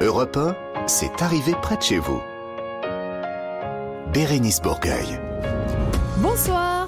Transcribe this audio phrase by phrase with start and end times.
[0.00, 0.56] Europe 1,
[0.88, 2.20] c'est arrivé près de chez vous.
[4.12, 5.20] Bérénice Bourgueil.
[6.16, 6.83] Bonsoir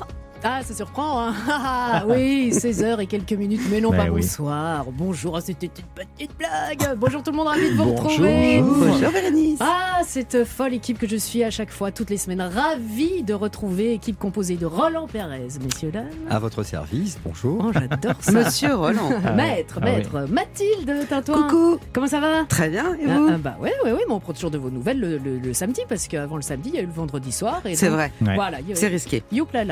[0.49, 4.21] ah, ça surprend, hein Ah, Oui, 16h et quelques minutes, mais non Mais pas oui.
[4.23, 4.87] bonsoir.
[4.93, 6.97] Bonjour, ah, c'était une petite blague.
[6.97, 8.05] Bonjour tout le monde, ravi de vous Bonjour.
[8.09, 8.61] retrouver.
[8.63, 9.59] Bonjour Bérénice.
[9.61, 13.35] Ah, cette folle équipe que je suis à chaque fois, toutes les semaines, ravie de
[13.35, 16.07] retrouver, équipe composée de Roland Pérez, messieurs, dames.
[16.31, 17.65] À votre service, bonjour.
[17.67, 18.33] Oh, j'adore ça.
[18.33, 19.11] Monsieur Roland.
[19.37, 19.91] Maître, Ah oui.
[19.97, 21.43] maître, Mathilde Tintouin.
[21.49, 21.79] Coucou.
[21.93, 22.45] Comment ça va?
[22.49, 23.29] Très bien, et Ah, vous?
[23.33, 25.53] ah, Bah ouais, ouais, ouais, mais on prend toujours de vos nouvelles le, le- le
[25.55, 27.61] samedi, parce qu'avant le samedi, il y a eu le vendredi soir.
[27.65, 28.35] et C'est donc, vrai, Ouais.
[28.35, 29.23] Voilà, c'est risqué.
[29.33, 29.65] youpla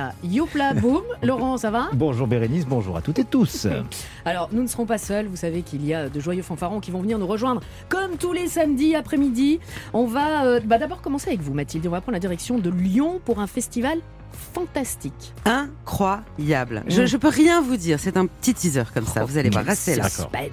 [0.68, 1.02] là, youpla boum.
[1.22, 3.66] Laurent, ça va Bonjour Bérénice, bonjour à toutes et tous.
[4.24, 5.26] Alors, nous ne serons pas seuls.
[5.26, 8.32] Vous savez qu'il y a de joyeux fanfarons qui vont venir nous rejoindre comme tous
[8.32, 9.60] les samedis après-midi.
[9.92, 11.86] On va euh, bah, d'abord commencer avec vous, Mathilde.
[11.86, 13.98] On va prendre la direction de Lyon pour un festival
[14.52, 15.32] fantastique.
[15.44, 16.82] Incroyable.
[16.88, 19.64] Je, je peux rien vous dire, c'est un petit teaser comme ça, vous allez voir,
[19.64, 20.06] restez là.
[20.32, 20.50] Ouais.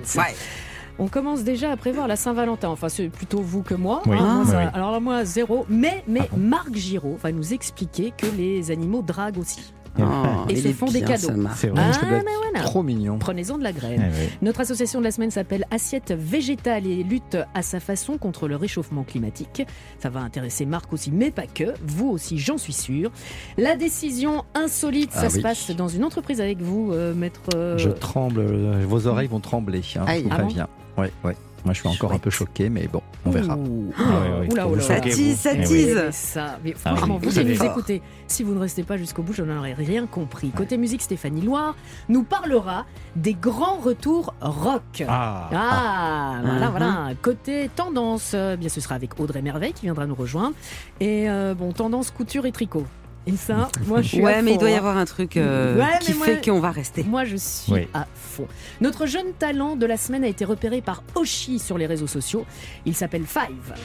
[0.99, 2.67] On commence déjà à prévoir la Saint-Valentin.
[2.69, 4.03] Enfin, c'est plutôt vous que moi.
[4.05, 4.15] Oui.
[4.17, 4.45] Moi, Ah.
[4.45, 4.63] ça- Oui.
[4.73, 5.65] Alors là, moi, zéro.
[5.67, 9.73] Mais, mais Ah bon Marc Giraud va nous expliquer que les animaux draguent aussi.
[9.99, 10.03] Oh,
[10.49, 11.29] Et se font des cadeaux.
[11.55, 11.81] C'est vrai.
[11.85, 12.65] Ah, ça doit être mais voilà.
[12.65, 13.17] Trop mignon.
[13.19, 14.11] Prenez-en de la Eh graine.
[14.19, 14.29] oui.
[14.41, 18.55] Notre association de la semaine s'appelle Assiette végétale et lutte à sa façon contre le
[18.55, 19.63] réchauffement climatique.
[19.99, 21.73] Ça va intéresser Marc aussi, mais pas que.
[21.85, 23.11] Vous aussi, j'en suis sûr.
[23.57, 25.41] La décision insolite, ça Ah se oui.
[25.41, 27.41] passe dans une entreprise avec vous, euh, maître.
[27.55, 29.81] euh, Je tremble, euh, vos oreilles vont trembler.
[29.97, 30.19] Hein, Aïe.
[30.23, 30.67] je vous Ah bon préviens.
[30.97, 31.35] ouais, ouais.
[31.63, 33.55] Moi, je suis encore un peu choqué, mais bon, on verra.
[33.55, 35.35] Ouh, Ah oula, oula, Ça tease, vous.
[35.35, 35.63] ça oui.
[35.63, 35.95] tease.
[35.95, 37.67] Mais ça, mais Ah franchement, vous avez nous fort.
[37.71, 40.49] écoutez, si vous ne restez pas jusqu'au bout, je n'en aurais rien compris.
[40.49, 41.75] Côté musique, Stéphanie Loire
[42.09, 45.03] nous parlera des grands retours rock.
[45.07, 46.71] Ah, Ah, voilà, Mhm.
[46.71, 47.09] voilà.
[47.21, 50.55] Côté tendance, euh, bien ce sera avec Audrey Merveille qui viendra nous rejoindre.
[50.99, 52.85] Et euh, bon, tendance couture et tricot.
[53.27, 54.77] Et ça, moi je suis à Ouais, mais il doit y hein.
[54.77, 57.03] avoir un truc euh, Ouais, qui moi- fait qu'on va rester.
[57.03, 57.87] Moi, je suis Oui.
[57.93, 58.47] à fond.
[58.81, 62.45] Notre jeune talent de la semaine a été repéré par Oshi sur les réseaux sociaux.
[62.85, 63.75] Il s'appelle Five.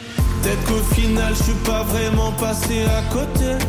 [0.43, 3.65] Peut-être qu'au final, je suis pas vraiment passé à côté.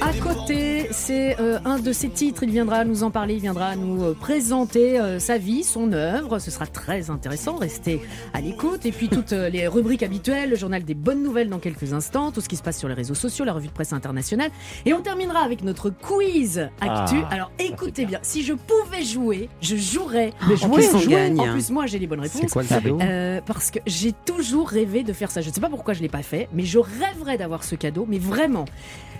[0.00, 2.42] À côté, c'est euh, un de ses titres.
[2.42, 6.38] Il viendra nous en parler, il viendra nous euh, présenter euh, sa vie, son œuvre.
[6.38, 7.56] Ce sera très intéressant.
[7.56, 8.00] Restez
[8.34, 8.86] à l'écoute.
[8.86, 12.40] Et puis toutes les rubriques habituelles, le journal des bonnes nouvelles dans quelques instants, tout
[12.40, 14.50] ce qui se passe sur les réseaux sociaux, la revue de presse internationale.
[14.86, 17.16] Et on terminera avec notre quiz actu.
[17.24, 20.32] Ah, Alors écoutez c'est bien, si je pouvais jouer, je jouerais.
[20.48, 21.12] Mais En jouer, plus, on jouer.
[21.12, 21.40] gagne.
[21.40, 22.52] En plus, moi, j'ai les bonnes C'est réponses.
[22.52, 22.98] quoi le cadeau
[23.46, 25.40] parce que j'ai toujours rêvé de faire ça.
[25.40, 28.06] Je ne sais pas pourquoi je l'ai pas fait, mais je rêverais d'avoir ce cadeau.
[28.08, 28.64] Mais vraiment,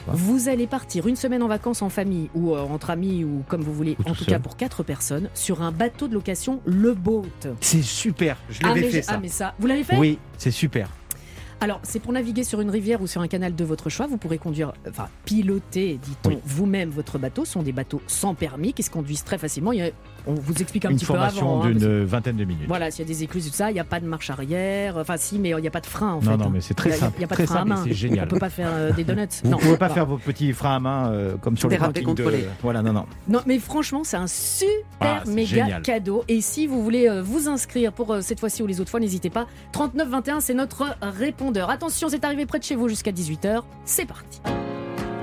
[0.07, 3.63] vous allez partir une semaine en vacances en famille ou euh, entre amis ou comme
[3.63, 6.93] vous voulez, Ou en tout cas pour quatre personnes, sur un bateau de location Le
[6.95, 7.25] Boat.
[7.61, 8.37] c'est super.
[8.51, 9.13] Je Ah l'avais fait ça.
[9.17, 9.97] ah, mais ça, vous l'avez fait?
[9.97, 10.89] Oui, c'est super.
[11.63, 14.07] Alors, c'est pour naviguer sur une rivière ou sur un canal de votre choix.
[14.07, 16.39] Vous pourrez conduire, enfin, piloter, dit-on, Oui.
[16.47, 17.45] vous-même votre bateau.
[17.45, 19.71] Ce sont des bateaux sans permis qui se conduisent très facilement.
[19.73, 19.91] Il y a-
[20.27, 21.59] on vous explique un Une petit peu formation avant.
[21.61, 22.65] hein, parce que- d'une vingtaine de minutes.
[22.69, 24.31] Voilà, s'il y a des écluses et tout ça, il n'y a pas de marche
[24.31, 24.97] arrière.
[24.97, 26.31] Enfin, si, mais il n'y a pas de frein en fait.
[26.31, 26.51] Non, non, hein.
[26.55, 27.15] mais c'est très Il y a- simple.
[27.17, 27.85] Il n'y a pas très de frein à simple main.
[27.85, 28.25] c'est génial.
[28.27, 29.21] On peut pas faire euh, des donuts.
[29.45, 31.79] Vous non, ne pouvez pas faire vos petits freins à main euh, comme sur les
[31.79, 32.07] parkings de...
[32.09, 32.45] contrôlé.
[32.63, 33.07] Voilà, non, non.
[33.29, 35.83] Non, mais franchement, c'est un super Ah, méga génial.
[35.83, 36.25] cadeau.
[36.29, 39.01] Et si vous voulez euh, vous inscrire pour euh, cette fois-ci ou les autres fois,
[39.01, 39.47] n'hésitez pas.
[39.73, 41.71] 3921, c'est notre répondeur.
[41.71, 43.63] Attention, c'est arrivé près de chez vous jusqu'à 18h.
[43.85, 44.41] C'est parti.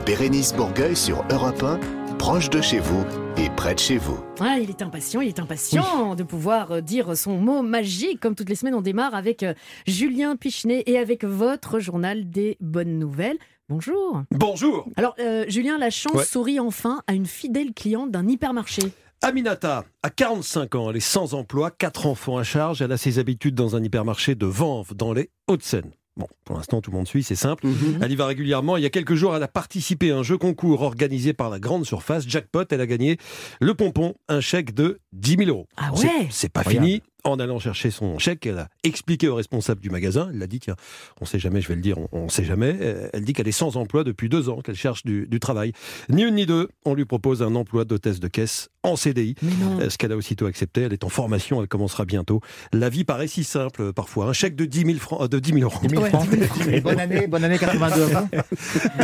[0.06, 1.80] Bérénice Bourgueil sur Europe 1,
[2.18, 3.04] proche de chez vous
[3.38, 4.18] et près de chez vous.
[4.40, 8.20] Ah, il est impatient, il est impatient de pouvoir euh, dire son mot magique.
[8.20, 9.54] Comme toutes les semaines, on démarre avec euh,
[9.86, 13.38] Julien Pichenet et avec votre journal des bonnes nouvelles.
[13.70, 14.24] Bonjour.
[14.32, 16.26] Bonjour Alors, euh, Julien, la chance Ouais.
[16.26, 18.82] sourit enfin à une fidèle cliente d'un hypermarché.
[19.22, 23.18] Aminata a 45 ans, elle est sans emploi, 4 enfants à charge, elle a ses
[23.20, 25.92] habitudes dans un hypermarché de Vanves dans les Hauts-de-Seine.
[26.18, 27.68] Bon, pour l'instant tout le monde suit, c'est simple.
[27.68, 28.00] Mhm.
[28.02, 28.76] Elle y va régulièrement.
[28.76, 31.60] Il y a quelques jours, elle a participé à un jeu concours organisé par la
[31.60, 32.28] grande surface.
[32.28, 33.18] Jackpot, elle a gagné
[33.62, 35.68] le pompon, un chèque de 10 000 euros.
[35.78, 36.28] Ah C'est- ouais?
[36.32, 36.86] C'est pas Regarde.
[36.86, 37.02] fini.
[37.24, 40.30] En allant chercher son chèque, elle a expliqué au responsable du magasin.
[40.34, 40.76] Elle a dit, tiens,
[41.20, 42.76] on sait jamais, je vais le dire, on, on sait jamais.
[42.80, 45.74] Euh, Elle dit qu'elle est sans emploi depuis deux ans, qu'elle cherche du, du travail.
[46.10, 49.36] Ni une ni deux, on lui propose un emploi d'hôtesse de caisse en CDI.
[49.82, 52.40] Euh, Ce qu'elle a aussitôt accepté, elle est en formation, elle commencera bientôt.
[52.72, 54.28] La vie paraît si simple parfois.
[54.28, 55.80] Un chèque de 10 000 francs, euh, de 10 000 euros.
[55.82, 56.30] 10 000 Ouais, francs.
[56.30, 56.68] 10 000 francs.
[56.68, 58.28] Et bonne année, bonne année 82 à vous.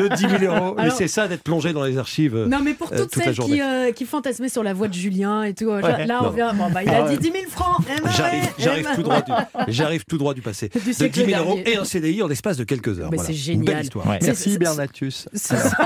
[0.01, 0.75] De 10 000 euros.
[0.77, 2.37] Mais c'est ça d'être plongé dans les archives.
[2.47, 4.87] Non, mais pour euh, toutes toute la celles qui, euh, qui fantasmaient sur la voix
[4.87, 6.29] de Julien et tout, Ouais, là on non.
[6.31, 6.53] vient.
[6.53, 7.17] Bon, bah, il Ah a ouais.
[7.17, 7.83] dit 10 000 francs.
[8.11, 9.65] J'arrive, tout droit ouais.
[9.67, 10.69] du, j'arrive tout droit du passé.
[10.69, 13.09] Du De 10 siècle 000 euros et un CDI en l'espace de quelques heures.
[13.11, 13.33] Mais Voilà.
[13.33, 13.83] c'est Une belle génial.
[13.83, 14.07] histoire.
[14.07, 14.19] Ouais.
[14.21, 15.27] Merci Bernatus.
[15.33, 15.77] C'est ça.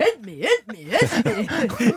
[0.00, 1.32] aide-moi, aide-moi,
[1.62, 1.92] aide-moi.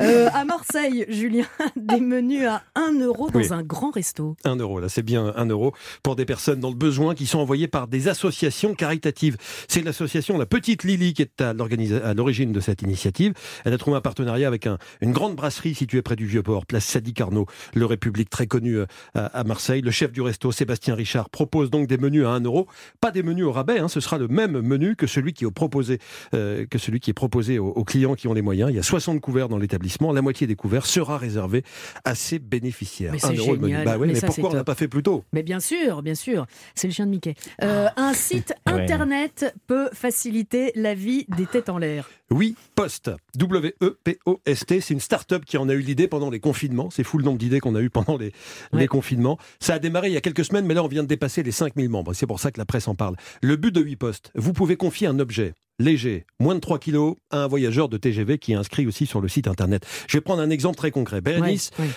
[0.00, 1.44] Euh, à Marseille, Julien,
[1.76, 3.46] des menus à 1 euro dans Oui.
[3.50, 4.36] un grand resto.
[4.44, 7.38] Un euro, là, c'est bien un euro pour des personnes dans le besoin qui sont
[7.38, 9.36] envoyées par des associations caritatives.
[9.68, 11.52] C'est l'association La Petite Lily qui est à
[12.14, 13.34] l'origine de cette initiative.
[13.64, 16.84] Elle a trouvé un partenariat avec un- une grande brasserie située près du Vieux-Port, place
[16.84, 17.46] Sadi Carnot.
[17.74, 19.82] Le République très connu euh, à, Marseille.
[19.82, 22.66] Le chef du resto, Sébastien Richard, propose donc des menus à 1 euro.
[23.00, 25.50] Pas des menus au rabais, hein, ce sera le même menu que celui qui est
[25.50, 25.98] proposé,
[26.34, 28.70] euh, que celui qui est proposé aux, aux clients qui ont les moyens.
[28.70, 30.12] Il y a 60 couverts dans l'établissement.
[30.12, 31.64] La moitié des couverts sera réservée
[32.04, 33.12] à ses bénéficiaires.
[33.12, 33.76] Mais c'est 1 euro le menu.
[33.84, 35.24] Bah ouais, Mais mais, ça, pourquoi on n'a pas fait plus tôt?
[35.32, 37.34] Mais bien sûr, bien sûr, c'est le chien de Mickey.
[37.62, 38.82] Euh, un site Ouais.
[38.82, 42.08] internet peut faciliter la vie des têtes en l'air.
[42.30, 43.10] Oui, Post.
[43.36, 44.80] W-E-P-O-S-T.
[44.80, 46.88] C'est une start-up qui en a eu l'idée pendant les confinements.
[46.90, 49.38] C'est fou le nombre d'idées qu'on a eu pendant les, confinements.
[49.60, 51.52] Ça a démarré il y a quelques semaines, mais là, on vient de dépasser les
[51.52, 52.12] 5000 membres.
[52.12, 53.16] C'est pour ça que la presse en parle.
[53.40, 57.16] Le but de 8 Post, vous pouvez confier un objet léger, moins de 3 kilos,
[57.30, 59.84] à un voyageur de TGV qui est inscrit aussi sur le site internet.
[60.06, 61.20] Je vais prendre un exemple très concret.
[61.26, 61.56] Ouais, ouais.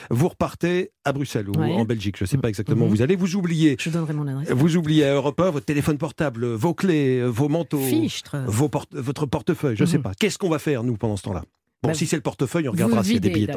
[0.10, 1.72] vous repartez à Bruxelles ou Ouais.
[1.74, 2.92] en Belgique, je ne sais pas exactement Mhm.
[2.92, 4.50] où vous allez, vous oubliez, Je donnerai mon adresse.
[4.52, 8.38] vous oubliez à Europe 1 votre téléphone portable, vos clés, vos manteaux, Fichtre.
[8.48, 10.04] vos porte- votre portefeuille, je ne sais Mhm.
[10.04, 10.12] pas.
[10.20, 11.44] Qu'est-ce qu'on va faire, nous, pendant ce temps-là?
[11.86, 13.48] Bon, Bah, si c'est le portefeuille, on regardera s'il y a des billets.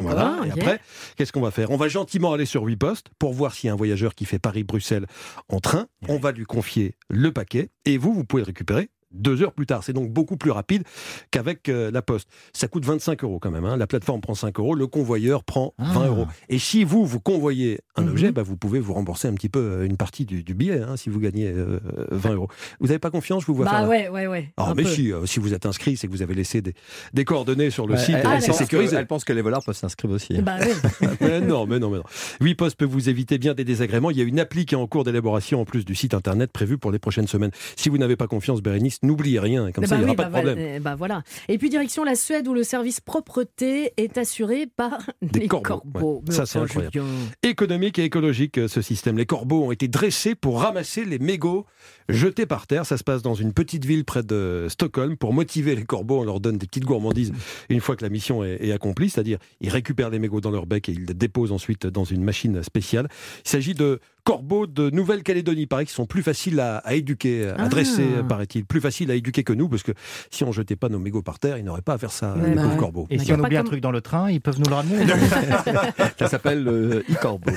[0.45, 0.79] Et après,
[1.15, 1.71] qu'est-ce qu'on va faire?
[1.71, 4.25] On va gentiment aller sur 8 postes pour voir s'il y a un voyageur qui
[4.25, 5.05] fait Paris-Bruxelles
[5.49, 5.87] en train.
[6.07, 9.65] On va lui confier le paquet et vous, vous pouvez le récupérer deux heures plus
[9.65, 9.83] tard.
[9.83, 10.83] C'est donc beaucoup plus rapide
[11.31, 12.29] qu'avec euh, la poste.
[12.53, 13.65] Ça coûte 25 euros quand même.
[13.65, 13.77] hein.
[13.77, 16.07] La plateforme prend 5 euros, le convoyeur prend 20 Ah.
[16.07, 16.25] euros.
[16.49, 18.09] Et si vous, vous convoyez un Mhm.
[18.09, 20.81] objet, bah, vous pouvez vous rembourser un petit peu euh, une partie du, du billet
[20.81, 21.79] hein, si vous gagnez euh,
[22.11, 22.47] 20 euros.
[22.79, 24.53] Vous n'avez pas confiance Je vous vois faire Bah la- ouais, ouais, ouais.
[24.57, 24.89] ah, mais peu.
[24.89, 26.73] si, euh, si vous êtes inscrit, c'est que vous avez laissé des,
[27.13, 28.95] des coordonnées sur le site, elle, elle c'est pense que, sécurisé.
[28.95, 30.41] elle pense que les voleurs peuvent s'inscrire aussi.
[30.41, 31.07] Bah ouais.
[31.21, 32.03] Mais non, mais non, mais non.
[32.41, 34.09] 8 postes peut vous éviter bien des désagréments.
[34.11, 36.51] Il y a une appli qui est en cours d'élaboration en plus du site internet
[36.51, 37.51] prévu pour les prochaines semaines.
[37.75, 39.71] Si vous n'avez pas confiance, Bérénice, n'oubliez rien.
[39.71, 40.73] Comme Eh ça, bah il n'y aura pas bah de problème.
[40.75, 41.23] eh bah voilà.
[41.47, 46.23] Et puis direction la Suède où le service propreté est assuré par Des les corbeaux,
[46.29, 46.91] Ça, c'est incroyable.
[46.93, 47.05] Julien.
[47.43, 49.17] Économique et écologique, euh, ce système.
[49.17, 51.65] Les corbeaux ont été dressés pour ramasser les mégots
[52.09, 52.85] jetés par terre.
[52.85, 55.17] Ça se passe dans une petite ville près de Stockholm.
[55.17, 57.31] Pour motiver les corbeaux, on leur donne des petites gourmandises
[57.69, 59.09] une fois que la mission est, est accomplie.
[59.09, 62.23] C'est-à-dire, ils récupèrent les mégots dans leur bec et ils les déposent ensuite dans une
[62.23, 63.07] machine spéciale.
[63.45, 63.99] Il s'agit de
[64.29, 65.61] corbeaux de Nouvelle-Calédonie.
[65.61, 67.67] Il paraît qu'ils sont plus faciles à, à éduquer, à Ah.
[67.67, 68.65] dresser, paraît-il.
[68.65, 69.91] Plus faciles à éduquer que nous, parce que
[70.29, 72.49] si on jetait pas nos mégots par terre, ils n'auraient pas à faire ça, Ouais,
[72.49, 72.79] les bah pauvres ouais.
[72.79, 73.07] corbeaux.
[73.09, 75.05] Et si on oublie un truc dans le train, ils peuvent nous le ramener
[76.19, 77.51] Ça s'appelle le e-corbeau.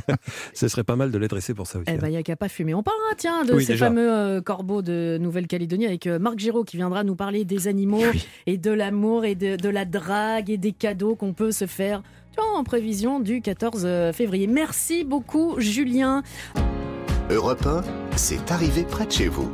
[0.54, 1.86] Ce serait pas mal de les dresser pour ça aussi.
[1.88, 1.98] Eh hein.
[2.00, 2.74] ben, il n'y a qu'à pas fumer.
[2.74, 3.86] On parlera, tiens, de Oui, ces déjà.
[3.86, 8.02] fameux euh, corbeaux de Nouvelle-Calédonie avec euh, Marc Giraud qui viendra nous parler des animaux
[8.46, 12.02] et de l'amour et de, de la drague et des cadeaux qu'on peut se faire
[12.42, 14.46] en prévision du 14 février.
[14.46, 16.22] Merci beaucoup, Julien.
[17.30, 17.82] Europe 1,
[18.16, 19.50] c'est arrivé près de chez vous.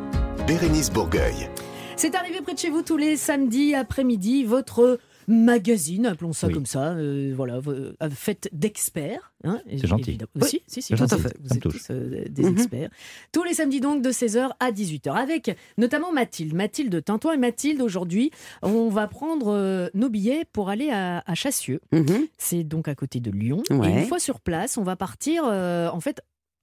[0.47, 1.49] Bérénice Bourgueil.
[1.97, 4.99] C'est arrivé près de chez vous tous les samedis après-midi, votre
[5.31, 6.53] magazine, appelons ça Oui.
[6.55, 9.33] comme ça, euh, voilà, vo- euh, faites d'experts.
[9.45, 10.19] hein, C'est gentil.
[10.35, 12.53] Oui, Si, si, si, c'est vous êtes- Vous tous euh, des Mhm.
[12.53, 12.91] experts.
[13.33, 16.53] Tous les samedis donc de 16h à 18h avec notamment Mathilde.
[16.55, 18.31] Mathilde Tintoin et Mathilde aujourd'hui,
[18.63, 21.81] on va prendre euh, nos billets pour aller à, à Chassieux.
[21.93, 22.27] Mhm.
[22.37, 23.63] C'est donc à côté de Lyon.
[23.71, 23.91] Ouais.
[23.91, 26.21] Et une fois sur place, on va partir euh, en fait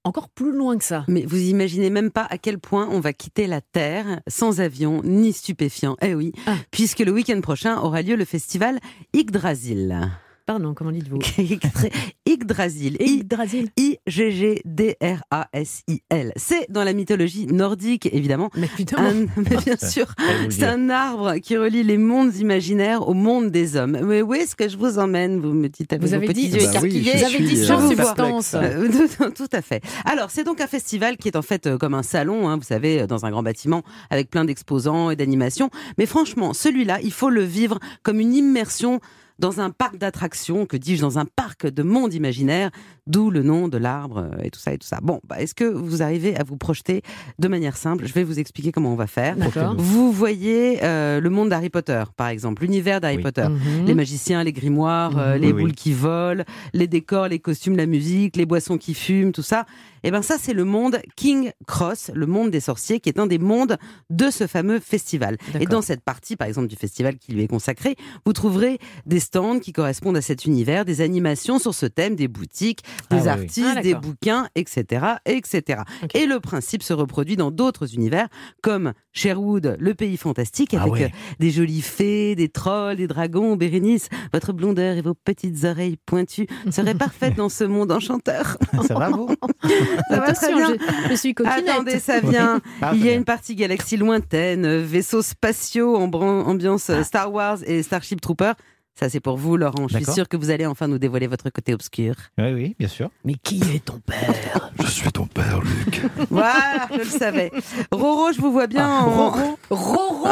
[0.07, 1.03] encore plus loin que ça.
[1.07, 5.01] Mais vous imaginez même pas à quel point on va quitter la Terre sans avion
[5.03, 5.95] ni stupéfiant.
[6.01, 6.55] Eh oui, Ah.
[6.71, 8.79] puisque le week-end prochain aura lieu le festival
[9.13, 10.09] Yggdrasil.
[10.47, 11.17] Pardon, comment dites-vous
[12.25, 12.95] Yggdrasil.
[13.01, 13.67] Yggdrasil.
[13.77, 16.31] I-G-G-D-R-A-S-I-L.
[16.37, 18.49] C'est dans la mythologie nordique, évidemment.
[18.55, 18.69] Mais.
[18.95, 20.05] Un- mais bien sûr,
[20.49, 23.99] c'est un arbre qui relie les mondes imaginaires au monde des hommes.
[24.05, 26.47] Mais où est-ce que je vous emmène Vous me dites avec Vous vos avez petits
[26.47, 27.11] dit- yeux Bah oui, écarquillés.
[27.11, 28.53] je Vous avez dit suis, sans euh, substance.
[28.53, 28.87] Euh,
[29.35, 29.83] Tout à fait.
[30.05, 32.63] Alors, c'est donc un festival qui est en fait euh, comme un salon, hein, vous
[32.63, 35.69] savez, dans un grand bâtiment avec plein d'exposants et d'animations.
[35.97, 39.01] Mais franchement, celui-là, il faut le vivre comme une immersion
[39.39, 42.71] dans un parc d'attractions, que dis-je, dans un parc de monde imaginaire,
[43.05, 44.99] d'où le nom de l'arbre euh, et tout ça et tout ça.
[45.01, 47.03] Bon, bah, est-ce que vous arrivez à vous projeter
[47.39, 48.05] de manière simple?
[48.07, 49.35] Je vais vous expliquer comment on va faire.
[49.77, 53.23] Vous voyez euh, le monde d'Harry Potter, par exemple, l'univers d'Harry Oui.
[53.23, 53.47] Potter.
[53.47, 53.85] Mhm.
[53.85, 55.41] Les magiciens, les grimoires, euh, Mhm.
[55.41, 55.61] les Oui, oui.
[55.61, 59.65] boules qui volent, les décors, les costumes, la musique, les boissons qui fument, tout ça.
[60.03, 63.27] Et ben ça, c'est le monde King Cross, le monde des sorciers, qui est un
[63.27, 63.77] des mondes
[64.09, 65.37] de ce fameux festival.
[65.59, 69.19] Et dans cette partie, par exemple, du festival qui lui est consacré, vous trouverez des
[69.19, 73.21] stands qui correspondent à cet univers, des animations sur ce thème, des boutiques, Ah des
[73.23, 73.27] oui.
[73.27, 75.81] artistes, Ah, des bouquins, etc., etc.
[76.13, 78.27] Et le principe se reproduit dans d'autres univers,
[78.61, 81.03] comme Sherwood, le pays fantastique, Ah avec ouais.
[81.05, 83.55] euh, des jolies fées, des trolls, des dragons.
[83.55, 88.57] Bérénice, votre blondeur et vos petites oreilles pointues seraient parfaites dans ce monde enchanteur.
[88.87, 89.27] Ça va, vous?
[90.09, 90.73] Ça va très bien.
[91.05, 91.69] je, je suis coquinette.
[91.69, 92.59] Attendez, ça vient.
[92.81, 97.57] Ah, Il y a une partie galaxie lointaine, euh, vaisseaux spatiaux, ambiance euh, Star Wars
[97.65, 98.53] et Starship Trooper.
[98.99, 99.87] Ça, c'est pour vous, Laurent.
[99.87, 102.15] Je suis sûre que vous allez enfin nous dévoiler votre côté obscur.
[102.39, 103.11] Oui, oui, bien sûr.
[103.23, 104.71] Mais qui est ton père?
[104.79, 106.01] Je suis ton père, Luc.
[106.31, 107.51] Voilà, je le savais.
[107.91, 108.87] Roro, je vous vois bien.
[108.89, 110.29] Ah, en- Roro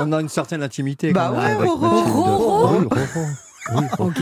[0.00, 1.12] On a une certaine intimité.
[1.12, 1.86] Bah ouais, Roro.
[2.02, 2.66] Roro?
[2.66, 2.88] Roro.
[3.74, 4.16] Oui, Ok.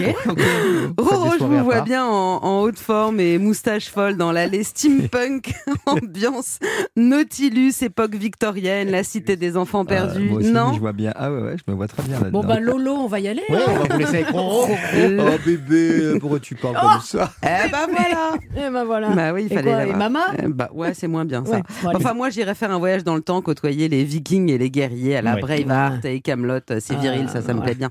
[0.98, 4.32] Roro, je soirées vous à vois bien en, en haute forme et moustache folle dans
[4.32, 5.54] l'allée steampunk,
[5.86, 6.58] ambiance
[6.96, 10.28] Nautilus, époque victorienne, la cité des enfants Ah, perdus.
[10.30, 11.12] moi aussi, non je vois bien.
[11.16, 12.40] Ah ouais, ouais, je me vois très bien là-dedans.
[12.42, 13.42] Bon, bah, Lolo, on va y aller.
[13.48, 13.70] Ouais, hein.
[13.70, 14.66] on va vous laisser avec Roro.
[15.20, 19.08] Oh bébé, pourquoi tu parles comme ça Eh ben voilà Eh ben voilà.
[19.10, 19.98] Bah oui, il Et fallait quoi, et l'avoir.
[20.10, 21.52] Mama Euh, Bah ouais, c'est moins bien ça.
[21.56, 21.96] Ouais, bon, allez.
[21.96, 25.16] Enfin, moi, j'irais faire un voyage dans le temps, côtoyer les vikings et les guerriers
[25.16, 25.40] à la Ouais.
[25.40, 26.60] Braveheart et Camelot.
[26.80, 27.90] C'est Ah, viril, ça, ça me plaît bien.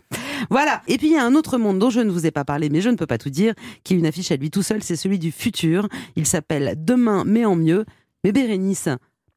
[0.50, 0.82] Voilà.
[0.88, 2.70] Et puis, il y a un autre monde dont je ne vous ai pas parlé,
[2.70, 3.53] mais je ne peux pas tout dire,
[3.84, 5.88] qui est une affiche à lui tout seul, c'est celui du futur.
[6.15, 7.86] Il s'appelle Demain, mais en mieux.
[8.24, 8.89] Mais Bérénice,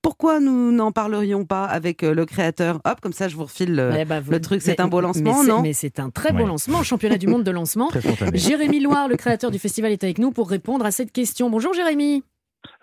[0.02, 2.80] pourquoi nous n'en parlerions pas avec euh, le créateur?
[2.87, 4.62] Hop, comme ça, je vous refile le, Eh ben, vous- le truc.
[4.62, 5.61] C'est un beau lancement, c'est- non?
[5.62, 6.47] Mais c'est un très beau Ouais.
[6.47, 7.90] lancement, championnat du monde de lancement.
[8.35, 11.50] Jérémy Loire, le créateur du festival, est avec nous pour répondre à cette question.
[11.50, 12.23] Bonjour Jérémy.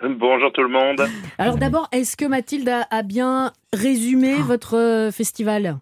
[0.02, 1.08] Bonjour tout le monde.
[1.40, 4.44] Alors d'abord, est-ce que Mathilde a, a bien résumé Oh.
[4.44, 5.80] votre euh, festival?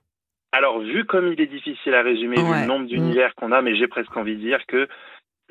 [0.57, 3.75] Alors, vu comme il est difficile à résumer, vu le nombre d'univers qu'on a, mais
[3.75, 4.87] j'ai presque envie de dire que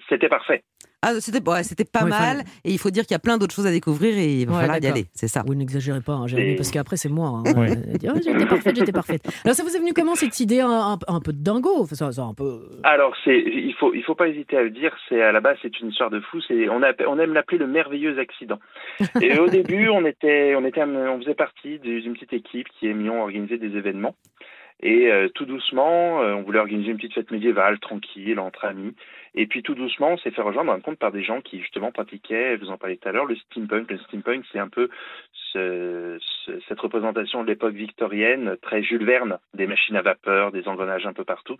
[0.09, 0.63] c'était parfait.
[1.07, 2.39] Ah, c'était ouais, c'était pas Ouais, mal.
[2.39, 4.47] fallait- Et il faut dire qu'il y a plein d'autres choses à découvrir et il
[4.47, 5.05] va Ouais, falloir y aller.
[5.13, 5.43] C'est ça.
[5.47, 7.29] Vous n'exagérez pas, hein, Jérémy, Et- parce qu'après c'est moi.
[7.29, 7.43] hein.
[7.59, 7.71] Ouais.
[7.73, 9.23] Euh, Oh, j'étais parfaite, j'étais parfaite.
[9.45, 11.69] Alors ça vous est venu comment cette idée un, un- un peu de dingo?
[11.81, 12.61] Enfin, ça, ça, un peu...
[12.85, 14.97] Alors, c'est, il faut, il faut pas hésiter à le dire.
[15.11, 16.39] C'est à la base, c'est une histoire de fou.
[16.51, 18.59] On, a, on aime l'appeler le merveilleux accident.
[19.21, 23.23] Et au début, on était, on était, on faisait partie d'une petite équipe qui aimions
[23.23, 24.15] organiser des événements.
[24.83, 28.95] Et euh, tout doucement, euh, on voulait organiser une petite fête médiévale, tranquille, entre amis.
[29.35, 32.71] Et puis tout doucement, on s'est fait rejoindre par des gens qui justement pratiquaient, vous
[32.71, 33.91] en parlez tout à l'heure, le steampunk.
[33.91, 34.89] Le steampunk, c'est un peu
[35.53, 40.69] ce- ce- cette représentation de l'époque victorienne, très Jules Verne, des machines à vapeur, des
[40.69, 41.57] engrenages un peu partout.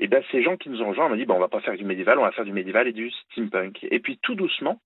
[0.00, 1.60] Et ben ces gens qui nous ont rejoints, on a dit bon, on va pas
[1.60, 3.86] faire du médiéval, on va faire du médiéval et du steampunk.
[3.90, 4.80] Et puis tout doucement,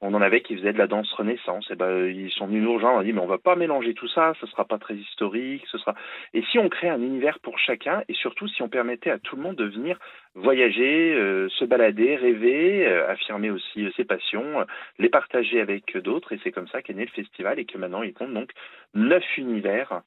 [0.00, 1.70] on en avait qui faisaient de la danse renaissance.
[1.70, 3.94] Et ben ils sont venus nous rejoindre, on a dit mais on va pas mélanger
[3.94, 5.94] tout ça, ce sera pas très historique, ce sera.
[6.34, 9.36] Et si on crée un univers pour chacun, et surtout si on permettait à tout
[9.36, 9.98] le monde de venir
[10.34, 14.64] voyager, euh, se balader, rêver, euh, affirmer aussi euh, ses passions,
[14.98, 18.02] les partager avec d'autres, et c'est comme ça qu'est né le festival et que maintenant
[18.02, 18.50] il compte donc
[18.94, 20.02] neuf univers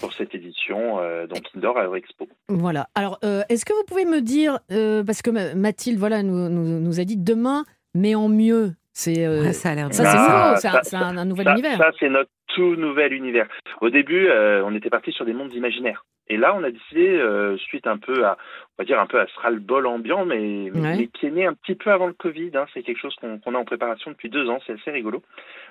[0.00, 2.28] pour cette édition donc Indoor à Eurexpo.
[2.48, 2.86] Voilà.
[2.94, 3.18] Alors,
[3.48, 7.04] est-ce que vous pouvez me dire, parce que Ma- Mathilde voilà, nous, nous, nous a
[7.04, 7.64] dit demain,
[7.94, 8.72] mais en mieux.
[9.00, 11.16] C'est euh, Ouais, ça a l'air ça, c'est Ah, nouveau, c'est un, ça- c'est un-
[11.18, 11.78] un nouvel ça, univers.
[11.78, 13.46] ça, c'est notre tout nouvel univers.
[13.80, 16.04] Au début, euh, on était parti sur des mondes imaginaires.
[16.26, 18.36] Et là, on a décidé, euh, suite un peu à,
[18.78, 20.96] on va dire un peu à ce ras-le-bol ambiant, mais, Ouais.
[20.96, 22.52] mais qui est né un petit peu avant le Covid.
[22.54, 22.66] hein.
[22.72, 24.60] c'est quelque chose qu'on a en préparation depuis deux ans.
[24.66, 25.20] C'est assez rigolo.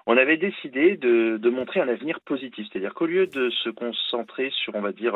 [0.07, 4.49] On avait décidé de, de montrer un avenir positif, c'est-à-dire qu'au lieu de se concentrer
[4.51, 5.15] sur, on va dire,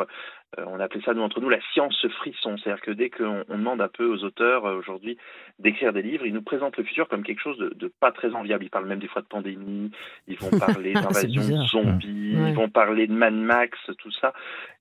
[0.58, 3.58] euh, on appelait ça nous entre nous la science frisson, c'est-à-dire que dès qu'on on
[3.58, 5.18] demande un peu aux auteurs euh, aujourd'hui
[5.58, 8.34] d'écrire des livres, ils nous présentent le futur comme quelque chose de, de pas très
[8.34, 8.64] enviable.
[8.64, 9.90] Ils parlent même des fois de pandémie,
[10.28, 12.50] ils vont parler C'est d'invasion zombies, Ouais.
[12.50, 14.32] ils vont parler de Mad Max, tout ça.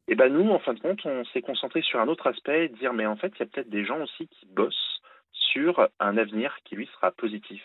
[0.08, 2.92] Et ben nous, en fin de compte, on s'est concentré sur un autre aspect, dire
[3.02, 6.56] mais en fait, il y a peut-être des gens aussi qui bossent sur un avenir
[6.66, 7.64] qui lui sera positif,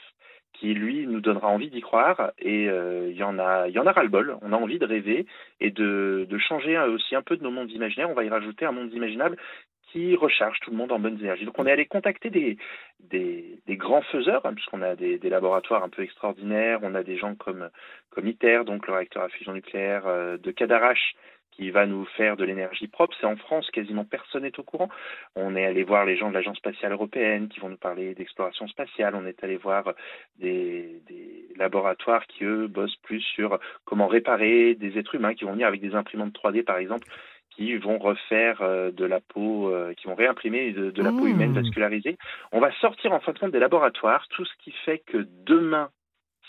[0.54, 2.32] qui lui nous donnera envie d'y croire.
[2.38, 4.38] Et euh, il y en a, y en a ras le bol.
[4.40, 5.26] On a envie de rêver
[5.60, 8.08] et de, changer aussi un peu de nos mondes imaginaires.
[8.08, 9.36] On va y rajouter un monde imaginable
[9.92, 11.44] qui recharge tout le monde en bonnes énergies.
[11.44, 12.56] Donc on est allé contacter des,
[13.68, 16.80] grands faiseurs, hein, puisqu'on a des, laboratoires un peu extraordinaires.
[16.82, 17.68] On a des gens comme,
[18.08, 21.14] comme ITER, donc le réacteur à fusion nucléaire euh, de Cadarache,
[21.56, 23.16] qui va nous faire de l'énergie propre.
[23.20, 24.88] C'est en France, quasiment personne n'est au courant.
[25.34, 28.68] On est allé voir les gens de l'Agence spatiale européenne qui vont nous parler d'exploration
[28.68, 29.14] spatiale.
[29.14, 29.94] On est allé voir
[30.38, 35.52] des, des laboratoires qui, eux, bossent plus sur comment réparer des êtres humains, qui vont
[35.52, 37.08] venir avec des imprimantes 3D, par exemple,
[37.50, 41.24] qui vont refaire euh, de la peau, euh, qui vont réimprimer de, de la peau
[41.24, 41.28] Mmh.
[41.28, 42.18] humaine vascularisée.
[42.52, 45.90] On va sortir en fin de compte des laboratoires, tout ce qui fait que demain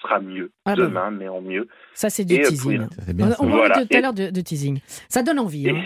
[0.01, 0.51] sera mieux.
[0.65, 1.67] Ah bah demain, mais en mieux.
[1.93, 2.79] Ça, c'est du Et, euh, teasing.
[2.85, 3.37] pour Ça, c'est On, bien on ça.
[3.37, 3.85] parlait Voilà.
[3.85, 4.79] tout à l'heure de, de teasing.
[5.09, 5.69] Ça donne envie.
[5.69, 5.81] hein.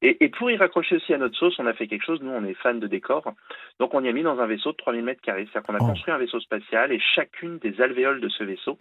[0.00, 2.20] Et, pour y raccrocher aussi à notre sauce, on a fait quelque chose.
[2.22, 3.32] Nous, on est fans de décor.
[3.80, 5.48] Donc, on y a mis dans un vaisseau de 3000 mètres carrés.
[5.50, 5.88] C'est-à-dire qu'on a Oh.
[5.88, 8.78] construit un vaisseau spatial et chacune des alvéoles de ce vaisseau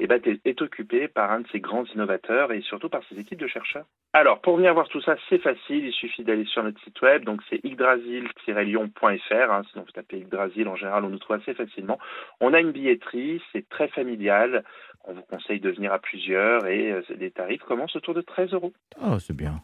[0.00, 3.38] eh ben, est, occupée par un de ces grands innovateurs et surtout par ses équipes
[3.38, 3.84] de chercheurs.
[4.12, 5.84] Alors, pour venir voir tout ça, c'est facile.
[5.84, 7.24] Il suffit d'aller sur notre site web.
[7.24, 9.50] Donc, c'est yggdrasil-lyon.fr.
[9.52, 9.62] Hein.
[9.70, 11.98] Sinon, vous tapez Yggdrasil, en général, on nous trouve assez facilement.
[12.40, 13.42] On a une billetterie.
[13.52, 14.64] C'est très familial.
[15.04, 18.52] On vous conseille de venir à plusieurs et euh, les tarifs commencent autour de 13
[18.52, 18.72] euros.
[19.02, 19.62] Oh, c'est bien.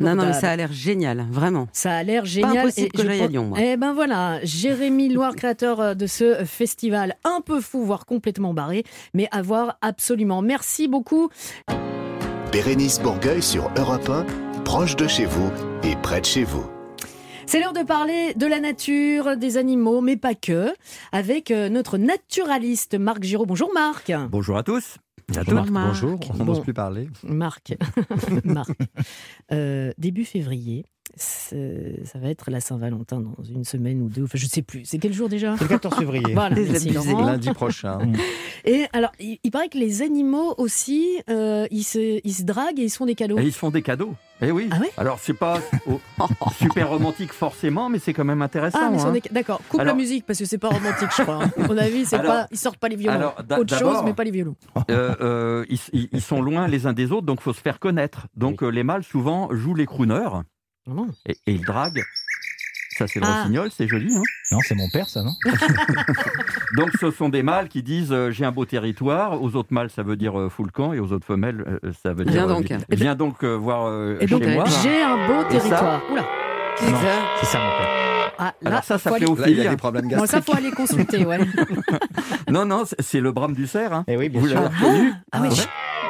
[0.00, 1.68] Non, non, ça a l'air génial, vraiment.
[1.72, 2.58] Ça a l'air génial.
[2.58, 3.58] impossible et que à Lyon, moi.
[3.60, 8.54] Eh ben voilà, Jérémy Loire, créateur euh, de ce festival un peu fou, voire complètement
[8.54, 10.42] barré, mais à voir absolument.
[10.42, 11.30] Merci beaucoup.
[12.52, 14.26] Bérénice Bourgueil sur Europe 1,
[14.62, 15.50] proche de chez vous
[15.82, 16.64] et près de chez vous.
[17.46, 20.72] C'est l'heure de parler de la nature, des animaux, mais pas que,
[21.12, 23.46] avec euh, notre naturaliste Marc Giraud.
[23.46, 24.12] Bonjour Marc.
[24.30, 24.96] Bonjour à tous.
[25.28, 25.70] Bonjour.
[25.70, 25.86] Marc.
[25.88, 26.20] Bonjour.
[26.38, 26.62] On n'ose Bon.
[26.62, 27.08] plus parler.
[27.22, 27.76] Marc.
[28.44, 28.70] Marc.
[29.52, 30.84] Euh, début février,
[31.16, 34.24] ça va être la Saint-Valentin dans une semaine ou deux.
[34.24, 34.84] Enfin, je sais plus.
[34.84, 36.24] C'est quel jour déjà C'est le 14 février.
[36.34, 36.56] Voilà.
[36.56, 37.98] Lundi prochain.
[38.64, 42.78] Et alors, il, il paraît que les animaux aussi, euh, ils, se, ils se draguent
[42.78, 43.38] et ils se font des cadeaux.
[43.38, 44.14] Et ils se font des cadeaux.
[44.40, 44.68] Eh oui.
[44.72, 46.00] Ah ouais Alors c'est pas oh,
[46.58, 48.78] super romantique forcément, mais c'est quand même intéressant.
[48.80, 49.18] Ah, mais ils sont hein.
[49.30, 49.60] d'accord.
[49.68, 51.44] Coupe Alors- la musique parce que c'est pas romantique, je crois.
[51.44, 51.50] hein.
[51.56, 53.16] À mon avis, c'est pas, ils sortent pas les violons.
[53.16, 54.56] alors, Autre chose, mais pas les violons.
[54.90, 58.26] Euh, euh, ils, sont loin les uns des autres, donc faut se faire connaître.
[58.36, 60.42] Donc euh, les mâles souvent jouent les crooners
[60.86, 61.06] Vraiment.
[61.26, 62.02] et, et ils draguent.
[62.96, 63.38] Ça c'est le Ah.
[63.40, 64.14] rossignol, c'est joli.
[64.14, 64.22] Hein?
[64.52, 65.32] Non, c'est mon père, ça, non?
[66.76, 69.42] Donc ce sont des mâles qui disent euh, j'ai un beau territoire.
[69.42, 72.24] Aux autres mâles ça veut dire euh, camp et aux autres femelles euh, ça veut
[72.24, 72.66] dire Viens euh, donc.
[72.66, 74.64] vi- viens donc euh, voir euh, Et donc, chez moi.
[74.82, 76.02] j'ai un beau Et ça- territoire.
[76.12, 76.24] Oula.
[76.76, 78.32] C'est ça, mon père.
[78.36, 79.26] Ah, là, Alors ça ça fait aller...
[79.26, 79.70] au Là, il a fil.
[79.70, 80.44] des problèmes Bon, ça, gastriques.
[80.44, 81.38] faut aller consulter, ouais.
[82.50, 83.92] Non non c'est- le brame du cerf.
[83.92, 84.04] Hein.
[84.08, 85.48] Eh oui, bien Vous l'avez reconnu Ah oui.
[85.50, 86.03] Et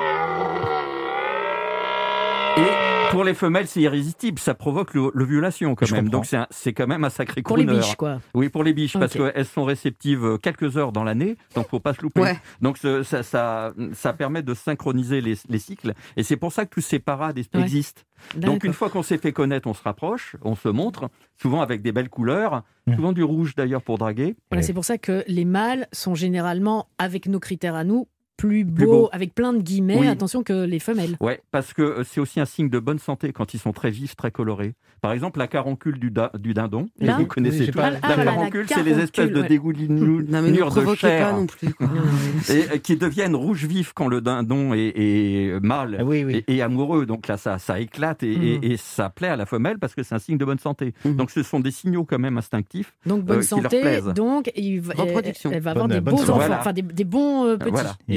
[3.14, 4.38] pour les femelles, c'est irrésistible.
[4.38, 6.10] Ça provoque le- l'ovulation quand Je même.
[6.10, 6.22] comprends.
[6.30, 8.18] Donc c'est quand même un sacré Pour les biches, quoi.
[8.34, 11.80] Oui, pour les biches, parce qu'elles sont réceptives euh, quelques heures dans l'année, donc faut
[11.80, 12.20] pas se louper.
[12.20, 12.38] Ouais.
[12.60, 16.74] Donc ça, ça, ça permet de synchroniser les, les cycles, et c'est pour ça que
[16.74, 17.62] tous ces parades es- Ouais.
[17.62, 18.02] existent.
[18.36, 21.08] Donc une fois qu'on s'est fait connaître, on se rapproche, on se montre,
[21.40, 22.96] souvent avec des belles couleurs, Mm.
[22.96, 24.34] souvent du rouge d'ailleurs pour draguer.
[24.50, 28.64] Voilà, c'est pour ça que les mâles sont généralement, avec nos critères à nous, plus
[28.64, 29.08] beaux.
[29.12, 30.08] avec plein de guillemets, Oui.
[30.08, 31.16] attention que les femelles.
[31.20, 33.90] Ouais, parce que euh, c'est aussi un signe de bonne santé quand ils sont très
[33.90, 34.74] vifs, très colorés.
[35.00, 37.78] Par exemple, la caroncule du, da- du dindon, Là vous Oui, connaissez j'ai tous.
[37.78, 41.26] pas- la Ah, la caroncule, c'est les espèces de dégoulinures de chair.
[41.30, 41.74] pas non plus.
[41.74, 41.88] quoi.
[42.48, 46.44] et euh, qui deviennent rouge vif quand le dindon est, est mâle Ah oui, oui.
[46.48, 47.06] et, et amoureux.
[47.06, 48.42] Donc là, ça, ça éclate et, Mhm.
[48.62, 50.94] et- et ça plaît à la femelle parce que c'est un signe de bonne santé.
[51.04, 51.16] Mhm.
[51.16, 52.94] Donc ce sont des signaux quand même instinctifs.
[53.06, 55.50] Donc bonne Euh, santé, donc il va- Reproduction.
[55.50, 56.30] elle, elle va avoir Bonne- des bonne beaux santé.
[56.32, 56.60] enfants, Voilà.
[56.60, 57.70] enfin des, des bons euh, petits.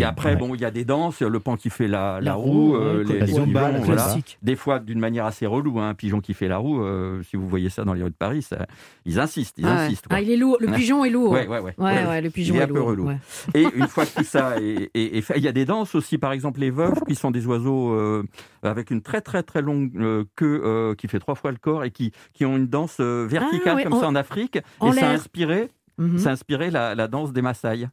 [0.07, 0.35] Après, ouais.
[0.35, 2.75] bon, il y a des danses, le pan qui fait la, la La roue, roue,
[2.75, 4.15] euh, les, les zumba, pigeons, voilà.
[4.41, 6.81] Des fois d'une manière assez relou, hein, un pigeon qui fait la roue.
[6.83, 8.65] euh, si vous voyez ça dans les rues de Paris, ça-
[9.05, 9.79] ils insistent, ils Ah ouais.
[9.85, 10.07] insistent.
[10.07, 10.17] quoi.
[10.17, 11.31] Ah, il est lourd, le pigeon est lourd.
[11.31, 11.73] Ouais, ouais, ouais.
[11.77, 12.87] Ouais, ouais, le pigeon Il est est, un peu lourd.
[12.89, 13.07] relou.
[13.07, 13.17] ouais.
[13.53, 15.95] Et une fois que tout ça est, est- est fait, il y a des danses
[15.95, 18.23] aussi, par exemple les veuves, qui sont des oiseaux euh,
[18.63, 21.83] avec une très très très longue euh, queue euh, qui fait trois fois le corps
[21.83, 24.59] et qui, qui ont une danse verticale Ah, ouais, comme en- ça en Afrique.
[24.79, 25.19] en et ça a l'air.
[25.19, 26.17] inspiré, Mhm.
[26.19, 27.87] ça a inspiré la, la danse des Maasai.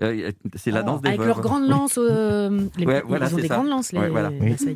[0.00, 1.28] Euh, c'est la Ah, danse des Avec veuves.
[1.28, 3.54] leurs grandes lances, euh, les, Ouais, ils voilà, ont c'est des ça.
[3.56, 4.30] grandes lances, les, Ouais, voilà.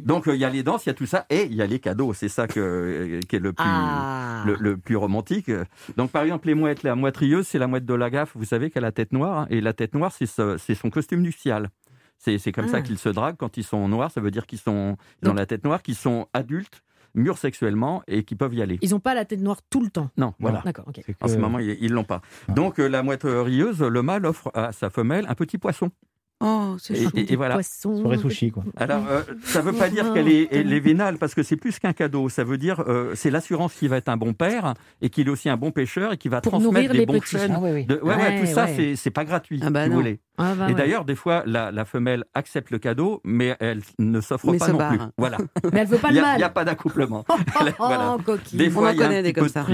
[0.04, 1.62] Donc euh, il y a les danses, il y a tout ça, et il y
[1.62, 2.12] a les cadeaux.
[2.12, 4.42] C'est ça que, euh, qui est le plus, Ah.
[4.46, 5.50] le, le plus romantique.
[5.96, 8.70] Donc par exemple les mouettes, la moitrieuse, c'est la mouette de la gaffe, vous savez
[8.70, 11.20] qu'elle a la tête noire, hein, et la tête noire c'est ce- c'est son costume
[11.22, 11.70] nuptial.
[12.18, 12.72] C'est c'est comme Ah.
[12.72, 15.30] ça qu'ils se draguent quand ils sont noirs, ça veut dire qu'ils sont ils ont
[15.30, 16.82] Donc- la tête noire, qu'ils sont adultes,
[17.14, 18.78] mûrs sexuellement et qui peuvent y aller.
[18.82, 20.10] Ils n'ont pas la tête noire tout le temps.
[20.16, 20.62] Non, voilà.
[20.64, 20.86] D'accord,
[21.20, 22.22] En ce moment, ils ils l'ont pas.
[22.48, 22.52] Ah.
[22.52, 25.90] Donc euh, la mouette rieuse, le mâle offre à sa femelle un petit poisson.
[26.44, 27.54] Oh, c'est Et, et- et voilà.
[27.54, 28.64] Poisson, Soirée sushi, quoi.
[28.76, 31.78] Alors, euh, ça veut pas dire qu'elle est, elle est vénale, parce que c'est plus
[31.78, 32.28] qu'un cadeau.
[32.28, 35.30] Ça veut dire, euh, c'est l'assurance qu'il va être un bon père et qu'il est
[35.30, 37.36] aussi un bon pêcheur et qu'il va Pour transmettre les bons petits.
[37.38, 37.52] chaînes.
[37.56, 37.86] Ah oui, oui.
[37.86, 40.18] de- ouais, ouais, Ouais, tout ça, c'est- c'est pas gratuit, Ah bah si vous voulez.
[40.36, 40.74] Ah, bah et ouais.
[40.74, 44.66] d'ailleurs, des fois, la, la femelle accepte le cadeau, mais elle ne s'offre Mais pas
[44.66, 44.90] se non barre.
[44.90, 44.98] plus.
[45.18, 45.38] Voilà.
[45.72, 46.38] Mais elle veut pas n'y a, mal.
[46.38, 47.24] il y a pas d'accouplement.
[47.30, 48.16] Oh, Voilà.
[48.52, 49.64] Des On fois, en y a connaît des comme de ça.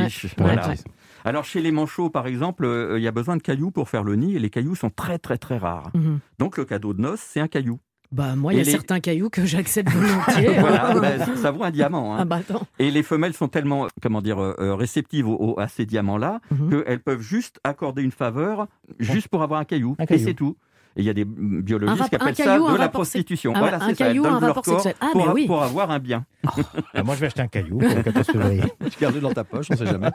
[1.24, 4.02] Alors, chez les manchots, par exemple, euh, il y a besoin de cailloux pour faire
[4.04, 5.90] le nid, et les cailloux sont très, très, très rares.
[5.94, 6.20] Mhm.
[6.38, 7.78] Donc, le cadeau de noces, c'est un caillou.
[8.10, 10.48] Bah moi, il y a les- certains cailloux que j'accepte volontiers.
[10.60, 12.14] voilà, ben, ça vaut un diamant.
[12.14, 12.18] hein.
[12.20, 12.40] Ah bah.
[12.78, 16.40] Et les femelles sont tellement, comment dire, euh, euh, réceptives au- au- à ces diamants-là
[16.50, 16.84] Mhm.
[16.84, 18.66] qu'elles peuvent juste accorder une faveur,
[18.98, 19.94] juste pour avoir un caillou.
[19.98, 20.56] Un Et c'est tout.
[20.96, 21.26] Et il y a des Un
[21.60, 23.52] biologistes rap- qui un appellent ça caillou, un de la prostitution.
[23.54, 23.94] Ah ouais, voilà, un ça.
[23.94, 24.94] Caillou, un rapport sexuel.
[25.00, 25.46] Ah, pour, mais oui.
[25.46, 26.24] pour avoir un bien.
[26.94, 28.62] Bah, moi, je vais acheter un caillou pour le 14 février.
[28.80, 30.10] Je garde dans ta poche, on sait jamais.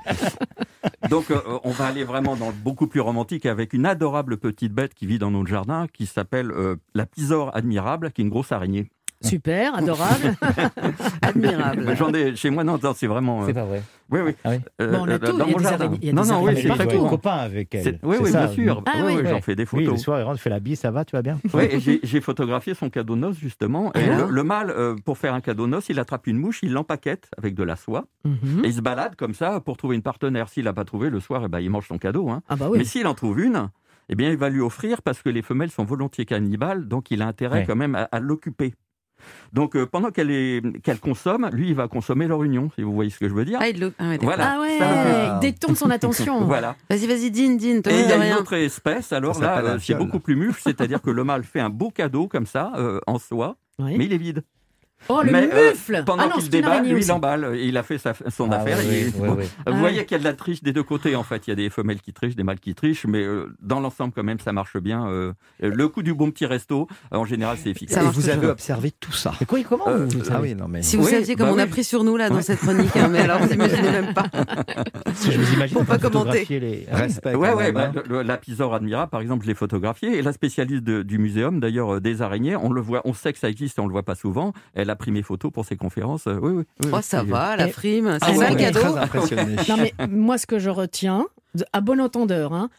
[1.09, 4.73] Donc, euh, on va aller vraiment dans le beaucoup plus romantique avec une adorable petite
[4.73, 8.29] bête qui vit dans notre jardin, qui s'appelle euh, la pisore admirable, qui est une
[8.29, 8.89] grosse araignée.
[9.23, 10.35] Super, adorable.
[11.21, 11.95] Admirable.
[11.97, 13.43] J'en ai chez moi, non, non, c'est vraiment.
[13.43, 13.81] euh, C'est pas vrai.
[14.11, 14.35] oui, oui.
[14.43, 15.91] Ah oui Euh, Bon, on a euh, tout, dans il mon jardin.
[16.01, 17.05] il non, non, oui, c'est partout.
[17.07, 17.83] copain avec elle.
[17.83, 18.45] C'est- Oui, oui, ça.
[18.47, 18.83] bien sûr.
[18.85, 19.13] Ah oui, oui.
[19.15, 19.29] oui, Ouais.
[19.29, 20.01] j'en fais des Oui, le photos.
[20.03, 21.39] soir, elle rentre, fait la bise, ça va, tu vas bien?
[21.53, 23.91] Oui, j'ai- photographié son cadeau de noces justement.
[23.95, 26.59] Et Et le, mâle, euh, pour faire un cadeau de noces, il attrape une mouche,
[26.63, 28.63] il l'empaquette avec de la soie Mhm.
[28.63, 30.47] et il se balade comme ça pour trouver une partenaire.
[30.49, 32.29] S'il n'a pas trouvé le soir, eh ben, il mange son cadeau.
[32.29, 32.41] hein.
[32.49, 33.69] Ah bah Mais s'il en trouve une,
[34.09, 37.21] eh bien, il va lui offrir parce que les femelles sont volontiers cannibales, donc il
[37.21, 37.65] a intérêt Ouais.
[37.65, 38.73] quand même à, à l'occuper.
[39.53, 42.93] Donc euh, pendant qu'elle est- qu'elle consomme, lui, il va consommer leur union, si vous
[42.93, 43.59] voyez ce que je veux dire.
[43.61, 44.19] Ah, il le- ah ouais.
[44.21, 44.53] Voilà.
[44.55, 46.41] Ah ouais, Ça, il détourne son attention.
[46.45, 46.75] Voilà.
[46.89, 47.81] Vas-y, vas-y, dîne, dîne.
[47.89, 50.53] Et il y a une autre espèce, alors Ça là, euh, c'est beaucoup plus mûr,
[50.59, 53.95] c'est-à-dire que le mâle fait un beau cadeau comme ça, euh, en soie, Oui.
[53.97, 54.43] mais il est vide.
[55.09, 57.05] Oh, le Mais, euh, mufle pendant Ah qu'il lui, aussi.
[57.07, 57.51] il emballe.
[57.55, 58.77] et Il a fait sa- son Ah affaire.
[58.79, 59.43] oui, et- oui, bon, oui.
[59.57, 60.05] Vous Ah voyez ouais.
[60.05, 61.47] qu'il y a de la triche des deux côtés, en fait.
[61.47, 64.13] Il y a des femelles qui trichent, des mâles qui trichent, mais euh, dans l'ensemble,
[64.15, 65.07] quand même, ça marche bien.
[65.07, 68.03] euh, le coup du bon petit resto, euh, en général, c'est efficace.
[68.03, 69.33] Et vous avez observé tout ça.
[69.39, 70.81] Mais quoi, comment Euh, vous, vous Ah savez oui, non mais.
[70.81, 71.69] Si vous Oui, saviez comme bah on a oui.
[71.69, 74.25] pris sur nous là dans cette chronique, hein, mais alors vous imaginez même pas.
[75.29, 76.19] Je vous imagine train pas commenter.
[76.39, 76.87] photographier les.
[76.91, 77.35] Respect.
[77.35, 78.01] Ouais, bah, hein.
[78.07, 80.17] le- le- l'apisore admirable, par exemple, je l'ai photographié.
[80.17, 83.33] Et la spécialiste de- du muséum, d'ailleurs, euh, des araignées, on le voit, on sait
[83.33, 84.53] que ça existe et on le voit pas souvent.
[84.73, 86.27] Elle a pris mes photos pour ses conférences.
[86.27, 88.49] euh, oui, oui, oui, Oh, ça Et- va, la Et- frime, Ah c'est ouais, ça
[88.51, 88.81] le cadeau.
[89.69, 91.25] Non mais moi ce que je retiens,
[91.73, 92.69] à bon entendeur, hein,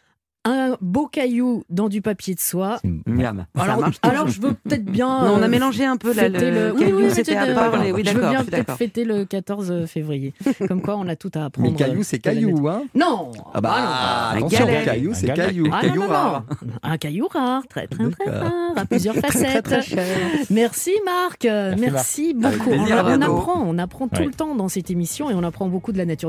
[0.46, 2.78] un beau caillou dans du papier de soie.
[3.06, 3.46] Miam.
[3.58, 5.06] Alors, marche alors je veux peut-être bien.
[5.24, 7.36] Non, on a euh, mélangé un peu là, fêter le Oui, caillou, oui, c'était c'était
[7.38, 7.72] à de- part.
[7.94, 10.34] Oui, je veux bien peut-être fêter le 14 février.
[10.68, 11.70] Comme quoi, on a tout à apprendre.
[11.70, 14.38] Mais caillou, c'est caillou, hein Non Ah bah, non.
[14.46, 14.84] attention, galère.
[14.84, 15.68] caillou, c'est Un caillou.
[15.72, 16.44] Ah, caillou non, non, rare.
[16.82, 19.62] Un caillou rare, très très très rare, à plusieurs facettes.
[19.64, 20.04] très, très cher.
[20.50, 22.70] Merci Marc, Euh, merci, Avec beaucoup.
[22.72, 25.98] On, apprend, on apprend tout le temps dans cette émission et on apprend beaucoup de
[25.98, 26.28] la nature.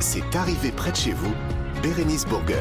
[0.00, 1.32] C'est arrivé près de chez vous,
[1.82, 2.56] Bérénice Bourgueil.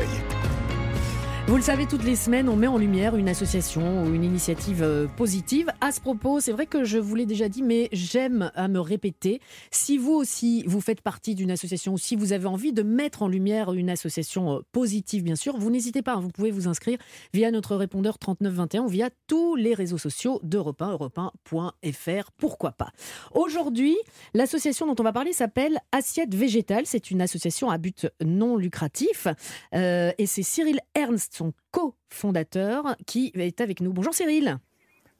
[1.52, 4.84] Vous le savez, toutes les semaines, on met en lumière une association ou une initiative
[4.84, 5.70] euh, positive.
[5.82, 8.80] À ce propos, c'est vrai que je vous l'ai déjà dit, mais j'aime à me
[8.80, 9.42] répéter.
[9.70, 13.22] Si vous aussi, vous faites partie d'une association ou si vous avez envie de mettre
[13.22, 16.14] en lumière une association euh, positive, bien sûr, vous n'hésitez pas.
[16.14, 16.98] hein, vous pouvez vous inscrire
[17.34, 21.20] via notre répondeur 3921 ou via tous les réseaux sociaux d'Europe 1, europe
[21.52, 22.32] 1.fr.
[22.38, 22.92] Pourquoi pas?
[23.34, 23.98] Aujourd'hui,
[24.34, 26.86] l'association dont on va parler s'appelle Assiette Végétale.
[26.86, 29.28] C'est une association à but non lucratif.
[29.76, 33.91] Euh, et c'est Cyril Ernst, son cofondateur, qui est avec nous.
[33.93, 34.60] Bonjour Cyril.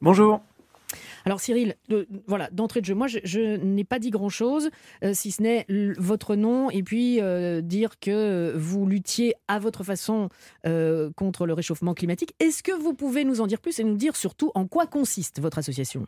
[0.02, 0.42] Bonjour.
[1.26, 4.70] Alors Cyril, de- voilà, d'entrée de jeu, moi je, je n'ai pas dit grand-chose,
[5.04, 5.66] euh, si ce n'est
[5.98, 10.28] votre nom et puis euh, dire que vous luttiez à votre façon
[10.68, 12.34] euh, contre le réchauffement climatique.
[12.40, 15.40] Est-ce que vous pouvez nous en dire plus et nous dire surtout en quoi consiste
[15.40, 16.08] votre association?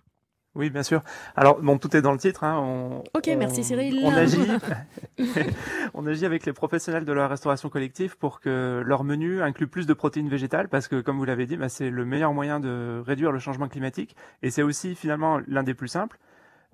[0.56, 1.02] Oui, bien sûr.
[1.36, 2.44] Alors, bon, tout est dans le titre.
[2.44, 4.00] hein, on- Ok, on- merci, Cyril.
[4.04, 4.38] On agit,
[5.94, 9.88] on agit avec les professionnels de la restauration collective pour que leur menu inclue plus
[9.88, 13.02] de protéines végétales, parce que, comme vous l'avez dit, bah, c'est le meilleur moyen de
[13.06, 16.20] réduire le changement climatique, et c'est aussi finalement l'un des plus simples.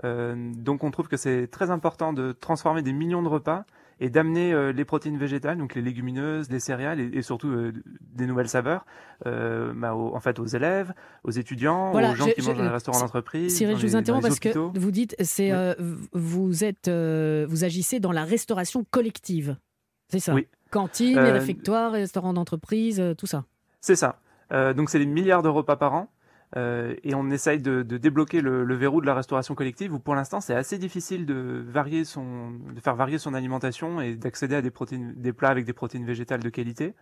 [0.04, 3.64] Euh, donc, on trouve que c'est très important de transformer des millions de repas
[4.00, 7.74] et d'amener euh, les protéines végétales, donc les légumineuses, les céréales et, et surtout euh,
[8.14, 8.86] des nouvelles saveurs,
[9.26, 12.48] euh, bah, aux- en fait aux élèves, aux étudiants, Voilà, aux gens je- qui je-
[12.48, 13.56] mangent dans les restaurants d'entreprise.
[13.56, 15.76] Cyril, je vous interromps parce que vous dites, c'est Oui.
[16.14, 19.58] vous êtes, vous agissez dans la restauration collective,
[20.10, 20.48] c'est ça Oui.
[20.72, 23.44] Cantine, réfectoire, restaurant d'entreprise, tout ça.
[23.82, 24.20] C'est ça.
[24.52, 26.10] Euh, donc c'est des milliards de repas par an.
[26.58, 30.42] Euh, et on essaye de, débloquer le, verrou de la restauration collective où pour l'instant
[30.42, 34.72] c'est assez difficile de varier son, de faire varier son alimentation et d'accéder à des
[34.72, 36.96] protéines, des plats avec des protéines végétales de qualité.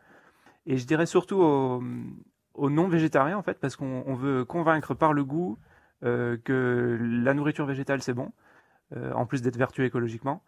[0.66, 5.14] Et je dirais surtout aux, non végétariens en fait parce qu'on on veut convaincre par
[5.14, 5.58] le goût
[6.04, 8.34] euh, que la nourriture végétale c'est bon,
[8.98, 10.44] euh, en plus d'être vertueux écologiquement.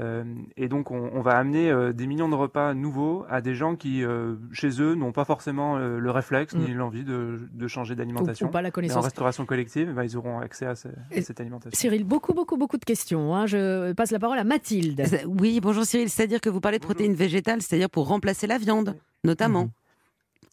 [0.00, 0.24] Euh,
[0.56, 3.76] et donc, on, on va amener euh, des millions de repas nouveaux à des gens
[3.76, 7.94] qui, euh, chez eux, n'ont pas forcément euh, le réflexe ni l'envie de, de changer
[7.94, 8.46] d'alimentation.
[8.46, 9.04] Ou- ou pas la Et en connaissance.
[9.04, 11.78] restauration collective, bah, ils auront accès à, ce- à Et- cette alimentation.
[11.78, 13.36] Cyril, beaucoup, beaucoup, beaucoup de questions.
[13.36, 13.46] hein.
[13.46, 15.00] Je passe la parole à Mathilde.
[15.28, 18.96] Oui, bonjour Cyril, c'est-à-dire que vous parlez de protéines végétales, c'est-à-dire pour remplacer la viande,
[19.22, 19.68] notamment,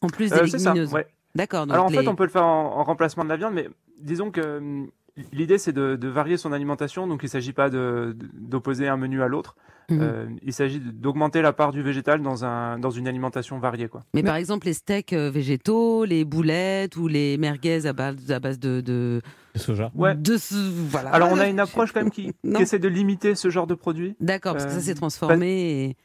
[0.02, 0.92] en plus des Euh, c'est ça, légumineuses.
[0.92, 1.06] ouais.
[1.34, 1.62] D'accord.
[1.68, 3.68] Alors en les- fait, on peut le faire en, en remplacement de la viande, mais
[4.00, 4.88] disons que hum,
[5.32, 7.06] l'idée c'est de, de varier son alimentation.
[7.06, 9.56] Donc il ne s'agit pas de- de- d'opposer un menu à l'autre.
[9.90, 9.98] Mhm.
[10.00, 13.88] Euh, il s'agit de- d'augmenter la part du végétal dans, un, dans une alimentation variée.
[13.88, 14.02] Quoi.
[14.14, 18.38] Mais par exemple, les steaks euh, végétaux, les boulettes ou les merguez à base, à
[18.38, 19.20] base de, de,
[19.54, 19.90] Le soja.
[19.94, 20.14] Ouais.
[20.14, 20.54] de ce-
[20.88, 21.10] voilà.
[21.10, 23.74] Alors on a une approche quand même qui, qui essaie de limiter ce genre de
[23.74, 24.14] produits.
[24.20, 25.84] D'accord, parce que ça Euh, s'est transformé.
[25.84, 25.96] et-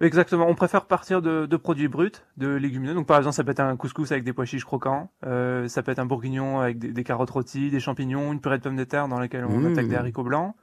[0.00, 2.92] Exactement, on préfère partir de, de produits bruts, de légumineux.
[2.94, 5.82] Donc par exemple, ça peut être un couscous avec des pois chiches croquants, euh, ça
[5.82, 8.76] peut être un bourguignon avec des, des carottes rôties, des champignons, une purée de pommes
[8.76, 9.66] de terre dans laquelle on Mmh.
[9.72, 10.54] attaque des haricots blancs,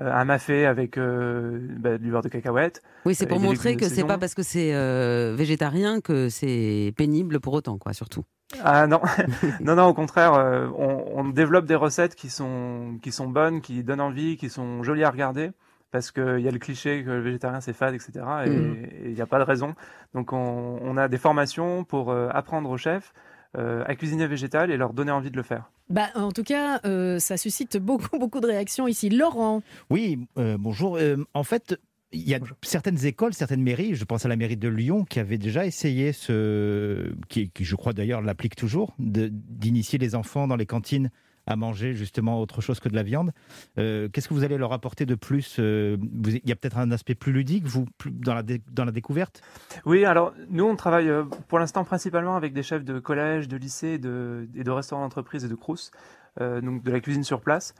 [0.00, 2.82] euh, un mafé avec euh, bah, du beurre de cacahuète.
[3.04, 6.28] Oui, c'est pour et des montrer que c'est pas parce que c'est euh, végétarien que
[6.28, 8.24] c'est pénible pour autant, quoi, surtout.
[8.64, 9.00] Ah non,
[9.60, 13.60] non, non, au contraire, euh, on, on développe des recettes qui sont, qui sont bonnes,
[13.60, 15.50] qui donnent envie, qui sont jolies à regarder.
[15.92, 18.12] Parce qu'il y a le cliché que le végétarien c'est fade, etc.
[18.46, 18.86] Et Mhm.
[19.06, 19.74] il n'y a pas de raison.
[20.14, 23.12] Donc on, on a des formations pour euh, apprendre aux chefs
[23.56, 25.70] euh, à cuisiner végétal et leur donner envie de le faire.
[25.88, 29.08] Bah, en tout cas, euh, ça suscite beaucoup, beaucoup de réactions ici.
[29.08, 30.96] Laurent, Oui, euh, bonjour.
[30.96, 31.80] Euh, en fait,
[32.12, 35.20] il y a certaines écoles, certaines mairies, je pense à la mairie de Lyon, qui
[35.20, 40.56] avait déjà essayé ce, qui, qui, je crois d'ailleurs l'applique toujours, d'initier les enfants dans
[40.56, 41.10] les cantines
[41.46, 43.32] à manger justement autre chose que de la viande.
[43.78, 46.78] Euh, Qu'est-ce que vous allez leur apporter de plus Euh, vous- Il y a peut-être
[46.78, 49.40] un aspect plus ludique, vous, plus dans la, dans la découverte?
[49.84, 53.56] Oui, alors nous on travaille euh, pour l'instant principalement avec des chefs de collège, de
[53.56, 55.90] lycée, de, et de restaurants d'entreprise et de crous.
[56.40, 57.74] euh, donc de la cuisine sur place.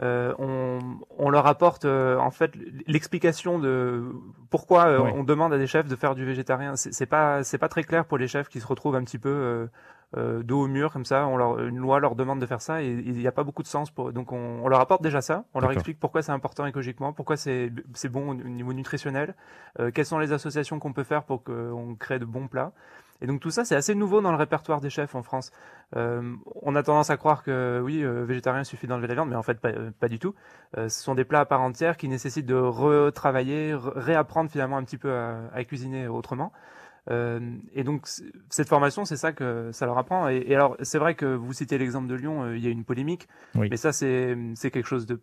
[0.00, 0.78] Euh, on,
[1.18, 2.52] on, leur apporte euh, en fait
[2.86, 4.04] l'explication de
[4.48, 6.76] pourquoi euh, on demande à des chefs de faire du végétarien.
[6.76, 9.68] C'est pas c'est pas très clair pour les chefs qui se retrouvent un petit peu
[10.16, 11.26] euh, dos au mur comme ça.
[11.26, 13.62] On leur, une loi leur demande de faire ça et il n'y a pas beaucoup
[13.62, 14.12] de sens pour.
[14.12, 15.44] Donc on, on leur apporte déjà ça.
[15.54, 17.70] On leur explique pourquoi c'est important écologiquement, pourquoi c'est
[18.10, 19.34] bon au niveau nutritionnel,
[19.94, 22.72] quelles sont les associations qu'on peut faire pour qu'on crée de bons plats.
[23.20, 25.50] Et donc tout ça, c'est assez nouveau dans le répertoire des chefs en France.
[25.96, 29.30] Euh, on a tendance à croire que oui, euh, végétarien il suffit d'enlever la viande,
[29.30, 30.34] mais en fait pas, euh, pas du tout.
[30.76, 34.98] ce sont des plats à part entière qui nécessitent de retravailler, réapprendre finalement un petit
[34.98, 36.52] peu à, à cuisiner autrement.
[37.08, 38.06] Et donc
[38.50, 40.28] cette formation, c'est ça que ça leur apprend.
[40.28, 42.84] Et, et alors c'est vrai que vous citez l'exemple de Lyon, il y a une
[42.84, 43.68] polémique, oui.
[43.70, 45.20] mais ça c'est c'est quelque chose de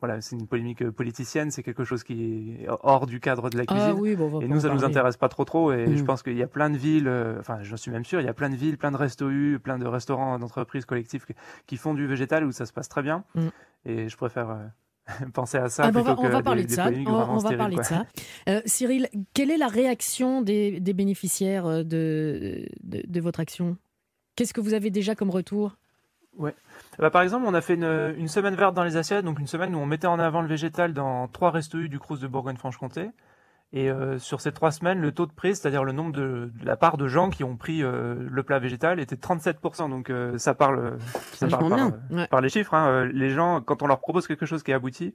[0.00, 3.58] voilà, c'est une polémique euh, politicienne, c'est quelque chose qui est hors du cadre de
[3.58, 3.90] la cuisine.
[3.90, 5.72] Ah oui, bon, et nous, ça nous intéresse pas trop trop.
[5.72, 5.96] Et mmh.
[5.96, 8.24] je pense qu'il y a plein de villes, euh, enfin, j'en suis même sûr, il
[8.24, 11.26] y a plein de villes, plein de restos U, plein de restaurants d'entreprises collectives
[11.66, 13.24] qui font du végétal où ça se passe très bien.
[13.34, 13.48] Mmh.
[13.86, 14.70] Et je préfère.
[15.22, 16.90] Euh, penser à ça ah plutôt on va, on que va parler des, de ça.
[17.06, 17.82] On, on va parler quoi.
[17.82, 18.06] de ça.
[18.48, 23.76] Euh, Cyril, quelle est la réaction des, des bénéficiaires de, de, de votre action?
[24.36, 25.76] Qu'est-ce que vous avez déjà comme retour?
[26.36, 26.54] Ouais.
[26.98, 29.46] Bah, par exemple, on a fait une, une, semaine verte dans les assiettes, donc une
[29.46, 33.10] semaine où on mettait en avant le végétal dans trois restos du Crous de Bourgogne-Franche-Comté.
[33.72, 36.64] Et euh, sur ces trois semaines, le taux de prise, c'est-à-dire le nombre de, de,
[36.64, 39.90] la part de gens qui ont pris euh, le plat végétal, était de 37%.
[39.90, 40.98] Donc euh, ça parle,
[41.32, 42.26] ça parle par, ouais.
[42.28, 42.72] par, les chiffres.
[42.72, 43.04] Hein.
[43.12, 45.14] Les gens, quand on leur propose quelque chose qui est abouti,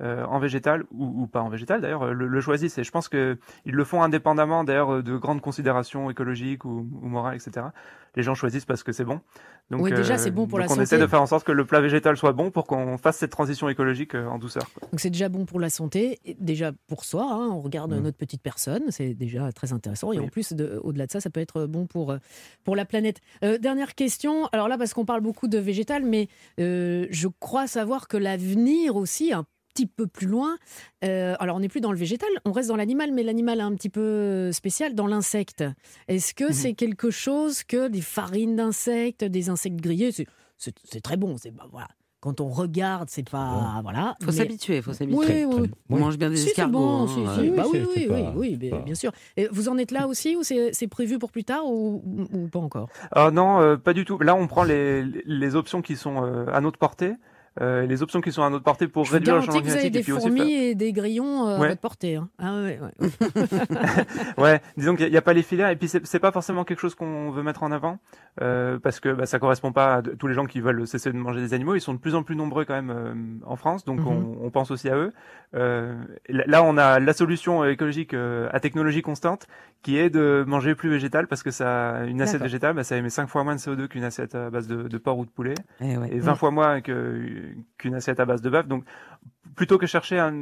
[0.00, 2.78] euh, en végétal ou, ou, pas en végétal d'ailleurs le, le, choisissent.
[2.78, 7.08] Et je pense que ils le font indépendamment d'ailleurs de grandes considérations écologiques ou, ou,
[7.08, 7.66] morales etc
[8.16, 9.20] les gens choisissent parce que c'est bon.
[9.70, 10.82] Donc oui, déjà c'est bon pour donc la on santé.
[10.82, 13.30] essaie de faire en sorte que le plat végétal soit bon pour qu'on fasse cette
[13.30, 14.88] transition écologique euh, en douceur quoi.
[14.90, 18.00] donc c'est déjà bon pour la santé et déjà pour soi hein, on regarde mmh.
[18.00, 20.12] notre petite personne c'est déjà très intéressant.
[20.12, 20.24] Et oui.
[20.24, 22.16] en plus de, au-delà de ça ça peut être bon pour
[22.64, 23.20] pour la planète.
[23.44, 24.48] Euh, dernière question.
[24.52, 28.96] Alors là parce qu'on parle beaucoup de végétal mais euh, je crois savoir que l'avenir
[28.96, 30.56] aussi un petit peu plus loin.
[31.04, 33.62] Euh, alors, on n'est plus dans le végétal, on reste dans l'animal, mais l'animal est
[33.62, 35.64] un petit peu spécial dans l'insecte.
[36.08, 36.52] Est-ce que mmh.
[36.52, 40.10] c'est quelque chose que des farines d'insectes, des insectes grillés,
[40.56, 41.36] c'est très bon.
[41.36, 41.88] C'est bah, voilà.
[42.20, 43.82] Quand on regarde, c'est pas bon.
[43.82, 44.14] voilà.
[44.22, 45.46] Faut s'habituer, faut s'habituer.
[45.46, 45.70] Oui, oui.
[45.88, 46.78] On mange bien des si, escargots.
[46.78, 47.50] Bon, hein, si, si.
[47.50, 49.10] Bah, oui, oui, pas, oui, oui, bien sûr.
[49.38, 52.02] Et vous en êtes là aussi ou c'est prévu pour plus tard ou,
[52.34, 52.90] ou pas encore?
[53.16, 54.18] Euh, Non, euh, pas du tout.
[54.18, 57.14] Là, on prend les, les options qui sont euh, à notre portée.
[57.60, 59.72] Euh, les options qui sont à notre portée pour je réduire le changement que vous
[59.72, 61.66] avez climatique des et puis fourmis aussi et des grillons euh, Ouais.
[61.66, 62.14] à votre portée.
[62.14, 62.28] hein.
[62.38, 63.08] Ah ouais, ouais.
[64.38, 66.94] ouais, disons qu'il n'y a, pas les filaires et puis c'est pas forcément quelque chose
[66.94, 67.98] qu'on veut mettre en avant
[68.40, 71.16] euh, parce que bah, ça correspond pas à tous les gens qui veulent cesser de
[71.16, 71.74] manger des animaux.
[71.74, 74.06] Ils sont de plus en plus nombreux quand même en France, donc Mhm.
[74.06, 75.12] on, on, pense aussi à eux.
[76.28, 79.46] Là, on a la solution écologique à technologie constante
[79.82, 83.08] qui est de manger plus végétal parce que ça, une assiette végétale, bah, ça émet
[83.10, 85.54] 5 fois moins de CO2 qu'une assiette à base de, de, porc ou de poulet
[85.80, 86.08] et, ouais.
[86.12, 86.38] et 20 ouais.
[86.38, 86.80] fois moins
[87.78, 88.66] qu'une qu assiette à base de bœuf.
[88.66, 88.84] Donc
[89.54, 90.32] plutôt que chercher un,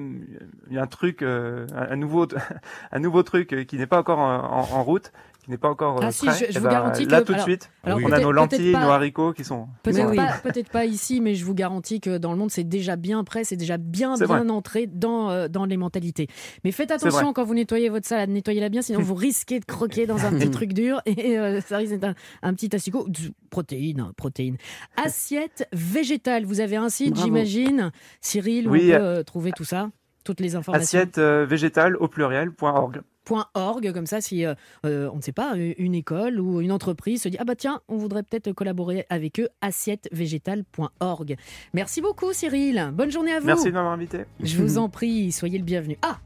[0.89, 2.27] truc, euh, un, nouveau,
[2.93, 5.13] un nouveau truc qui n'est pas encore en, en, en route,
[5.49, 7.21] qui n'est pas encore ah, euh, si, prêt, je, je eh vous ben, garantis là
[7.21, 9.67] que, tout de suite, alors, on a nos lentilles, pas, nos haricots qui sont.
[9.83, 12.97] Peut-être pas, peut pas, ici, mais je vous garantis que dans le monde, c'est déjà
[12.97, 14.51] bien prêt, c'est déjà bien, bien vrai.
[14.51, 16.29] entré dans, euh, dans les mentalités.
[16.65, 20.07] Mais faites attention quand vous nettoyez votre salade, nettoyez-la bien, sinon vous risquez de croquer
[20.07, 23.07] dans un petit truc dur et euh, ça risque d'être un, un, petit asticot.
[23.49, 24.59] Protéines, protéines.
[25.03, 29.65] Assiette végétale, vous avez un site, j'imagine, Cyril, où oui, on peut euh, trouver tout
[29.65, 29.89] ça
[30.29, 30.99] toutes les informations.
[30.99, 33.01] Assiette euh, végétale au pluriel.org.
[33.29, 37.29] .org, comme ça, si euh, on ne sait pas, une école ou une entreprise se
[37.29, 41.37] dit ah bah tiens, on voudrait peut-être collaborer avec eux, assietteVégétale.org.
[41.75, 42.91] Merci beaucoup, Cyril.
[42.93, 43.47] Bonne journée à vous.
[43.47, 44.25] Merci de m'avoir invité.
[44.41, 45.99] Je vous en prie, soyez le bienvenu.
[46.03, 46.19] Ah,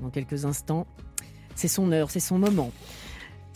[0.00, 0.86] dans quelques instants,
[1.54, 2.72] c'est son heure, c'est son moment.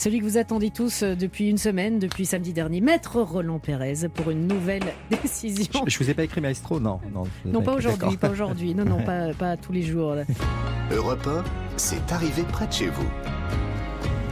[0.02, 4.08] Celui que vous attendez tous euh, depuis une semaine, depuis samedi dernier, Maître Roland Pérez,
[4.12, 4.82] pour une nouvelle
[5.22, 5.84] décision.
[5.86, 8.74] Je, je vous ai pas écrit maestro, non Non, non pas aujourd'hui, pas aujourd'hui.
[8.74, 10.16] Non, non, pas, pas tous les jours.
[10.90, 11.44] Europe 1,
[11.76, 13.08] c'est arrivé près de chez vous.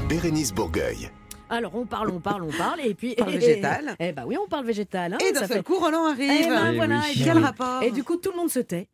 [0.09, 1.09] Bérénice Bourgueil.
[1.49, 3.15] Alors on parle, on parle, on parle, et puis.
[3.19, 3.95] On parle et, végétal.
[4.01, 5.15] Eh ben oui, on parle végétal.
[5.15, 5.63] Hein, et d'un seul fait...
[5.63, 6.33] coup, Roland arrive.
[6.33, 7.21] Eh ben, et voilà, oui.
[7.21, 8.89] et Quel rapport Et du coup, tout le monde se tait.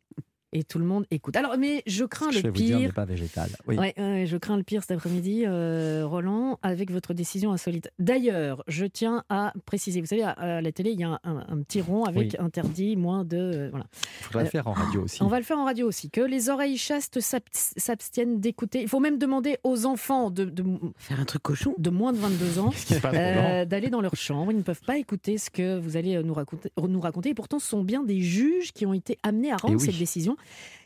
[0.53, 1.35] Et tout le monde écoute.
[1.35, 2.77] Alors, mais je crains je le vais pire.
[2.77, 3.49] Vous dire, pas végétal.
[3.67, 3.77] Oui.
[3.77, 7.91] Ouais, euh, je crains le pire cet après-midi, euh, Roland, avec votre décision insolite.
[7.99, 9.99] D'ailleurs, je tiens à préciser.
[9.99, 12.31] Vous savez, à, à la télé, il y a un, un, un petit rond avec
[12.31, 12.35] oui.
[12.39, 13.37] interdit moins de.
[13.37, 13.87] Euh, voilà.
[14.21, 15.21] Il faudra le faire en radio aussi.
[15.21, 16.09] On va le faire en radio aussi.
[16.09, 18.81] Que les oreilles chastes s'abstiennent d'écouter.
[18.81, 20.63] Il faut même demander aux enfants de, de,
[20.97, 22.71] faire un truc cochon, de moins de 22 ans,
[23.03, 24.53] euh, d'aller dans leur chambre.
[24.53, 26.71] Ils ne peuvent pas écouter ce que vous allez nous raconter.
[26.81, 27.29] Nous raconter.
[27.31, 29.85] Et pourtant, ce sont bien des juges qui ont été amenés à rendre oui.
[29.85, 30.36] cette décision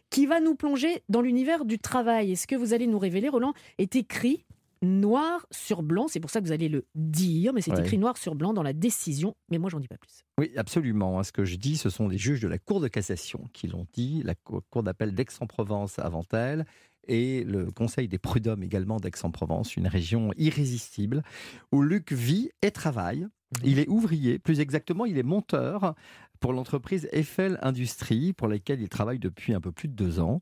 [0.09, 2.31] qui va nous plonger dans l'univers du travail.
[2.31, 4.43] Et ce que vous allez nous révéler, Roland, est écrit
[4.81, 6.07] noir sur blanc.
[6.07, 7.79] C'est pour ça que vous allez le dire, mais c'est Ouais.
[7.81, 9.35] écrit noir sur blanc dans la décision.
[9.49, 10.23] Mais moi, j'en dis pas plus.
[10.39, 11.19] Oui, absolument.
[11.19, 11.23] hein.
[11.23, 13.85] Ce que je dis, ce sont les juges de la Cour de cassation qui l'ont
[13.93, 16.65] dit, la Cour Cour d'appel d'Aix-en-Provence avant elle,
[17.07, 21.23] et le Conseil des prud'hommes également d'Aix-en-Provence, une région irrésistible,
[21.71, 23.27] où Luc vit et travaille.
[23.63, 25.93] Il est ouvrier, plus exactement, il est monteur
[26.41, 30.41] pour l'entreprise Eiffel Industrie, pour laquelle il travaille depuis un peu plus de deux ans.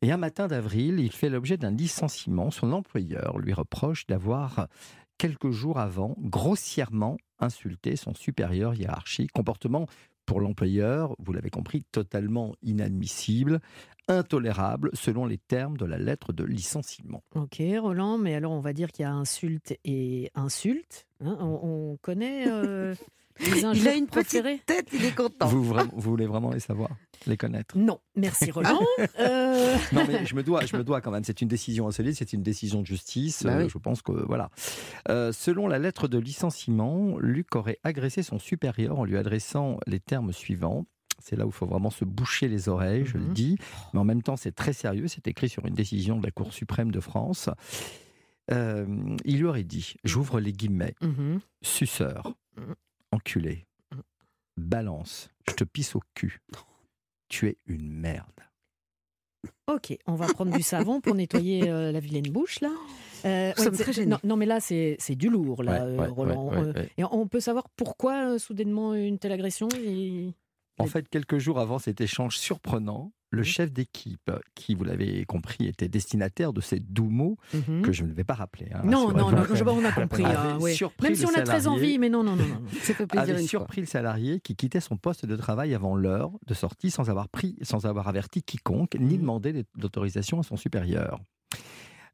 [0.00, 2.50] Et un matin d'avril, il fait l'objet d'un licenciement.
[2.50, 4.68] Son employeur lui reproche d'avoir,
[5.18, 9.32] quelques jours avant, grossièrement insulté son supérieur hiérarchique.
[9.32, 9.86] Comportement
[10.24, 13.60] pour l'employeur, vous l'avez compris, totalement inadmissible,
[14.06, 17.24] intolérable selon les termes de la lettre de licenciement.
[17.34, 21.08] Ok, Roland, mais alors on va dire qu'il y a insulte et insulte.
[21.24, 21.36] hein?
[21.40, 22.94] on, on connaît euh,
[23.74, 25.46] Il a une préférées petite tête, il est content.
[25.48, 26.90] Vous, vraiment- vous voulez vraiment les savoir,
[27.26, 27.76] les connaître?
[27.76, 28.80] Non, merci Roland.
[29.18, 31.24] Euh, Non, mais je me dois, je me dois quand même.
[31.24, 33.42] C'est une décision insolite, c'est une décision de justice.
[33.44, 33.68] Bah euh, oui.
[33.72, 34.50] Je pense que voilà.
[35.08, 40.00] Euh, selon la lettre de licenciement, Luc aurait agressé son supérieur en lui adressant les
[40.00, 40.86] termes suivants.
[41.22, 43.32] C'est là où il faut vraiment se boucher les oreilles, je le Mhm.
[43.34, 43.56] dis.
[43.92, 45.06] Mais en même temps, c'est très sérieux.
[45.06, 47.50] C'est écrit sur une décision de la Cour suprême de France.
[48.50, 48.86] Euh,
[49.24, 51.40] il lui aurait dit, j'ouvre les guillemets, mhm.
[51.62, 52.74] suceur, Mhm.
[53.12, 53.66] Enculé,
[54.56, 56.40] balance, je te pisse au cul.
[57.28, 58.26] Tu es une merde.
[59.68, 62.70] Ok, on va prendre du savon pour nettoyer euh, la vilaine bouche là.
[63.24, 66.06] Euh, c'est- très non, non, mais là c'est c'est du lourd là, Ouais, euh, ouais,
[66.08, 66.48] Roland.
[66.48, 66.90] ouais, ouais, Euh, ouais.
[66.98, 70.34] Et on peut savoir pourquoi euh, soudainement une telle agression et-
[70.78, 75.66] En fait, quelques jours avant cet échange surprenant, le chef d'équipe, qui, vous l'avez compris,
[75.66, 77.82] était destinataire de ces doux mots Mhm.
[77.82, 78.66] que je ne vais pas rappeler.
[78.74, 80.24] hein, Non, non, non, je- on a compris.
[80.24, 80.74] hein, ouais.
[81.02, 82.60] Même si on a très envie, mais non, non, non, non.
[82.94, 83.48] fait plaisir avait fois.
[83.48, 87.28] surpris le salarié qui quittait son poste de travail avant l'heure de sortie sans avoir
[87.28, 89.20] pris, sans avoir averti quiconque, ni Mhm.
[89.20, 91.20] demandé d'autorisation à son supérieur.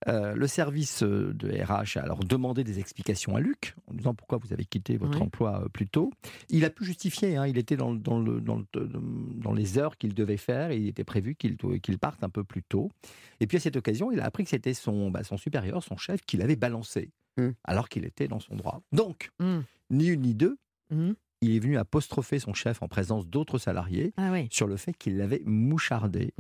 [0.09, 4.15] Euh, le service euh, de RH a alors demandé des explications à Luc en disant
[4.15, 5.25] pourquoi vous avez quitté votre Oui.
[5.25, 6.13] emploi euh, plus tôt.
[6.49, 8.91] Il a pu justifier, hein, il était dans, le- dans, le- dans, le-
[9.35, 11.57] dans les heures qu'il devait faire et il était prévu qu'il
[11.99, 12.91] parte un peu plus tôt.
[13.41, 15.97] Et puis à cette occasion, il a appris que c'était son, bah, son supérieur, son
[15.97, 17.51] chef, qui l'avait balancé Mm.
[17.65, 18.81] alors qu'il était dans son droit.
[18.93, 19.59] Donc, Mm.
[19.91, 20.57] ni une ni deux,
[20.91, 21.15] Mhm.
[21.43, 24.47] il est venu apostropher son chef en présence d'autres salariés Ah oui.
[24.51, 26.33] sur le fait qu'il l'avait mouchardé.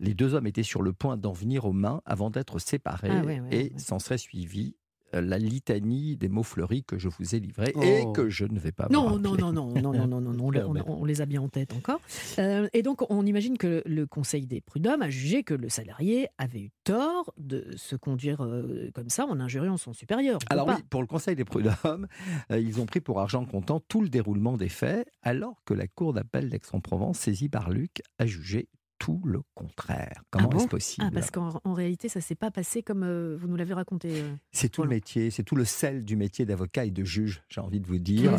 [0.00, 3.22] Les deux hommes étaient sur le point d'en venir aux mains avant d'être séparés Ah
[3.52, 3.72] et ouais.
[3.76, 4.74] s'en serait suivi
[5.12, 7.82] euh, la litanie des mots fleuris que je vous ai livrés Oh.
[7.82, 10.32] et que je ne vais pas vous Non, non, non, non, non, non, non, non,
[10.32, 12.00] non, on, les- on- on les a bien en tête encore.
[12.38, 16.28] Euh, et donc, on imagine que le Conseil des prud'hommes a jugé que le salarié
[16.38, 20.38] avait eu tort de se conduire euh, comme ça en injuriant son supérieur.
[20.48, 20.76] Alors pas.
[20.76, 22.06] oui, pour le Conseil des prud'hommes,
[22.52, 25.88] euh, ils ont pris pour argent comptant tout le déroulement des faits, alors que la
[25.88, 28.68] Cour d'appel d'Aix-en-Provence, saisie par Luc, a jugé
[29.00, 30.22] tout le contraire.
[30.30, 30.58] Comment bon?
[30.58, 31.06] Est-ce possible?
[31.08, 34.10] Ah, parce qu'en en réalité, ça s'est pas passé comme euh, vous nous l'avez raconté.
[34.12, 34.34] euh.
[34.52, 37.60] C'est tout le métier, c'est tout le sel du métier d'avocat et de juge, j'ai
[37.62, 38.36] envie de vous dire.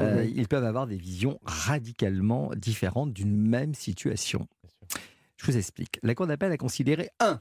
[0.00, 4.46] Euh, ils peuvent avoir des visions radicalement différentes d'une même situation.
[5.38, 5.98] Je vous explique.
[6.02, 7.40] La Cour d'appel a considéré, un,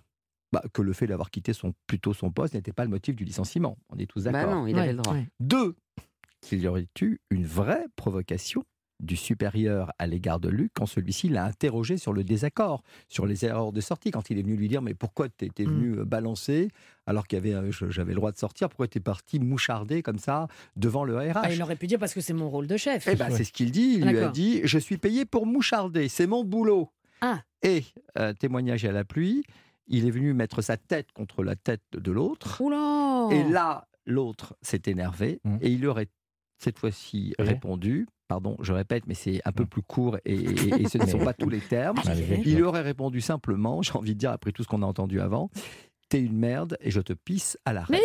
[0.54, 3.26] bah, que le fait d'avoir quitté son, plutôt son poste n'était pas le motif du
[3.26, 3.78] licenciement.
[3.90, 4.54] On est tous Bah d'accord.
[4.56, 5.18] non, il Ouais, avait le droit.
[5.40, 5.76] Deux,
[6.42, 8.64] qu'il y aurait eu une vraie provocation
[9.00, 13.46] du supérieur à l'égard de Luc quand celui-ci l'a interrogé sur le désaccord, sur les
[13.46, 15.70] erreurs de sortie, quand il est venu lui dire mais pourquoi tu étais Mm.
[15.70, 16.70] venu euh, balancer
[17.06, 20.02] alors qu'il y avait euh, j'avais le droit de sortir, pourquoi tu es parti moucharder
[20.04, 22.68] comme ça devant le RH Ah, il aurait pu dire parce que c'est mon rôle
[22.68, 23.08] de chef.
[23.08, 23.96] eh ben, c'est ce qu'il dit.
[24.00, 26.90] Il lui a dit Je suis payé pour moucharder, c'est mon boulot.
[27.22, 27.42] Ah.
[27.64, 27.84] Et,
[28.18, 29.44] euh, témoignage à la pluie,
[29.88, 32.62] il est venu mettre sa tête contre la tête de l'autre.
[33.32, 35.58] Et là, l'autre s'est énervé Mm.
[35.62, 36.08] et il aurait
[36.58, 37.46] cette fois-ci Oui.
[37.46, 38.08] répondu.
[38.30, 41.18] Pardon, je répète, mais c'est un peu plus court et, et- et ce ne sont
[41.20, 41.98] pas tous les termes.
[42.46, 45.50] Il aurait répondu simplement, j'ai envie de dire, après tout ce qu'on a entendu avant,
[46.10, 48.04] T'es une merde et je te pisse à la Mais raie.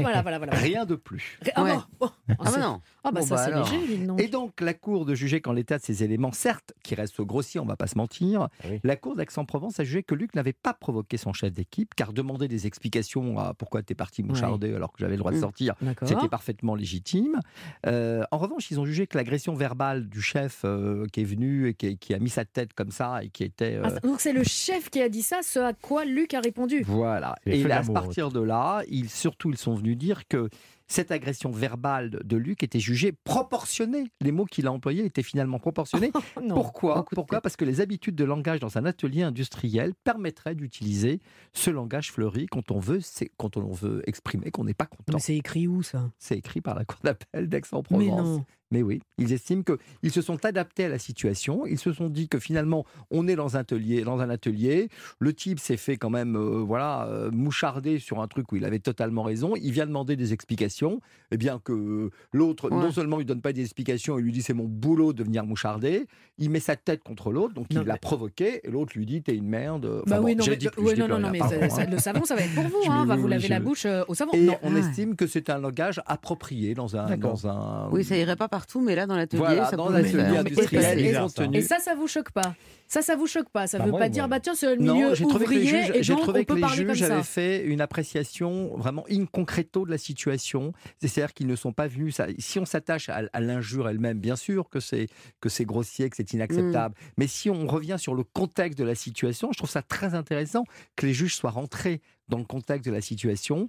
[0.00, 0.54] Voilà, voilà, voilà.
[0.54, 1.38] Rien de plus.
[1.54, 1.74] Ah, Ouais.
[1.74, 2.10] bon, bon.
[2.38, 2.80] Ah bah non.
[3.04, 4.24] Ah bah Bon, ça bah c'est léger.
[4.24, 7.60] Et donc, la Cour de juger qu'en l'état de ces éléments, certes, qui restent grossiers,
[7.60, 8.80] on ne va pas se mentir, Ah oui.
[8.82, 12.48] la Cour d'Aix-en-Provence a jugé que Luc n'avait pas provoqué son chef d'équipe, car demander
[12.48, 15.40] des explications à pourquoi tu es parti moucharder alors que j'avais le droit de Mm.
[15.40, 17.40] sortir, c'était parfaitement légitime.
[17.86, 21.68] Euh, en revanche, ils ont jugé que l'agression verbale du chef euh, qui est venu
[21.68, 23.74] et qui, qui a mis sa tête comme ça et qui était...
[23.74, 26.40] euh, Ah, donc c'est le chef qui a dit ça, ce à quoi Luc a
[26.40, 26.82] répondu.
[26.86, 27.34] voilà.
[27.44, 30.48] Les Et là, à partir de là, ils, surtout, ils sont venus dire que
[30.86, 34.04] cette agression verbale de- Luc était jugée proportionnée.
[34.20, 36.10] Les mots qu'il a employés étaient finalement proportionnés.
[36.36, 36.54] Oh, non.
[36.54, 37.40] Pourquoi?
[37.40, 41.20] Parce que les habitudes de langage dans un atelier industriel permettraient d'utiliser
[41.52, 45.12] ce langage fleuri quand on veut, c'est quand on veut exprimer qu'on n'est pas content.
[45.14, 46.10] Mais c'est écrit où ça?
[46.18, 48.40] C'est écrit par la Cour d'appel d'Aix-en-Provence.
[48.70, 51.64] Mais oui, ils estiment qu'ils se sont adaptés à la situation.
[51.66, 54.02] Ils se sont dit que finalement, on est dans un atelier.
[54.02, 54.88] Dans un atelier.
[55.20, 58.64] Le type s'est fait quand même euh, voilà, euh, moucharder sur un truc où il
[58.64, 59.54] avait totalement raison.
[59.56, 61.00] Il vient demander des explications.
[61.30, 62.76] Eh bien que l'autre, Ouais.
[62.82, 65.44] non seulement il donne pas des explications, il lui dit c'est mon boulot de venir
[65.44, 66.06] moucharder.
[66.38, 68.60] Il met sa tête contre l'autre, donc Non, il l'a mais- provoqué.
[68.66, 69.84] Et l'autre lui dit t'es une merde.
[69.86, 71.30] Enfin Bah bon, oui, non, mais, dit plus, ouais, je dis non, plus non, rien,
[71.30, 71.86] mais pardon, ça- ça- hein.
[71.90, 72.82] le savon, ça va être pour vous.
[72.84, 74.32] Je Hein, va vous laver je- la bouche euh, au savon.
[74.32, 74.56] Et non.
[74.62, 74.78] on Ah.
[74.78, 77.88] estime que c'est un langage approprié dans un, dans un.
[77.92, 80.22] Oui, ça irait pas partout, mais là, dans l'atelier, Voilà, ça dans pourrait le l'atelier
[80.22, 80.32] faire.
[80.32, 82.54] mais- industriel, et- ça, ça vous choque pas?
[82.86, 83.66] Ça, ça vous choque pas?
[83.66, 85.46] Ça Bah, veut moi, pas moi, dire, bah tiens, c'est le milieu Non, j'ai trouvé
[85.46, 88.76] que les ouvrier juges, et j'ai trouvé on que les juges avaient fait une appréciation
[88.76, 90.72] vraiment in concreto de la situation.
[91.00, 92.14] C'est-à-dire qu'ils ne sont pas venus.
[92.16, 95.08] Ça, si on s'attache à, à l'injure elle-même, bien sûr que c'est
[95.40, 96.94] que c'est grossier, que c'est inacceptable.
[96.94, 97.04] Mm.
[97.18, 100.64] Mais si on revient sur le contexte de la situation, je trouve ça très intéressant
[100.94, 103.66] que les juges soient rentrés dans le contexte de la situation.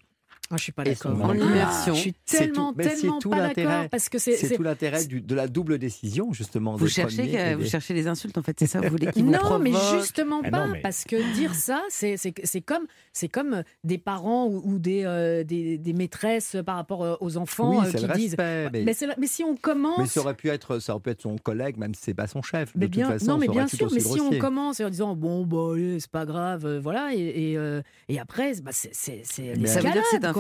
[0.51, 1.19] Ah, je suis pas d'accord.
[1.23, 1.95] En immersion.
[1.95, 3.67] Je suis C'est tellement, tout- tellement tout pas l'intérêt.
[3.73, 4.55] d'accord parce que c'est.
[4.55, 6.75] Tout l'intérêt de la double décision, justement.
[6.75, 9.07] Vous des cherchez, et vous des- cherchez les insultes, en fait, c'est ça Vous voulez
[9.11, 12.17] qu'ils vous Non, mais justement Ah pas, non, mais- parce que dire ça, c'est
[12.63, 17.15] comme, c'est comme des parents ou, ou des, euh, des, des maîtresses par rapport euh,
[17.21, 18.31] aux enfants Oui, euh, c'est qui le disent.
[18.37, 19.97] respect, mais- Mais, c'est la- mais si on commence.
[19.99, 22.27] Mais ça aurait pu être, ça aurait pu être son collègue, même si c'est pas
[22.27, 22.71] son chef.
[22.75, 25.15] Mais de bien, toute façon, non, mais bien sûr, mais si on commence en disant
[25.15, 29.23] bon, bah, c'est pas grave, euh, voilà, et, et, euh, et après, bah, c'est c'est-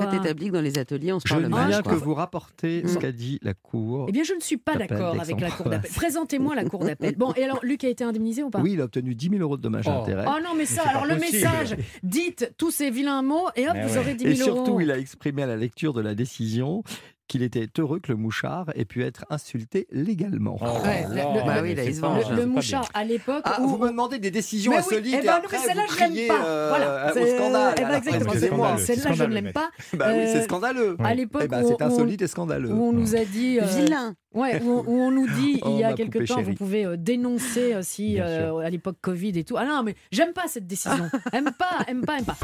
[0.01, 1.49] fait établi que dans les ateliers, on se Je parle
[1.83, 1.91] quoi.
[1.93, 2.99] que vous rapportez ce Mm.
[2.99, 4.05] qu'a dit la Cour.
[4.09, 5.91] Eh bien, je ne suis pas d'accord avec la Cour d'appel.
[5.95, 7.15] Présentez-moi la Cour d'appel.
[7.17, 9.41] Bon, et alors, Luc a été indemnisé ou pas Oui, il a obtenu 10 000
[9.41, 10.01] euros de dommages Oh.
[10.01, 10.25] intérêts.
[10.27, 11.33] Oh non, mais ça, alors le possible.
[11.37, 13.97] message, dites tous ces vilains mots et hop, Mais vous ouais.
[13.99, 14.65] aurez 10 Et 000 euros.
[14.65, 16.83] surtout, il a exprimé à la lecture de la décision
[17.27, 20.57] qu'il était heureux que le mouchard ait pu être insulté légalement.
[20.61, 21.15] Oh Ouais, le-
[21.45, 23.67] bah oui, là, pas- Le, le mouchard, à l'époque Ah, où...
[23.67, 25.83] vous me demandez des décisions Mais oui, insolites eh et ben, non, après mais celle-là,
[25.89, 26.45] je l'aime pas.
[26.45, 27.75] euh, Voilà, au scandale.
[27.77, 28.77] eh ben, exactement.
[28.77, 29.69] Celle-là, je ne l'aime pas.
[29.93, 30.97] Bah oui, c'est Euh, scandaleux.
[31.03, 32.71] À l'époque Eh ben, où, c'est on- insolite et scandaleux.
[32.71, 33.59] où on nous a dit...
[33.59, 34.13] euh, Vilain.
[34.33, 36.43] Ouais, où, on- où on nous dit Oh, il y a quelque temps, chérie.
[36.51, 39.55] vous pouvez euh, dénoncer euh, si euh, à l'époque Covid et tout.
[39.57, 41.09] Ah non, mais j'aime pas cette décision.
[41.33, 42.35] aime pas, aime pas, aime pas.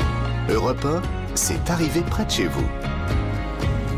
[0.50, 1.02] Europe 1,
[1.36, 2.66] c'est arrivé près de chez vous.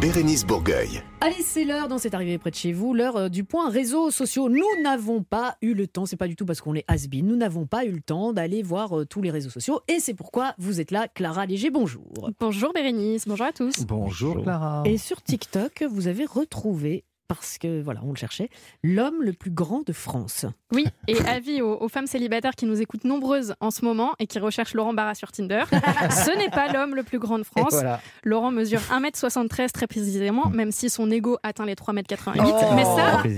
[0.04, 1.02] Bérénice Bourgueil.
[1.22, 4.12] Allez, c'est l'heure dans cette arrivée près de chez vous, l'heure euh, du point réseaux
[4.12, 4.50] sociaux.
[4.50, 7.38] Nous n'avons pas eu le temps, c'est pas du tout parce qu'on est has nous
[7.38, 10.56] n'avons pas eu le temps d'aller voir euh, tous les réseaux sociaux et c'est pourquoi
[10.58, 12.30] vous êtes là, Clara Léger, bonjour.
[12.38, 13.86] Bonjour Bérénice, bonjour à tous.
[13.86, 14.84] Bonjour Clara.
[14.86, 17.06] Et sur TikTok, vous avez retrouvé,
[17.38, 18.50] parce que voilà, on le cherchait,
[18.84, 20.46] l'homme le plus grand de France.
[20.72, 24.28] Oui, et avis aux, aux femmes célibataires qui nous écoutent nombreuses en ce moment et
[24.28, 25.64] qui recherchent Laurent Barra sur Tinder.
[26.10, 27.72] Ce n'est pas l'homme le plus grand de France.
[27.74, 28.00] voilà.
[28.24, 32.42] Laurent mesure 1m73 très précisément, même si son ego atteint les 3m88.
[32.46, 32.74] Oh.
[32.76, 32.84] Mais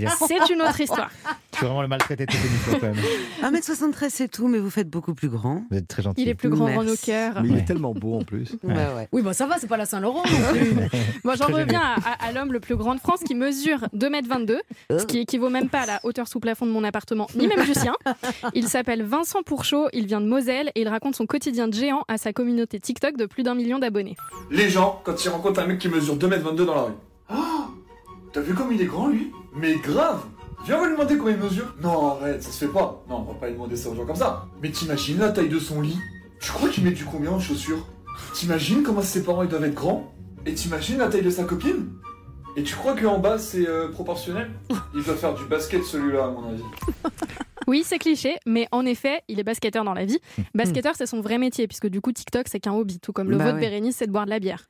[0.08, 1.10] Ça c'est une autre histoire.
[1.52, 2.26] Je suis vraiment le maltraité
[2.72, 2.96] quand même.
[3.44, 5.64] 1m73, c'est tout, mais vous faites beaucoup plus grand.
[5.72, 6.22] Vous êtes très gentil.
[6.24, 7.42] Il est plus grand dans nos cœurs.
[7.42, 7.60] Mais il Ouais.
[7.62, 8.56] est tellement beau en plus.
[8.64, 9.08] Ouais.
[9.12, 10.74] Oui, bah ça va, c'est pas la Saint-Laurent non plus.
[11.24, 14.58] Bon, j'en reviens à, à- à l'homme le plus grand de France qui mesure 2m22,
[14.98, 17.64] ce qui équivaut même pas à la hauteur sous plafond de mon appartement, ni même
[17.66, 17.96] du sien.
[18.54, 22.04] Il s'appelle Vincent Pourchaud, il vient de Moselle et il raconte son quotidien de géant
[22.08, 24.16] à sa communauté TikTok de plus d'un million d'abonnés.
[24.50, 26.94] Les gens, quand ils rencontrent un mec qui mesure 2m22 dans la rue.
[27.32, 27.36] Oh
[28.34, 29.32] T'as vu comme il est grand lui?
[29.56, 30.26] Mais grave
[30.66, 31.76] Viens, lui demander combien il mesure.
[31.82, 33.04] Non, arrête, ça se fait pas.
[33.08, 34.48] Non, on va pas lui demander ça aux gens comme ça.
[34.64, 35.98] Mais t'imagines la taille de son lit?
[36.40, 37.86] Tu crois qu'il met du combien en chaussures?
[38.34, 40.12] T'imagines comment ses parents ils doivent être grands?
[40.46, 41.92] Et t'imagines la taille de sa copine?
[42.58, 44.50] Et tu crois qu'en bas c'est euh, proportionnel?
[44.96, 46.64] Il doit faire du basket celui-là à mon avis.
[47.68, 50.20] Oui, c'est cliché, mais en effet, il est basketteur dans la vie.
[50.54, 53.38] Basketteur, c'est son vrai métier, puisque du coup, TikTok, c'est qu'un hobby, tout comme le
[53.38, 53.62] Bah vôtre, ouais.
[53.62, 54.68] Bérénice, c'est de boire de la bière.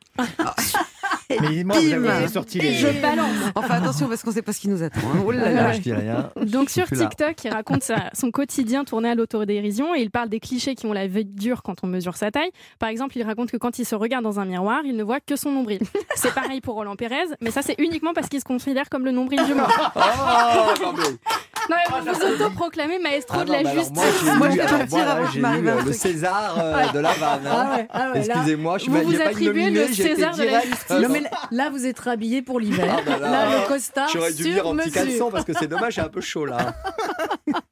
[1.41, 2.05] Mais moi, vous Bim.
[2.05, 2.73] avez sorti les.
[2.73, 3.27] Je balance.
[3.55, 4.99] Enfin, attention, parce qu'on sait pas ce qui nous attend.
[4.99, 5.23] hein.
[5.25, 5.71] Oh là Là, là.
[5.73, 6.31] je dis rien.
[6.41, 6.85] Donc sur.
[6.87, 10.85] TikTok, il raconte sa- son quotidien tourné à l'autodérision et il parle des clichés qui
[10.85, 12.51] ont la vie dure quand on mesure sa taille.
[12.79, 15.19] Par exemple, il raconte que quand il se regarde dans un miroir, il ne voit
[15.19, 15.79] que son nombril.
[16.15, 19.11] C'est pareil pour Roland Pérez, mais ça c'est uniquement parce qu'il se considère comme le
[19.11, 19.67] nombril du monde.
[19.95, 19.99] Oh,
[21.69, 23.91] non, mais- vous vous autoproclamez maestro Ah de la justice.
[24.37, 25.93] moi, je vais partir avant j'ai m'arrive euh, le.
[25.93, 27.47] César euh, de la vanne.
[27.47, 27.51] hein.
[27.51, 29.63] Ah ouais, ah ouais, là, Excusez-moi, je suis vous pas- vous j'ai pas été attribuez
[29.65, 30.67] nominé, le j'ai été César de la direct.
[30.67, 30.89] justice.
[30.99, 32.95] Non, mais là, là, vous êtes rhabillé pour l'hiver.
[32.97, 34.93] Ah bah là, là, le costard J'aurais dû venir sur en petit mesure.
[35.01, 36.57] caleçon parce que c'est dommage, j'ai un peu chaud là.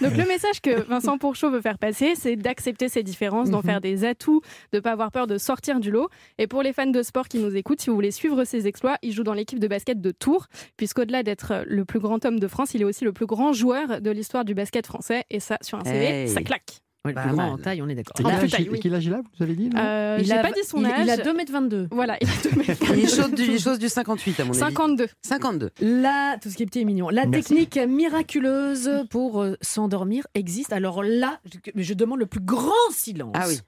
[0.00, 3.64] Donc le message que Vincent Pourchaud veut faire passer, c'est d'accepter ses différences, d'en Mhm.
[3.64, 4.40] faire des atouts,
[4.72, 6.08] de pas avoir peur de sortir du lot.
[6.38, 8.96] Et pour les fans de sport qui nous écoutent, si vous voulez suivre ses exploits,
[9.02, 10.46] il joue dans l'équipe de basket de Tours,
[10.76, 14.00] puisqu'au-delà d'être le plus grand homme de France, il est aussi le plus grand joueur
[14.00, 15.24] de l'histoire du basket français.
[15.30, 16.28] Et ça, sur un CV, Hey.
[16.28, 16.80] ça claque.
[17.04, 18.26] Ouais, le Pas plus grand en taille, on est d'accord.
[18.26, 18.80] Âge, taille, oui.
[18.80, 20.78] quel âge il a, vous avez dit non Euh, Il J'ai a- pas dit son
[20.80, 21.00] il, âge.
[21.04, 21.88] il a 2m22.
[21.90, 22.82] Voilà, il a 2 mètres.
[22.96, 24.58] Il est chaud du, du 58 à mon avis.
[24.58, 25.08] 52.
[25.20, 25.70] 52.
[25.82, 27.10] Là, tout ce qui est petit est mignon.
[27.10, 27.48] La Merci.
[27.66, 30.72] technique miraculeuse pour euh, s'endormir existe.
[30.72, 33.34] Alors là, je, je demande le plus grand silence.
[33.34, 33.58] Ah oui.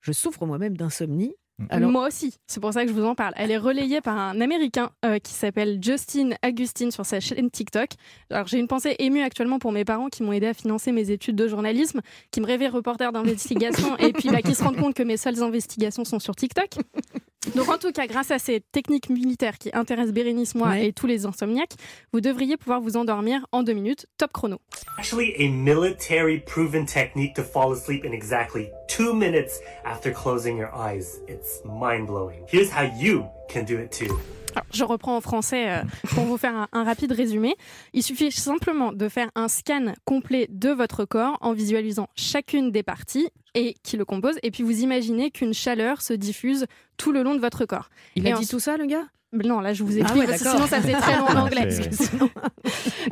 [0.00, 1.34] Je souffre moi-même d'insomnie.
[1.68, 3.34] Alors- Moi aussi, c'est pour ça que je vous en parle.
[3.36, 7.90] Elle est relayée par un Américain euh, qui s'appelle Justin Augustine sur sa chaîne TikTok.
[8.30, 11.10] Alors j'ai une pensée émue actuellement pour mes parents qui m'ont aidé à financer mes
[11.10, 12.00] études de journalisme,
[12.30, 15.42] qui me rêvaient reporter d'investigation et puis bah, qui se rendent compte que mes seules
[15.42, 16.70] investigations sont sur TikTok.
[17.56, 20.86] Donc en tout cas, grâce à ces techniques militaires qui intéressent Bérénice, moi Ouais.
[20.86, 21.74] et tous les insomniaques,
[22.12, 24.06] vous devriez pouvoir vous endormir en deux minutes.
[24.16, 24.58] Top chrono.
[24.96, 30.70] Actually, a military proven technique to fall asleep in exactly two minutes after closing your
[30.74, 31.20] eyes.
[31.28, 32.44] It's mind blowing.
[32.48, 34.16] Here's how you can do it too.
[34.54, 35.82] Alors, je reprends en français euh,
[36.14, 37.54] pour vous faire un, un rapide résumé.
[37.92, 42.82] Il suffit simplement de faire un scan complet de votre corps en visualisant chacune des
[42.82, 44.38] parties et qui le composent.
[44.42, 47.88] Et puis vous imaginez qu'une chaleur se diffuse tout le long de votre corps.
[48.16, 49.04] Il Et a dit tout ça, le gars?
[49.32, 50.58] Non, là je vous Ah explique ouais, parce que d'accord.
[50.66, 51.70] sinon ça faisait très long en anglais.
[51.90, 52.28] Sinon-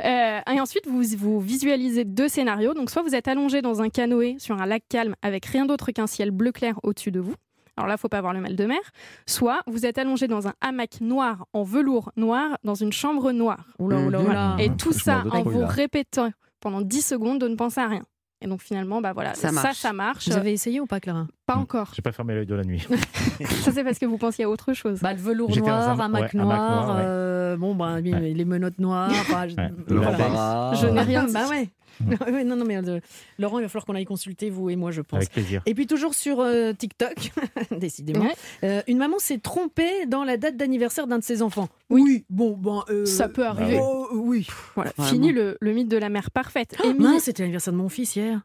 [0.03, 2.73] Euh, et ensuite, vous, vous visualisez deux scénarios.
[2.73, 5.91] Donc, soit vous êtes allongé dans un canoë sur un lac calme avec rien d'autre
[5.91, 7.35] qu'un ciel bleu clair au-dessus de vous.
[7.77, 8.79] Alors là, faut pas avoir le mal de mer.
[9.25, 13.65] Soit vous êtes allongé dans un hamac noir en velours noir dans une chambre noire.
[13.79, 14.55] Oula, oula, oula.
[14.59, 15.67] Et tout ça en vous là.
[15.67, 18.03] répétant pendant 10 secondes de ne penser à rien.
[18.43, 19.77] Et donc finalement, bah voilà, Ça ça, marche.
[19.77, 20.27] ça marche.
[20.27, 21.27] Vous avez essayé ou pas, Clara?
[21.45, 21.91] Pas encore.
[21.95, 22.85] J'ai pas fermé l'œil de la nuit.
[23.63, 24.99] ça c'est parce que vous pensiez à autre chose.
[24.99, 27.01] Bah, le velours noir, un- un mac ouais, un mac noir, ouais.
[27.05, 28.01] euh, bon, bah, Ouais.
[28.01, 29.09] les menottes noires.
[29.11, 29.55] enfin, je-
[29.87, 30.71] voilà.
[30.73, 31.27] Je n'ai rien.
[31.31, 31.69] Bah ouais.
[32.31, 32.99] Ouais, non, non, mais euh,
[33.39, 35.17] Laurent, il va falloir qu'on aille consulter, vous et moi, je pense.
[35.17, 35.61] Avec plaisir.
[35.65, 37.31] Et puis toujours sur euh, TikTok,
[37.77, 38.35] décidément, Ouais.
[38.63, 41.69] euh, une maman s'est trompée dans la date d'anniversaire d'un de ses enfants.
[41.89, 42.83] Oui, bon, ben.
[42.89, 43.79] euh, Ça peut arriver.
[43.81, 44.47] oh, oui.
[44.75, 45.11] Voilà, Vraiment.
[45.11, 46.75] fini le, le mythe de la mère parfaite.
[46.83, 48.41] Oh, Émilie- mince, c'était l'anniversaire de mon fils hier.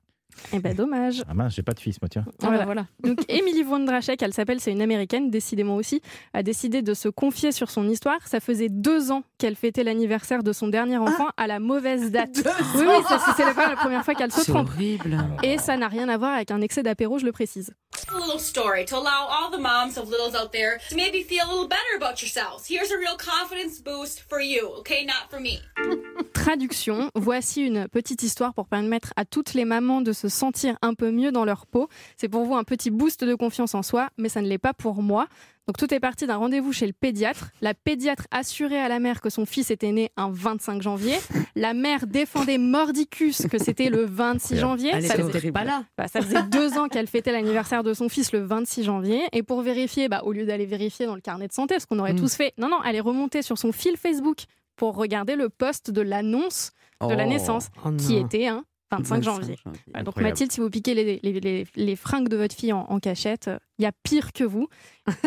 [0.53, 1.22] Eh ben dommage.
[1.29, 2.24] Ah mince, j'ai pas de fils, moi, tiens.
[2.43, 2.64] Ah, Voilà.
[2.64, 2.87] voilà.
[3.03, 6.03] Donc Emily Vondrachek, elle s'appelle, c'est une américaine, décidément aussi,
[6.35, 8.18] a décidé de se confier sur son histoire.
[8.29, 12.37] Ça faisait deux ans qu'elle fêtait l'anniversaire de son dernier enfant à la mauvaise date.
[12.74, 14.68] Oui, oui, ça, c'est la, la première fois qu'elle se C'est trompe.
[14.68, 15.16] horrible.
[15.43, 17.72] Et ça n'a rien à voir avec un excès d'apéro, je le précise.
[18.14, 21.43] a little story to allow all the moms of littles out there to maybe feel
[21.45, 22.64] a little better about yourselves.
[22.68, 25.05] Here's a real confidence boost for you, okay?
[25.07, 25.59] Not for me.
[26.35, 30.95] Traduction, voici une petite histoire pour permettre à toutes les mamans de se sentir un
[30.95, 31.89] peu mieux dans leur peau.
[32.17, 34.75] C'est pour vous un petit boost de confiance en soi, mais ça ne l'est pas
[34.75, 35.27] pour moi.
[35.69, 37.51] Donc tout est parti d'un rendez-vous chez le pédiatre.
[37.61, 41.17] La pédiatre assurait à la mère que son fils était né un 25 janvier.
[41.57, 44.91] La mère défendait mordicus que c'était le 26 janvier.
[44.95, 45.83] Elle Ça faisait- pas là.
[45.99, 49.23] bah, ça faisait deux ans qu'elle fêtait l'anniversaire de son fils le 26 janvier.
[49.33, 51.99] Et pour vérifier, bah, au lieu d'aller vérifier dans le carnet de santé, parce qu'on
[51.99, 52.21] aurait Mm.
[52.21, 54.45] tous fait, non, non, elle est remontée sur son fil Facebook
[54.77, 57.29] pour regarder le post de l'annonce de la Oh.
[57.29, 59.57] naissance, Oh qui était un 25 janvier.
[60.05, 60.16] Donc.
[60.20, 63.51] Mathilde, si vous piquez les, les, les- les fringues de votre fille en, en cachette,
[63.78, 64.68] il y a pire que vous.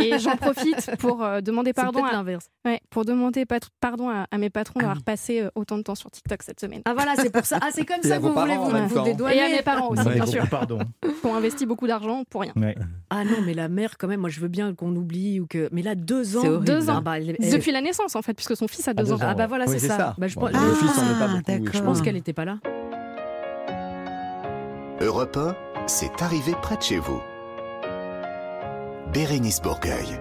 [0.01, 2.47] Et j'en profite pour euh, demander pardon à, l'inverse.
[2.65, 5.03] ouais, pour demander pat- pardon à, à mes patrons Ah d'avoir oui.
[5.03, 6.81] passé euh, autant de temps sur TikTok cette semaine.
[6.85, 7.59] Ah voilà, c'est pour ça.
[7.61, 9.35] Ah, c'est comme Et ça que vous voulez vous, vous dédouaner.
[9.37, 10.79] Et à mes parents aussi, Ouais, bien sûr, Pardon.
[11.03, 12.53] qui ont investi beaucoup d'argent pour rien.
[12.55, 12.75] Ouais.
[13.09, 15.67] Ah non, mais la mère, quand même, moi je veux bien qu'on oublie ou que.
[15.73, 16.59] Mais là, deux ans.
[16.61, 16.95] Deux ans.
[16.97, 19.11] Ah, bah, elle- elle- Depuis la naissance, en fait, puisque son fils a deux deux
[19.11, 19.15] ans.
[19.17, 19.19] ans.
[19.21, 19.97] Ah bah voilà, Oui, c'est c'est ça.
[19.97, 20.15] ça.
[20.17, 21.73] Bah, je Bon, pense- le fils en est pas Ah, beaucoup.
[21.77, 22.01] je pense.
[22.01, 22.57] qu'elle n'était pas là.
[25.01, 25.55] Europe 1,
[25.87, 27.21] c'est arrivé près de chez vous.
[29.13, 30.19] Bérénice Bourgueil.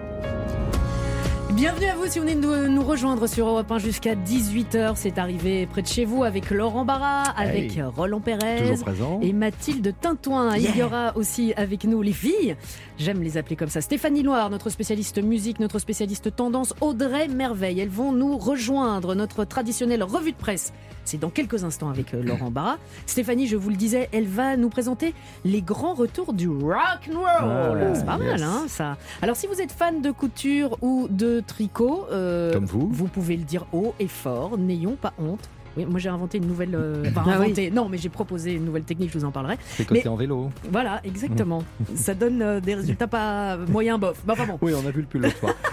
[1.51, 4.93] Bienvenue à vous si vous venez de nous rejoindre sur Europe 1 jusqu'à 18h.
[4.95, 7.81] C'est arrivé près de chez vous avec Laurent Barra, avec Hey.
[7.81, 8.61] Roland Pérez.
[8.61, 9.19] Toujours présent.
[9.21, 10.55] Et Mathilde Tintouin.
[10.55, 12.55] Il y aura aussi avec nous les filles.
[12.99, 13.79] J'aime les appeler comme ça.
[13.79, 16.73] Stéphanie Loire, notre spécialiste musique, notre spécialiste tendance.
[16.81, 17.79] Audrey Merveille.
[17.79, 19.15] Elles vont nous rejoindre.
[19.15, 20.73] Notre traditionnelle revue de presse.
[21.05, 22.77] C'est dans quelques instants avec euh, Laurent Barra.
[23.05, 25.13] Stéphanie, je vous le disais, elle va nous présenter
[25.45, 27.91] les grands retours du rock and roll.
[27.95, 28.31] C'est pas yes.
[28.31, 28.97] mal, hein, ça.
[29.21, 32.89] Alors, si vous êtes fan de couture ou de tricot, euh, Comme vous.
[32.91, 34.57] vous pouvez le dire haut et fort.
[34.57, 35.49] N'ayons pas honte.
[35.77, 36.75] Oui, moi j'ai inventé une nouvelle.
[36.75, 37.71] euh, enfin, Ah oui.
[37.71, 39.11] Non, mais j'ai proposé une nouvelle technique.
[39.13, 39.57] Je vous en parlerai.
[39.75, 40.49] C'est côté Mais- en vélo.
[40.71, 41.63] Voilà, exactement.
[41.95, 44.21] Ça donne euh, des résultats pas moyen bof.
[44.25, 44.57] Bah, bon.
[44.61, 45.53] Oui, on a vu le pull l'autre fois.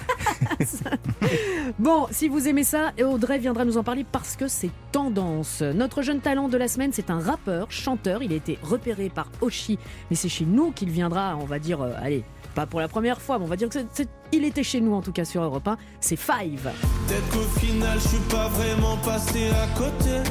[1.79, 5.63] Bon, si vous aimez ça, Audrey viendra nous en parler parce que c'est tendance.
[5.63, 8.23] Notre jeune talent de la semaine, c'est un rappeur, chanteur.
[8.23, 9.79] Il a été repéré par Oshi,
[10.11, 12.23] mais c'est chez nous qu'il viendra, on va dire, euh, allez,
[12.57, 14.95] pas pour la première fois, mais on va dire que c'est- il était chez nous
[14.95, 15.77] en tout cas sur Europe 1.
[16.01, 16.73] C'est Five.
[17.07, 20.23] Peut-être qu'au final, je suis pas vraiment passé à côté.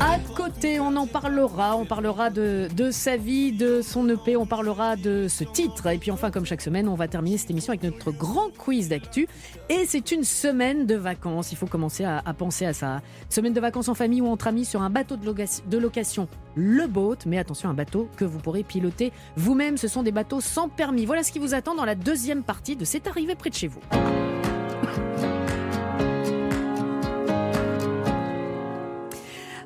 [0.00, 1.76] À côté, on en parlera.
[1.76, 4.34] On parlera de, de sa vie, de son EP.
[4.36, 5.86] On parlera de ce titre.
[5.88, 8.88] Et puis enfin, comme chaque semaine, on va terminer cette émission avec notre grand quiz
[8.88, 9.28] d'actu.
[9.68, 11.52] Et c'est une semaine de vacances.
[11.52, 13.02] Il faut commencer à, penser à ça.
[13.28, 16.28] Semaine de vacances en famille ou entre amis sur un bateau de, loca- de location,
[16.54, 17.18] le boat.
[17.26, 19.76] Mais attention, un bateau que vous pourrez piloter vous-même.
[19.76, 21.04] Ce sont des bateaux sans permis.
[21.04, 23.66] Voilà ce qui vous attend dans la deuxième partie de C'est arrivé près de chez
[23.68, 23.80] vous.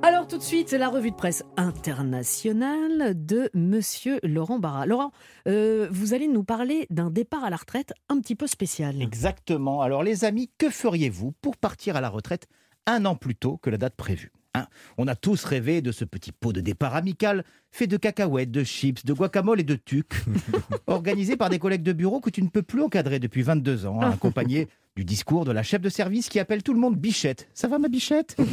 [0.07, 4.85] Alors tout de suite la revue de presse internationale de Monsieur Laurent Barra.
[4.85, 5.13] Laurent,
[5.49, 9.01] euh, vous allez nous parler d'un départ à la retraite un petit peu spécial.
[9.01, 9.81] Exactement.
[9.81, 12.49] Alors les amis, que feriez-vous pour partir à la retraite
[12.85, 14.31] un an plus tôt que la date prévue?
[14.55, 18.53] Hein On a tous rêvé de ce petit pot de départ amical fait de cacahuètes,
[18.53, 20.13] de chips, de guacamole et de tuc,
[20.87, 24.01] organisé par des collègues de bureau que tu ne peux plus encadrer depuis 22 ans,
[24.01, 27.49] hein, accompagné du discours de la chef de service qui appelle tout le monde bichette.
[27.53, 28.37] Ça va ma bichette?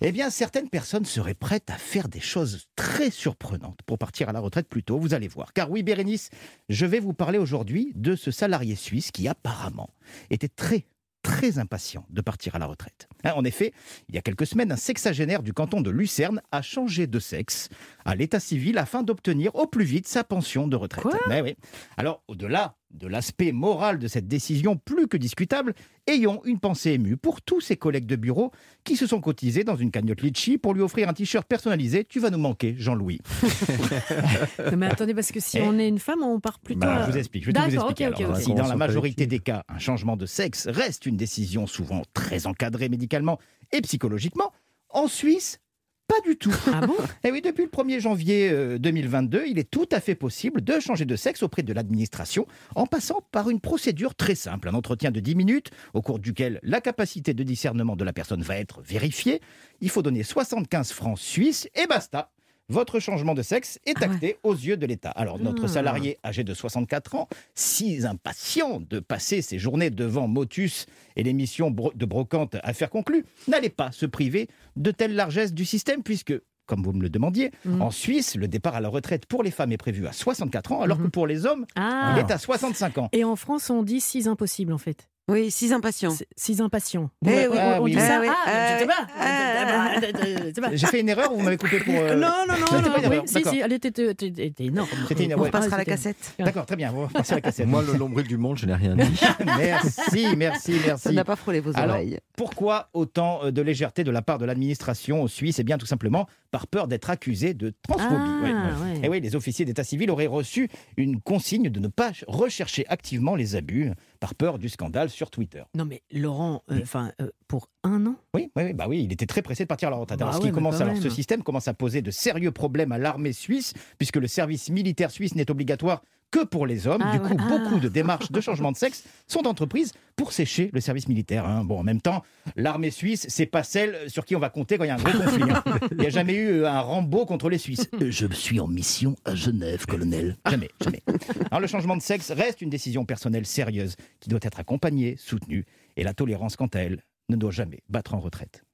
[0.00, 4.32] Eh bien, certaines personnes seraient prêtes à faire des choses très surprenantes pour partir à
[4.32, 5.54] la retraite plus tôt, vous allez voir.
[5.54, 6.28] Car oui, Bérénice,
[6.68, 9.88] je vais vous parler aujourd'hui de ce salarié suisse qui apparemment
[10.28, 10.84] était très
[11.24, 13.08] très impatient de partir à la retraite.
[13.24, 13.72] Hein, en effet,
[14.08, 17.70] il y a quelques semaines, un sexagénaire du canton de Lucerne a changé de sexe
[18.04, 21.06] à l'état civil afin d'obtenir au plus vite sa pension de retraite.
[21.28, 21.56] Mais oui.
[21.96, 25.74] Alors, au-delà de l'aspect moral de cette décision plus que discutable,
[26.06, 28.52] ayons une pensée émue pour tous ses collègues de bureau
[28.84, 32.04] qui se sont cotisés dans une cagnotte litchi pour lui offrir un t-shirt personnalisé.
[32.04, 33.20] Tu vas nous manquer, Jean-Louis.
[34.76, 35.62] Mais attendez, parce que si Eh.
[35.62, 36.80] on est une femme, on part plutôt.
[36.80, 37.42] Bah, à- je vous explique.
[37.44, 38.24] Je vais tout vous expliquer.
[38.40, 42.46] Si dans la majorité des cas, un changement de sexe reste une décision souvent très
[42.46, 43.38] encadrée médicalement
[43.72, 44.52] et psychologiquement,
[44.90, 45.58] en Suisse,
[46.06, 46.54] pas du tout.
[46.72, 50.14] Ah bon Et oui, depuis le 1er janvier euh, 2022, il est tout à fait
[50.14, 54.68] possible de changer de sexe auprès de l'administration en passant par une procédure très simple,
[54.68, 58.42] un entretien de 10 minutes au cours duquel la capacité de discernement de la personne
[58.42, 59.40] va être vérifiée.
[59.80, 62.33] Il faut donner 75 francs suisses et basta.
[62.70, 65.10] Votre changement de sexe est acté aux yeux de l'État.
[65.10, 65.68] Alors, notre Ah.
[65.68, 70.86] salarié âgé de 64 ans, si impatient de passer ses journées devant Motus
[71.16, 75.66] et l'émission de brocante à faire conclue, n'allez pas se priver de telle largesse du
[75.66, 76.32] système, puisque,
[76.64, 77.82] comme vous me le demandiez, Mm.
[77.82, 80.80] en Suisse, le départ à la retraite pour les femmes est prévu à 64 ans,
[80.80, 82.14] alors que pour les hommes, Ah.
[82.16, 83.10] il est à 65 ans.
[83.12, 85.10] Et en France, on dit six impossibles en fait.
[85.26, 86.14] Oui, six impatients.
[86.36, 87.08] Six impatients.
[87.24, 87.46] Eh on, oui.
[87.52, 88.02] on- Ah on oui, dit oui.
[88.02, 88.20] ça.
[88.46, 88.78] Ah.
[89.18, 89.94] Ah.
[89.96, 90.68] Ah.
[90.74, 91.94] J'ai fait une erreur ou vous m'avez coupé pour.
[91.94, 93.52] euh, Non, non, non, C'était non, pas une oui, erreur, si, d'accord.
[93.52, 94.14] si, elle était,
[94.60, 94.88] énorme.
[95.08, 95.46] C'était une- On ouais.
[95.46, 96.34] repassera à la cassette.
[96.38, 97.66] D'accord, très bien, on va passer à la cassette.
[97.66, 99.20] Moi, le nombril du monde, je n'ai rien dit.
[99.46, 101.02] merci, merci, merci.
[101.04, 102.18] Ça n'a pas frôlé vos Alors, oreilles.
[102.36, 105.58] Pourquoi autant euh, de légèreté de la part de l'administration suisse?
[105.58, 108.14] Eh bien, tout simplement par peur d'être accusé de transphobie.
[108.16, 108.98] Ah, Ouais, ouais.
[109.00, 109.06] ouais.
[109.06, 113.34] Et oui, les officiers d'état civil auraient reçu une consigne de ne pas rechercher activement
[113.34, 113.90] les abus
[114.20, 115.64] par peur du scandale sur Twitter.
[115.74, 118.14] Non mais Laurent, euh, enfin euh, pour un an?
[118.34, 120.20] Oui, oui, bah oui, il était très pressé de partir à la retraite.
[120.20, 122.52] Bah Alors, ce, ouais, qui mais commence, alors ce système commence à poser de sérieux
[122.52, 126.04] problèmes à l'armée suisse, puisque le service militaire suisse n'est obligatoire
[126.34, 127.02] que pour les hommes.
[127.04, 127.48] Ah du ouais, coup, ah.
[127.48, 131.46] beaucoup de démarches de changement de sexe sont entreprises pour sécher le service militaire.
[131.46, 131.62] hein.
[131.64, 132.22] Bon, en même temps,
[132.56, 135.02] l'armée suisse, c'est pas celle sur qui on va compter quand il y a un
[135.02, 135.42] gros conflit.
[135.44, 135.62] hein.
[135.92, 137.88] Il n'y a jamais eu euh, un Rambo contre les Suisses.
[138.00, 140.36] Euh, Je suis en mission à Genève, colonel.
[140.50, 141.02] Jamais, jamais.
[141.50, 145.64] Alors, le changement de sexe reste une décision personnelle sérieuse qui doit être accompagnée, soutenue,
[145.96, 148.64] et la tolérance, quant à elle, ne doit jamais battre en retraite.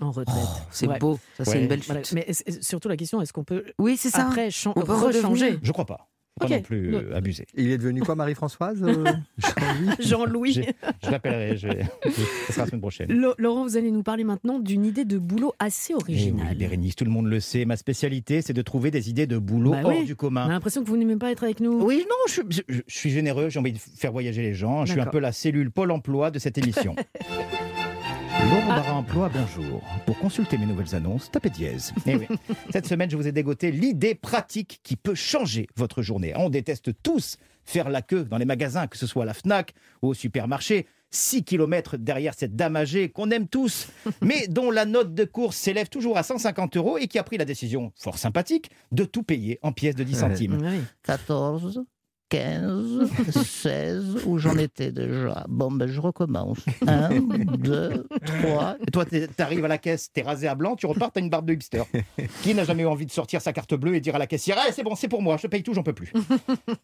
[0.00, 0.44] En retraite.
[0.70, 0.98] c'est Ouais.
[0.98, 1.18] beau.
[1.36, 2.02] Ça, c'est une belle Voilà.
[2.02, 2.12] chute.
[2.14, 4.28] Mais est-ce- est-ce- surtout la question, est-ce qu'on peut Oui, c'est ça.
[4.28, 5.58] après On peut rechanger.
[5.62, 6.06] Je crois pas.
[6.40, 7.46] Pas non plus euh, abuser.
[7.54, 9.04] Il est devenu quoi, Marie-Françoise euh,
[9.38, 10.62] Jean-Louis Jean-Louis.
[11.04, 11.68] Je, l'appellerai, je,
[12.46, 13.12] ce sera la semaine prochaine.
[13.38, 16.56] Laurent, vous allez nous parler maintenant d'une idée de boulot assez Eh oui, originale.
[16.56, 19.70] Bérénice, tout le monde le sait, ma spécialité, c'est de trouver des idées de boulot
[19.72, 20.04] Bah hors oui.
[20.04, 20.48] du On a commun.
[20.48, 21.82] l'impression que vous n'aimez pas être avec nous.
[21.84, 24.84] Oui, non, je, je- je suis généreux, j'ai envie de faire voyager les gens.
[24.86, 26.94] Je suis un peu la cellule Pôle emploi de cette émission.
[28.50, 29.80] Laurent Barra Emploi, bonjour.
[30.06, 31.92] Pour consulter mes nouvelles annonces, tapez dièse.
[32.06, 32.26] Eh oui.
[32.72, 36.32] Cette semaine, je vous ai dégoté l'idée pratique qui peut changer votre journée.
[36.34, 39.72] On déteste tous faire la queue dans les magasins, que ce soit à la FNAC
[40.02, 40.88] ou au supermarché.
[41.12, 43.86] 6 km derrière cette dame âgée qu'on aime tous,
[44.20, 47.38] mais dont la note de course s'élève toujours à 150 euros et qui a pris
[47.38, 50.58] la décision, fort sympathique, de tout payer en pièces de 10 centimes.
[50.60, 50.80] Oui.
[51.04, 51.84] 14,
[52.30, 55.44] 15, 16, où j'en étais déjà.
[55.48, 56.58] Bon, ben je recommence.
[56.86, 57.10] 1,
[57.58, 58.06] 2,
[58.42, 58.76] 3.
[58.86, 59.04] Et toi,
[59.36, 61.82] t'arrives à la caisse, t'es rasé à blanc, tu repars, t'as une barbe de hipster.
[62.42, 64.56] Qui n'a jamais eu envie de sortir sa carte bleue et dire à la caissière
[64.60, 66.12] Ah, c'est bon, c'est pour moi, je paye tout, j'en peux plus.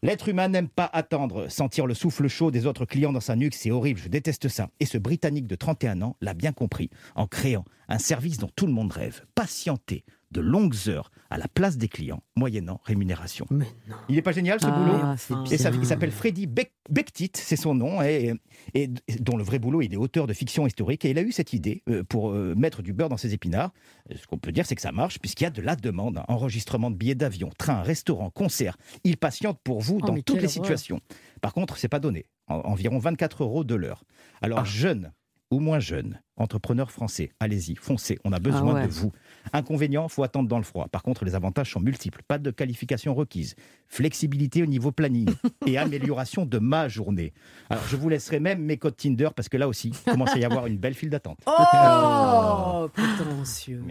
[0.03, 1.47] L'être humain n'aime pas attendre.
[1.49, 4.67] Sentir le souffle chaud des autres clients dans sa nuque, c'est horrible, je déteste ça.
[4.81, 8.67] Et ce Britannique de 31 ans l'a bien compris en créant un service dont tout
[8.67, 9.23] le monde rêve.
[9.33, 13.45] Patienter de longues heures à la place des clients, moyennant rémunération.
[13.49, 13.95] Mais non.
[14.09, 15.45] Il n'est pas génial ce Ah, boulot?
[15.51, 18.33] Et ça- il s'appelle Freddy Beck- Bektit, c'est son nom, et,
[18.73, 21.03] et dont le vrai boulot, il est auteur de fiction historique.
[21.05, 23.71] Et il a eu cette idée euh, pour euh, mettre du beurre dans ses épinards.
[24.15, 26.21] Ce qu'on peut dire, c'est que ça marche, puisqu'il y a de la demande.
[26.27, 28.77] Enregistrement de billets d'avion, train, restaurant, concert.
[29.03, 30.99] Il patiente pour vous Oh, dans toutes les situations.
[31.41, 32.25] Par contre, c'est pas donné.
[32.47, 34.03] En- environ 24 euros de l'heure.
[34.41, 35.11] Alors, jeune
[35.49, 38.87] ou moins jeune, entrepreneur français, allez-y, foncez, on a besoin ouais.
[38.87, 39.11] de vous.
[39.53, 40.87] Inconvénient, faut attendre dans le froid.
[40.89, 42.21] Par contre, les avantages sont multiples.
[42.27, 43.55] Pas de qualification requise,
[43.87, 45.29] flexibilité au niveau planning
[45.65, 47.33] et amélioration de ma journée.
[47.69, 50.37] Alors, je vous laisserai même mes codes Tinder parce que là aussi, il commence à
[50.37, 51.39] y avoir une belle file d'attente.
[51.45, 53.83] Oh putain, prétentieux.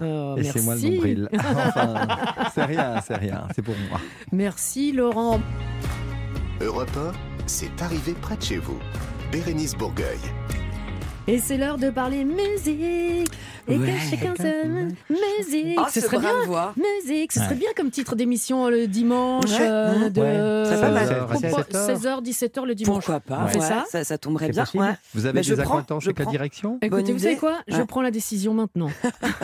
[0.00, 1.28] Oh, Et c'est moi le nombril.
[1.66, 2.06] Enfin,
[2.54, 4.00] c'est rien, c'est rien, c'est pour moi.
[4.32, 5.40] Merci Laurent.
[6.60, 7.12] Europe 1,
[7.46, 8.78] c'est arrivé près de chez vous.
[9.30, 10.18] Bérénice Bourgueil.
[11.28, 12.80] Et c'est l'heure de parler musique.
[13.68, 13.78] Et Ouais.
[13.84, 14.94] que chacun s'aime.
[15.10, 15.76] Musique.
[15.76, 16.40] Oh, ce ce serait bien.
[16.42, 16.72] de voix.
[16.76, 17.32] Musique.
[17.32, 19.50] Ce serait bien comme titre d'émission le dimanche.
[19.50, 19.58] Ouais.
[19.68, 20.20] euh, de...
[20.20, 20.70] Ouais.
[20.70, 21.26] C'est pas mal.
[21.72, 22.94] 16h, 17h le dimanche.
[23.04, 24.64] Pourquoi pas On fait ouais, ça ça, ça tomberait bien.
[25.14, 26.30] Vous avez Mais je des je avec la prends.
[26.30, 27.40] direction Écoutez, Bonne vous savez idée.
[27.40, 27.58] quoi?
[27.66, 28.90] Je prends la décision maintenant.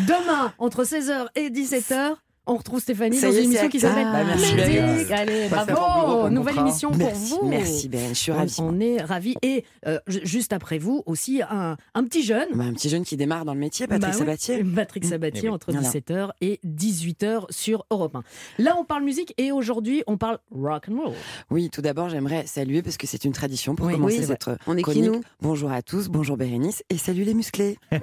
[0.00, 2.16] Demain, entre 16h et 17h,
[2.48, 5.10] on retrouve Stéphanie dans une émission qui s'appelle Ah, merci, Musique.
[5.12, 6.68] Allez, bravo Nouvelle contrat.
[6.68, 7.48] émission pour Merci, vous.
[7.48, 8.56] merci, Bérénice, je suis On- ravie.
[8.60, 9.34] On est ravis.
[9.42, 12.48] Et euh, ju- juste après vous, aussi un, un petit jeune.
[12.54, 14.64] Bah, un petit jeune qui démarre dans le métier, Patrick Bah oui, Sabatier.
[14.64, 15.54] Patrick Sabatier, Eh oui.
[15.54, 15.86] entre Voilà.
[15.88, 18.22] 17h et 18h sur Europe 1.
[18.62, 21.14] Là, on parle musique et aujourd'hui, on parle rock and roll.
[21.50, 24.38] Oui, tout d'abord, j'aimerais saluer, parce que c'est une tradition pour Oui, commencer vrai.
[24.66, 25.20] On est qui, nous?
[25.42, 27.78] Bonjour à tous, bonjour Bérénice, et salut les musclés.
[27.92, 27.98] Oh,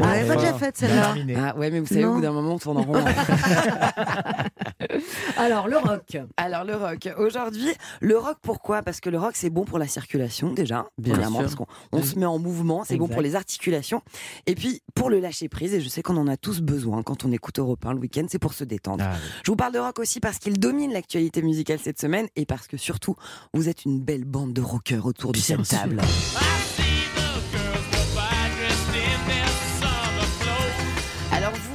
[0.00, 0.36] pas enfin.
[0.36, 1.14] déjà faite celle-là.
[1.36, 2.14] Ah ouais, mais vous savez, au Non.
[2.16, 2.92] bout d'un moment, on tourne en rond.
[5.36, 6.18] Alors, le rock.
[6.36, 7.08] Alors le rock.
[7.18, 7.68] Aujourd'hui,
[8.00, 8.82] le rock pourquoi?
[8.82, 11.38] Parce que le rock c'est bon pour la circulation déjà, Bien sûr.
[11.38, 14.02] parce qu'on on se met en mouvement, c'est bon pour les articulations.
[14.46, 17.24] Et puis pour le lâcher prise, et je sais qu'on en a tous besoin quand
[17.24, 19.04] on écoute Europe 1 le week-end, c'est pour se détendre.
[19.06, 22.46] Ah Je vous parle de rock aussi parce qu'il domine l'actualité musicale cette semaine et
[22.46, 23.16] parce que surtout,
[23.54, 26.00] vous êtes une belle bande de rockers autour de cette table.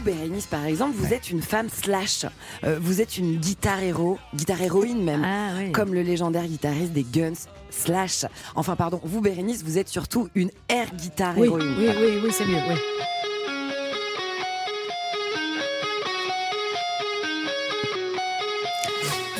[0.03, 2.25] Bérénice, par exemple, vous êtes une femme slash.
[2.63, 5.71] Euh, vous êtes une guitare héros, guitare héroïne même, Ah, oui.
[5.71, 7.33] comme le légendaire guitariste des Guns
[7.69, 8.25] slash.
[8.55, 11.75] Enfin, pardon, vous, Bérénice, vous êtes surtout une air guitare Oui, héroïne.
[11.79, 12.57] oui, oui, oui, c'est mieux.
[12.69, 12.75] oui.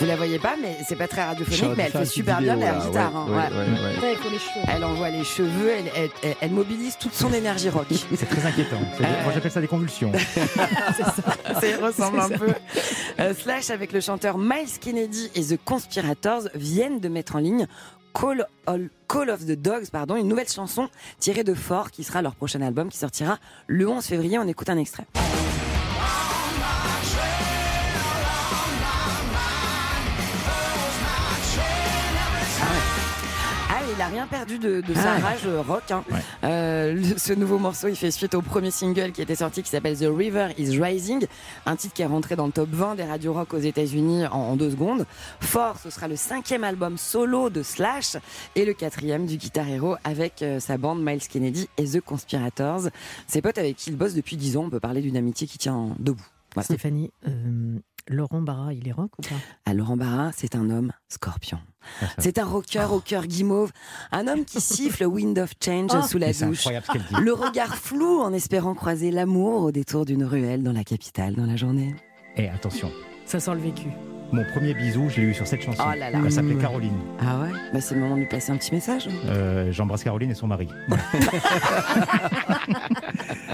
[0.04, 2.74] Vous la voyez pas, mais c'est pas très radiophonique, mais elle fait super bien là,
[2.86, 3.14] guitare.
[3.30, 3.52] ouais, hein,
[4.02, 4.18] ouais, ouais.
[4.68, 7.86] Elle envoie les cheveux, elle, elle- elle- elle mobilise toute son énergie rock.
[8.16, 8.80] C'est très inquiétant.
[8.98, 10.12] C'est- Moi, j'appelle ça des convulsions.
[11.62, 12.48] Ça y ressemble un peu.
[13.20, 17.66] Euh, Slash avec le chanteur Miles Kennedy et The Conspirators viennent de mettre en ligne
[18.14, 20.90] Call, All- Call of the Dogs, pardon, une nouvelle chanson
[21.20, 23.38] tirée de Fort qui sera leur prochain album qui sortira
[23.68, 24.38] le 11 février.
[24.38, 25.06] On écoute un extrait.
[34.04, 35.90] A rien perdu de, de sa Ah rage euh, rock.
[35.92, 36.04] hein.
[36.44, 39.70] Euh, le- ce nouveau morceau, il fait suite au premier single qui était sorti, qui
[39.70, 41.26] s'appelle The River Is Rising,
[41.66, 44.32] un titre qui est rentré dans le top 20 des radios rock aux États-Unis en,
[44.34, 45.06] en deux secondes.
[45.40, 48.18] Fort, ce sera le cinquième album solo de Slash
[48.56, 52.90] et le quatrième du Guitar Hero avec euh, sa bande Miles Kennedy et The Conspirators.
[53.28, 55.58] Ses potes avec qui il bosse depuis 10 ans, on peut parler d'une amitié qui
[55.58, 56.26] tient debout.
[56.56, 56.66] Voilà.
[56.66, 57.32] Stéphanie, euh,
[58.10, 59.36] Laurent Barra, il est rock ou pas?
[59.66, 61.60] À Laurent Barra, c'est un homme scorpion.
[62.02, 63.72] Ah, C'est un rocker au cœur guimauve,
[64.12, 66.02] un homme qui siffle Wind of Change Oh.
[66.02, 66.60] sous la douche.
[66.60, 67.16] incroyable ce qu'elle dit.
[67.22, 71.46] Le regard flou en espérant croiser l'amour au détour d'une ruelle dans la capitale dans
[71.46, 71.96] la journée.
[72.36, 72.92] Et attention,
[73.26, 73.88] Ça sent le vécu.
[74.34, 75.82] mon premier bisou, je l'ai eu sur cette chanson.
[75.86, 76.20] Oh là là.
[76.26, 76.62] Elle s'appelait Mmh.
[76.62, 76.98] Caroline.
[77.20, 77.52] Ah ouais?
[77.74, 79.08] Bah C'est le moment de lui passer un petit message.
[79.28, 80.68] Euh, J'embrasse Caroline et son mari.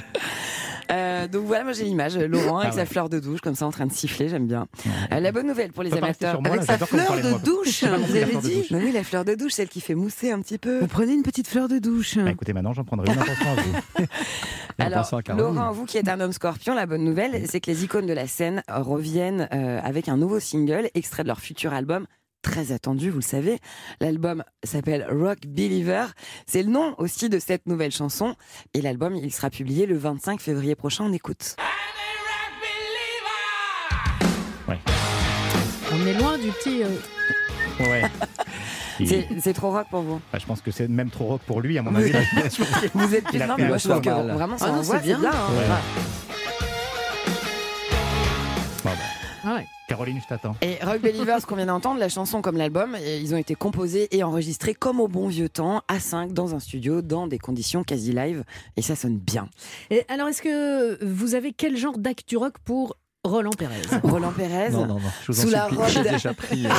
[0.92, 2.18] Euh, donc voilà, moi j'ai l'image.
[2.18, 2.86] Laurent avec Ah sa ouais.
[2.86, 4.68] fleur de douche, comme ça en train de siffler, j'aime bien.
[5.12, 6.42] Euh, la bonne nouvelle pour les amateurs.
[6.42, 8.66] moi, avec là, sa fleur de douche, pas vous avez dit.
[8.72, 10.80] Bah Oui, la fleur de douche, celle qui fait mousser un petit peu.
[10.80, 12.18] Vous prenez une petite fleur de douche.
[12.18, 14.06] Bah, écoutez, maintenant, j'en prendrai une attention à vous.
[14.80, 15.34] Alors, à.
[15.34, 18.14] Laurent, vous qui êtes un homme scorpion, la bonne nouvelle, c'est que les icônes de
[18.14, 22.06] la scène euh, reviennent euh, avec un nouveau single, extrait de leur futur album.
[22.42, 23.60] Très attendu, vous le savez.
[24.00, 26.06] L'album s'appelle Rock Believer.
[26.48, 28.36] C'est le nom aussi de cette nouvelle chanson.
[28.74, 31.04] Et l'album, il sera publié le 25 février prochain.
[31.06, 31.56] On écoute.
[35.92, 36.84] On est loin du petit.
[36.84, 36.88] euh,
[37.90, 38.04] Ouais.
[39.40, 40.20] C'est trop rock pour vous.
[40.34, 42.12] bah, je pense que c'est même trop rock pour lui, à mon avis.
[42.94, 44.32] Vous êtes a non, mais moi je trouve que mal.
[44.32, 45.22] vraiment ça Ah envoie, c'est bien.
[45.24, 45.32] hein.
[45.58, 46.49] Ouais.
[49.52, 49.66] Ah ouais.
[49.88, 50.56] Caroline, je t'attends.
[50.62, 54.08] Et Rock Believers qu'on vient d'entendre, la chanson comme l'album, et ils ont été composés
[54.16, 57.84] et enregistrés comme au bon vieux temps, à 5 dans un studio, dans des conditions
[57.84, 58.44] quasi live,
[58.78, 59.50] et ça sonne bien.
[59.90, 63.82] Et alors, est-ce que vous avez quel genre d'actu rock pour Roland Pérez?
[64.04, 65.84] Roland Pérez, Non, non, non, je vous en Sous la supplie.
[66.04, 66.66] J'ai déjà pris.
[66.68, 66.70] euh,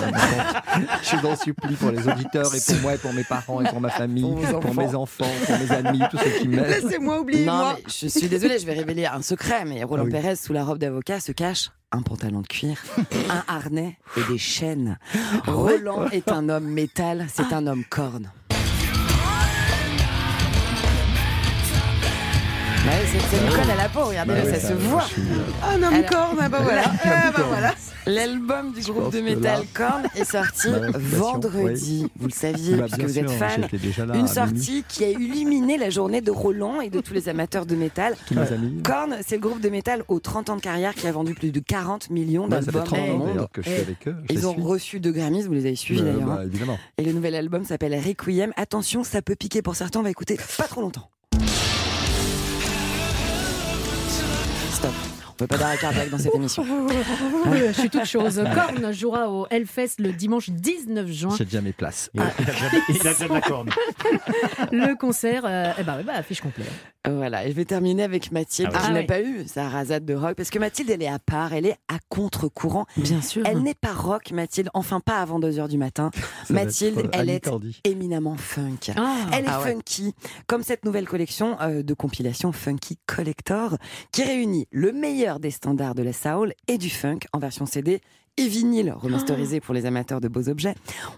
[1.03, 3.69] je vous en supplie pour les auditeurs et pour moi et pour mes parents et
[3.69, 6.65] pour ma famille, Pour pour mes enfants, pour mes amis, tous ceux qui m'aiment.
[6.65, 7.75] Laissez-moi oublier Non, moi.
[7.77, 10.13] mais je suis désolée, je vais révéler un secret, mais Roland Ah oui.
[10.13, 12.83] Pérez, sous la robe d'avocat, se cache un pantalon de cuir,
[13.31, 14.99] un harnais et des chaînes.
[15.15, 18.31] Ah Roland est un homme métal, c'est un homme corne.
[22.87, 25.03] Ouais, c'est- nous colle à la peau, regardez, Bah ouais, ça, ça- se voit.
[25.03, 26.83] suis, euh, Un homme Alors- corne, ah bah voilà.
[27.05, 27.75] Ah bah voilà.
[28.07, 32.01] L'album du groupe de métal Korn est sorti vendredi.
[32.05, 32.11] oui.
[32.19, 33.63] Vous le saviez, Bah, puisque vous êtes sûr, fan.
[33.71, 37.13] j'étais déjà là Une sortie qui a illuminé la journée de Roland et de tous
[37.13, 38.17] les amateurs de métal.
[38.83, 41.51] Korn, c'est le groupe de métal aux 30 ans de carrière qui a vendu plus
[41.53, 43.29] de 40 millions Ouais, ça fait d'albums 30 dans le ans monde.
[43.29, 44.17] d'ailleurs que je suis Et avec eux.
[44.31, 44.63] je les Ils ont suis.
[44.63, 46.21] reçu deux Grammys, vous les avez suivis d'ailleurs.
[46.27, 46.45] bah, hein.
[46.47, 46.79] évidemment.
[46.97, 48.53] Et le nouvel album s'appelle Requiem.
[48.57, 51.11] Attention, ça peut piquer pour certains, on va écouter pas trop longtemps.
[55.41, 56.65] Peut pas d'arrêt cardiaque dans cette émission.
[57.53, 58.43] Je suis toute chose.
[58.55, 61.35] Korn jouera au Hellfest le dimanche 19 juin.
[61.37, 62.11] J'ai déjà mes places.
[62.15, 63.71] Il a il a déjà- de la corne.
[64.73, 66.69] Le concert, euh, eh ben, ouais, bah, affiche complète.
[67.09, 70.05] Voilà, et je vais terminer avec Mathilde, Ah qui Ah n'a pas eu sa rasade
[70.05, 72.85] de rock, parce que Mathilde, elle est à part, elle est à contre-courant.
[72.99, 73.43] Bien sûr.
[73.47, 76.11] Elle n'est pas rock, Mathilde, enfin pas avant 2h du matin.
[76.47, 77.49] Ça Mathilde, euh, elle est
[77.85, 78.93] éminemment funk.
[78.97, 79.17] Ah.
[79.33, 79.73] Elle est Ah ouais.
[79.73, 80.15] funky,
[80.47, 83.79] comme cette nouvelle collection euh, de compilation Funky Collector,
[84.13, 88.03] qui réunit le meilleur des standards de la soul et du funk en version CD
[88.41, 90.75] et vinyle remasterisé pour les amateurs de beaux objets.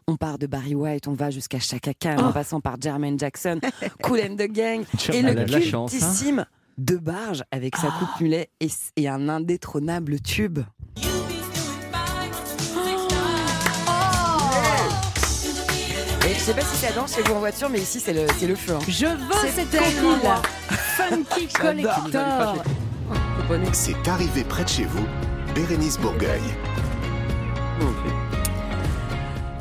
[0.08, 2.32] On part de Barry White, on va jusqu'à Chaka Khan, en Oh.
[2.32, 3.60] passant par Jermaine Jackson,
[4.02, 5.44] Cool and the Gang, et le hein.
[5.44, 6.46] cultissime
[6.78, 10.60] de Barge avec sa coupe mulet et, et un indétrônable tube.
[16.28, 18.26] Et je sais pas si ça danse chez vous en voiture, mais ici c'est le,
[18.38, 18.74] c'est le feu.
[18.74, 18.78] hein.
[18.88, 20.28] Je veux C'est cette tellement compile.
[20.28, 20.42] moi.
[20.96, 21.46] Funky.
[21.52, 22.62] Collector.
[23.72, 25.04] C'est arrivé près de chez vous,
[25.54, 26.40] Bérénice Bourgueil.
[27.80, 28.21] Não sei.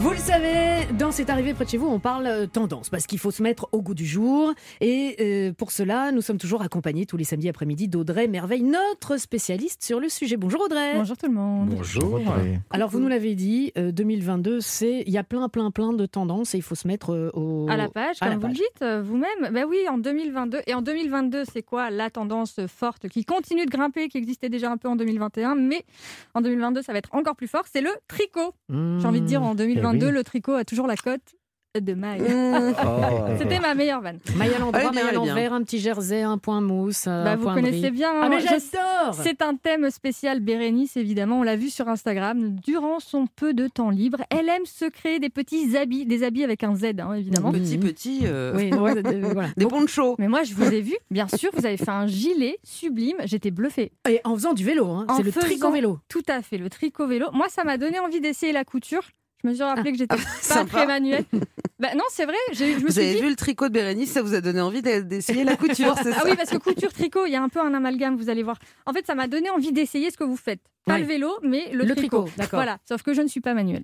[0.01, 3.05] Vous le savez, dans cette arrivée près de chez vous, on parle euh, tendance parce
[3.05, 4.51] qu'il faut se mettre au goût du jour.
[4.79, 9.17] Et euh, pour cela, nous sommes toujours accompagnés tous les samedis après-midi d'Audrey Merveille, notre
[9.17, 10.37] spécialiste sur le sujet.
[10.37, 10.95] Bonjour Audrey.
[10.95, 11.69] Bonjour tout le monde.
[11.69, 12.19] Bonjour.
[12.71, 16.07] Alors vous nous l'avez dit, euh, 2022, c'est il y a plein plein plein de
[16.07, 18.47] tendances et il faut se mettre euh, au À la page, à comme la vous
[18.47, 19.53] le dites euh, vous-même.
[19.53, 20.61] Ben oui, en 2022.
[20.65, 24.71] Et en 2022, c'est quoi la tendance forte qui continue de grimper, qui existait déjà
[24.71, 25.85] un peu en 2021, mais
[26.33, 27.65] en 2022, ça va être encore plus fort.
[27.71, 28.55] C'est le tricot.
[28.71, 30.11] J'ai envie de dire, en 2022, Eh oui.
[30.11, 31.21] le tricot a toujours la cote
[31.79, 32.21] de maille.
[32.83, 33.35] Oh.
[33.37, 34.19] C'était ma meilleure vanne.
[34.35, 37.07] Maille à l'endroit, maille à l'envers, un petit jersey, un point mousse.
[37.07, 38.11] un Bah, vous point connaissez bien.
[38.21, 41.39] Ah mais j'adore C'est un thème spécial Bérénice, évidemment.
[41.39, 42.55] On l'a vu sur Instagram.
[42.63, 46.43] Durant son peu de temps libre, elle aime se créer des petits habits, des habits
[46.43, 47.51] avec un Z, hein, évidemment.
[47.51, 48.19] Petit, petit.
[48.25, 49.49] euh, Oui, euh, voilà.
[49.57, 50.15] Des ponchos.
[50.19, 53.17] Mais moi, je vous ai vu, bien sûr, vous avez fait un gilet sublime.
[53.23, 53.91] J'étais bluffée.
[54.09, 55.05] Et en faisant du vélo, hein.
[55.07, 55.99] En c'est le tricot vélo.
[56.09, 57.27] Tout à fait, le tricot vélo.
[57.33, 59.03] Moi, ça m'a donné envie d'essayer la couture.
[59.43, 60.77] Je me suis rappelé que j'étais pas sympa.
[60.77, 61.25] très manuelle.
[61.81, 62.35] Bah, non, c'est vrai.
[62.53, 63.21] j'ai- Je me Vous suis avez dit.
[63.21, 66.11] vu le tricot de Bérénice, ça vous a donné envie d'e- d'essayer la couture, c'est
[66.13, 68.29] Ah ça oui, parce que couture, tricot, il y a un peu un amalgame, vous
[68.29, 68.59] allez voir.
[68.85, 70.61] En fait, ça m'a donné envie d'essayer ce que vous faites.
[70.85, 72.57] Pas le vélo, mais le, Le tricot, d'accord.
[72.57, 73.83] Voilà, sauf que je ne suis pas manuelle.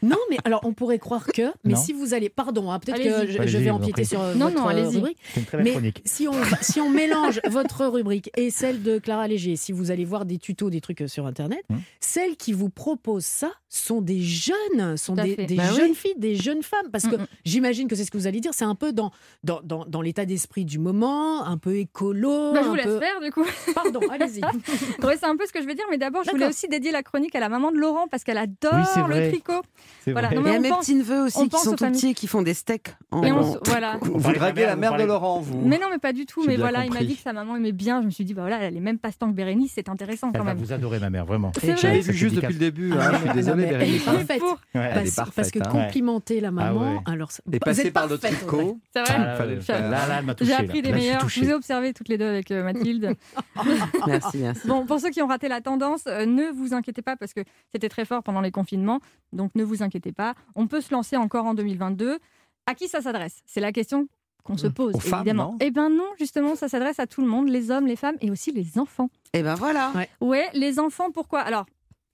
[0.00, 1.76] Non, mais alors on pourrait croire que, mais Non.
[1.80, 4.94] si vous allez, pardon, hein, peut-être que je, vais empiéter sur Non, votre non, allez-y.
[4.98, 5.18] rubrique.
[5.58, 6.02] Mais chronique.
[6.04, 10.04] si on, si on mélange votre rubrique et celle de Clara Léger, si vous allez
[10.04, 11.80] voir des tutos, des trucs euh, sur Internet, Hum.
[11.98, 15.76] celles qui vous proposent ça sont des jeunes, sont des, Bah oui.
[15.76, 16.88] jeunes filles, des jeunes femmes.
[16.92, 17.25] Parce que Mm, mm.
[17.44, 19.10] J'imagine que c'est ce que vous allez dire, c'est un peu dans,
[19.44, 22.52] dans, dans, dans l'état d'esprit du moment, un peu écolo.
[22.52, 23.44] Bah, je vous laisse peu- faire, du coup.
[23.74, 24.40] Pardon, allez-y.
[25.06, 26.90] Ouais, c'est un peu ce que je veux dire, mais d'abord, je voulais aussi dédier
[26.92, 29.28] la chronique à la maman de Laurent parce qu'elle adore Oui, le vrai.
[29.30, 29.62] tricot.
[30.04, 30.36] C'est Voilà, vrai.
[30.36, 32.08] non, Il mais y a on mes pense- petits neveux aussi qui sont tout petits
[32.08, 32.94] et qui font des steaks.
[33.10, 33.22] En...
[33.22, 33.98] Et on voilà.
[34.00, 35.60] Vous draguez la mère de Laurent, vous.
[35.60, 36.42] Mais non, mais pas du tout.
[36.46, 38.00] Mais voilà, il m'a dit que sa maman aimait bien.
[38.00, 40.32] Je me suis dit, bah voilà, elle a les mêmes passe-temps que Bérénice, c'est intéressant
[40.32, 40.56] quand même.
[40.58, 41.52] vous adorer, ma mère, vraiment.
[41.62, 42.92] Avec vu juste depuis le début.
[42.98, 44.04] Ah, hein, je suis désolé, non, mais elle est Bérénice.
[44.04, 44.42] parfaite.
[44.42, 44.50] Ouais.
[44.74, 45.34] Elle est Parce, parfaite.
[45.36, 45.62] parce que hein.
[45.84, 47.15] complimenter la maman, Ah ouais.
[47.16, 48.78] Alors Et passer par le tricot.
[48.92, 50.34] C'est vrai Ah, ouais.
[50.40, 51.28] J'ai appris des meilleurs.
[51.28, 53.16] Je vous ai observé toutes les deux avec euh, Mathilde.
[54.06, 54.66] Merci, merci.
[54.68, 57.40] Bon, pour ceux qui ont raté la tendance, euh, ne vous inquiétez pas parce que
[57.72, 59.00] c'était très fort pendant les confinements.
[59.32, 60.34] Donc ne vous inquiétez pas.
[60.54, 62.18] On peut se lancer encore en 2022.
[62.66, 63.40] À qui ça s'adresse?
[63.46, 64.08] C'est la question
[64.42, 65.52] qu'on se pose, Aux femmes, évidemment.
[65.52, 68.16] non eh ben non, justement, ça s'adresse à tout le monde, les hommes, les femmes
[68.20, 69.10] et aussi les enfants.
[69.32, 69.92] Et ben voilà.
[70.20, 71.40] Ouais, les enfants, pourquoi?
[71.40, 71.66] Alors,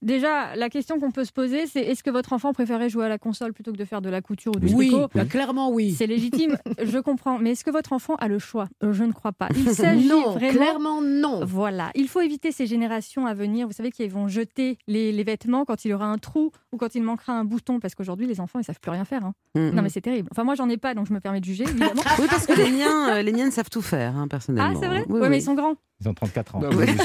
[0.02, 3.08] déjà, la question qu'on peut se poser, c'est est-ce que votre enfant préférait jouer à
[3.08, 5.70] la console plutôt que de faire de la couture ou du Oui, tricot bah, clairement
[5.70, 5.92] oui.
[5.96, 7.38] C'est légitime, je comprends.
[7.38, 8.68] Mais est-ce que votre enfant a le choix?
[8.84, 9.48] Euh, Je ne crois pas.
[9.56, 11.44] Il s'agit Non, vraiment clairement non.
[11.44, 13.66] voilà, il faut éviter ces générations à venir.
[13.66, 16.76] Vous savez qu'ils vont jeter les, les vêtements quand il y aura un trou ou
[16.76, 19.24] quand il manquera un bouton, parce qu'aujourd'hui les enfants ils savent plus rien faire.
[19.24, 19.34] hein.
[19.54, 20.28] Non mais c'est terrible.
[20.32, 22.02] Enfin moi j'en ai pas, donc je me permets de juger évidemment.
[22.18, 24.72] Oui, parce que les miens, euh, les miens savent tout faire, hein, personnellement.
[24.76, 25.04] ah c'est vrai?
[25.08, 25.74] Oui, Ouais, mais ils sont grands.
[26.02, 26.60] Ils ont 34 ans.
[26.60, 26.86] Bah oui.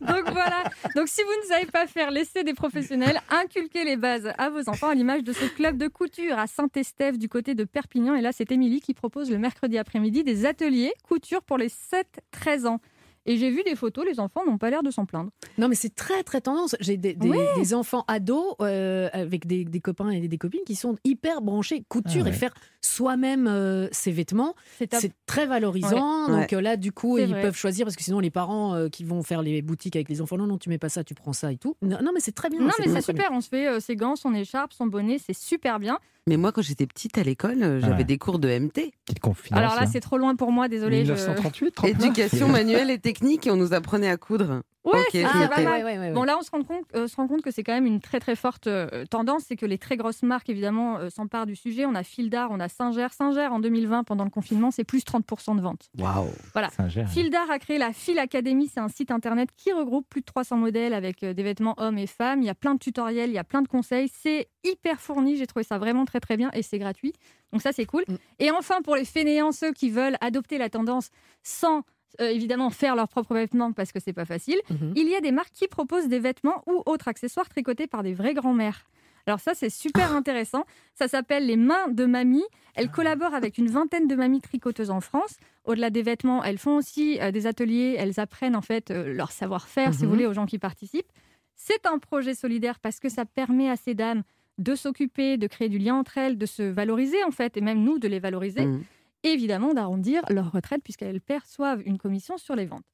[0.00, 0.64] Donc voilà.
[0.96, 4.68] Donc si vous ne savez pas faire, laissez des professionnels inculquer les bases à vos
[4.68, 8.16] enfants à l'image de ce club de couture à Saint-Estève du côté de Perpignan.
[8.16, 12.66] Et là c'est Émilie qui propose le mercredi après-midi des ateliers couture pour les 7-13
[12.66, 12.80] ans.
[13.26, 15.30] Et j'ai vu des photos, les enfants n'ont pas l'air de s'en plaindre.
[15.58, 16.74] Non, mais c'est très très tendance.
[16.80, 17.46] J'ai des, des- Ouais.
[17.56, 21.84] des enfants ados euh, avec des, des copains et des, copines qui sont hyper branchés
[21.88, 22.30] couture Ah ouais.
[22.30, 24.54] et faire soi-même euh, ses vêtements.
[24.78, 26.28] C'est très valorisant.
[26.30, 26.40] Ouais.
[26.40, 27.42] Donc euh, là, du coup, ils vrai.
[27.42, 30.20] peuvent choisir parce que sinon, les parents euh, qui vont faire les boutiques avec les
[30.22, 31.76] enfants, non, non, tu mets pas ça, tu prends ça et tout.
[31.82, 32.60] Non, non, mais c'est très bien.
[32.60, 33.00] Non, mais c'est bien.
[33.00, 33.28] super.
[33.32, 35.98] On se fait euh, ses gants, son écharpe, son bonnet, c'est super bien.
[36.28, 38.04] Mais moi, quand j'étais petite à l'école, euh, j'avais Ouais.
[38.04, 38.92] des cours de MT.
[39.20, 39.58] Confidence.
[39.58, 39.86] Alors là, hein.
[39.90, 40.98] c'est trop loin pour moi, désolé.
[41.04, 42.00] je- 1938, 39.
[42.04, 44.62] Éducation manuelle et technique, et on nous apprenait à coudre.
[44.82, 45.64] Ouais, Ok, c'est ok, pas ok.
[45.64, 45.84] mal.
[45.84, 47.62] Ouais, ouais, ouais, Bon, là, on se rend compte, euh, se rend compte que c'est
[47.62, 49.42] quand même une très très forte euh, tendance.
[49.46, 51.84] C'est que les très grosses marques, évidemment, euh, s'emparent du sujet.
[51.84, 53.08] On a Fildar, on a Singer.
[53.10, 55.90] Singer, en 2020, pendant le confinement, c'est plus 30% de ventes.
[55.98, 56.30] Waouh.
[56.54, 56.70] Voilà.
[56.70, 57.04] Singer.
[57.06, 58.68] Fildar a créé la Fil Academy.
[58.72, 61.98] C'est un site internet qui regroupe plus de 300 modèles avec euh, des vêtements hommes
[61.98, 62.40] et femmes.
[62.40, 64.08] Il y a plein de tutoriels, il y a plein de conseils.
[64.08, 65.36] C'est hyper fourni.
[65.36, 67.12] J'ai trouvé ça vraiment très très bien et c'est gratuit.
[67.52, 68.04] Donc ça, c'est cool.
[68.08, 68.14] Mm.
[68.38, 71.10] Et enfin, pour les fainéants, ceux qui veulent adopter la tendance
[71.42, 71.82] sans
[72.20, 74.92] euh, évidemment faire leurs propres vêtements parce que c'est pas facile, Mhm.
[74.96, 78.14] il y a des marques qui proposent des vêtements ou autres accessoires tricotés par des
[78.14, 78.86] vraies grand-mères.
[79.26, 80.64] Alors ça, c'est super intéressant.
[80.94, 82.42] Ça s'appelle les mains de mamie.
[82.74, 85.36] Elles collaborent avec une vingtaine de mamies tricoteuses en France.
[85.64, 87.96] Au-delà des vêtements, elles font aussi euh, des ateliers.
[87.98, 90.06] Elles apprennent en fait euh, leur savoir-faire, si Mhm.
[90.06, 91.12] vous voulez, aux gens qui participent.
[91.54, 94.22] C'est un projet solidaire parce que ça permet à ces dames
[94.56, 97.82] de s'occuper, de créer du lien entre elles, de se valoriser en fait, et même
[97.84, 98.64] nous de les valoriser.
[98.66, 98.82] Mm.
[99.22, 102.84] Évidemment d'arrondir leur retraite puisqu'elles perçoivent une commission sur les ventes.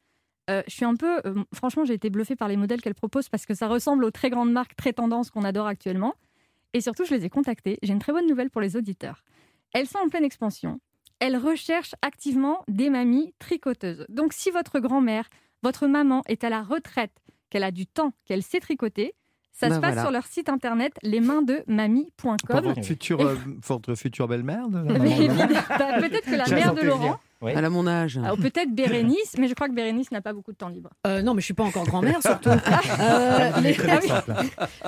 [0.48, 3.28] Euh, je suis un peu, euh, franchement, j'ai été bluffée par les modèles qu'elles proposent
[3.28, 6.14] parce que ça ressemble aux très grandes marques, très tendances qu'on adore actuellement.
[6.72, 7.78] Et surtout, je les ai contactées.
[7.82, 9.24] J'ai une très bonne nouvelle pour les auditeurs.
[9.72, 10.80] Elles sont en pleine expansion.
[11.18, 14.04] Elles recherchent activement des mamies tricoteuses.
[14.08, 15.28] Donc, si votre grand-mère,
[15.62, 17.12] votre maman est à la retraite,
[17.50, 19.14] qu'elle a du temps, qu'elle sait tricoter,
[19.58, 20.02] ça Bah se passe voilà.
[20.02, 22.36] sur leur site internet lesmainsdemamie.com.
[22.46, 23.36] Pour votre future, euh,
[23.66, 27.16] votre future belle-mère bah, peut-être que la mère de Laurent.
[27.42, 27.52] Oui.
[27.54, 28.18] Elle a mon âge.
[28.24, 30.88] ah, ou peut-être Bérénice, mais je crois que Bérénice n'a pas beaucoup de temps libre.
[31.06, 32.48] Euh, non, mais je suis pas encore grand-mère, surtout.
[33.00, 33.76] Euh, les,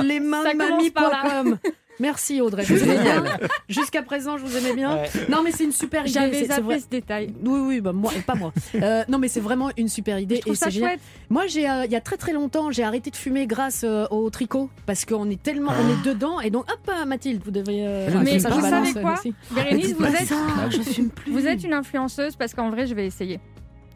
[0.03, 1.59] les mains de mamie.com.
[2.01, 2.65] Merci Audrey.
[2.65, 3.25] Je vous aimais bien.
[3.69, 4.97] Jusqu'à présent, je vous aimais bien.
[4.97, 5.09] Ouais.
[5.29, 6.13] Non, mais c'est une super idée.
[6.13, 6.81] J'avais zappé vrai.
[6.81, 7.35] ce détail.
[7.45, 8.53] Oui, oui, bah moi, pas moi.
[8.81, 10.91] Euh, non, mais c'est vraiment une super idée Je trouve et ça génial.
[10.91, 11.01] chouette.
[11.31, 14.07] Moi, j'ai, euh, il y a très très longtemps, j'ai arrêté de fumer grâce euh,
[14.11, 18.09] au tricot parce qu'on est tellement, on est dedans et donc hop, Mathilde, vous euh,
[18.11, 19.17] ne Mais vous savez quoi.
[19.51, 20.37] Bérénice, vous êtes, ça,
[20.71, 21.33] je fume plus.
[21.33, 23.41] vous êtes une influenceuse parce qu'en vrai, je vais essayer.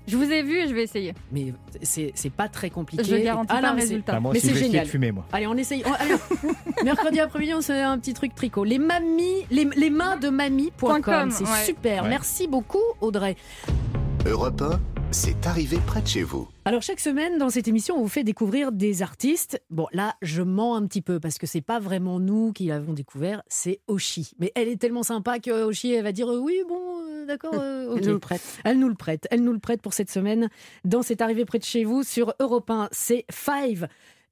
[0.08, 1.14] Je vous ai vu et je vais essayer.
[1.30, 3.04] Mais c'est, c'est pas très compliqué.
[3.04, 4.14] Je garantis Ah, pas non, résultat.
[4.16, 4.84] Ah, moi Mais c'est génial.
[4.86, 5.24] de fumer, moi.
[5.32, 5.82] Allez, on essaye.
[5.86, 6.14] on- allez,
[6.84, 8.64] mercredi après-midi, on se fait un petit truc tricot.
[8.64, 11.00] Les mamies, les, les mains de mamie.com.
[11.02, 11.64] .com, C'est ouais.
[11.64, 12.02] super.
[12.04, 12.08] Ouais.
[12.08, 13.36] Merci beaucoup, Audrey.
[14.26, 14.80] Europe 1,
[15.10, 16.48] c'est arrivé près de chez vous.
[16.64, 19.60] Alors chaque semaine dans cette émission, on vous fait découvrir des artistes.
[19.70, 22.92] Bon là, je mens un petit peu parce que c'est pas vraiment nous qui l'avons
[22.92, 24.30] découvert, c'est Oshi.
[24.38, 26.78] Mais elle est tellement sympa que Oshi elle va dire euh, oui bon
[27.26, 27.54] d'accord.
[27.54, 27.96] euh.
[27.96, 28.60] Elle nous le prête.
[28.64, 29.28] Elle nous le prête.
[29.30, 30.48] Elle nous le prête pour cette semaine
[30.84, 32.88] dans C'est arrivé près de chez vous sur Europe 1.
[32.92, 33.88] C'est Five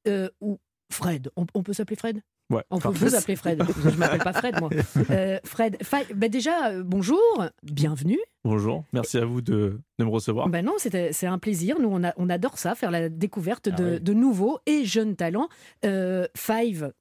[0.09, 0.59] euh, ou
[0.93, 1.31] Fred.
[1.37, 2.21] On, on peut s'appeler Fred?
[2.51, 3.63] Ouais, On peut vous appeler Fred.
[3.85, 4.71] Je m'appelle pas Fred moi.
[5.11, 5.77] Euh, Fred.
[5.85, 6.07] Five.
[6.17, 7.21] Bah, déjà euh, bonjour,
[7.63, 8.19] bienvenue.
[8.45, 10.49] Bonjour, merci à vous de, de me recevoir.
[10.49, 11.79] Ben non, c'est un plaisir.
[11.79, 14.01] Nous, on, a- on adore ça, faire la découverte Ah de, oui.
[14.01, 15.49] de nouveaux et jeunes talents.
[15.85, 16.93] Euh, Five,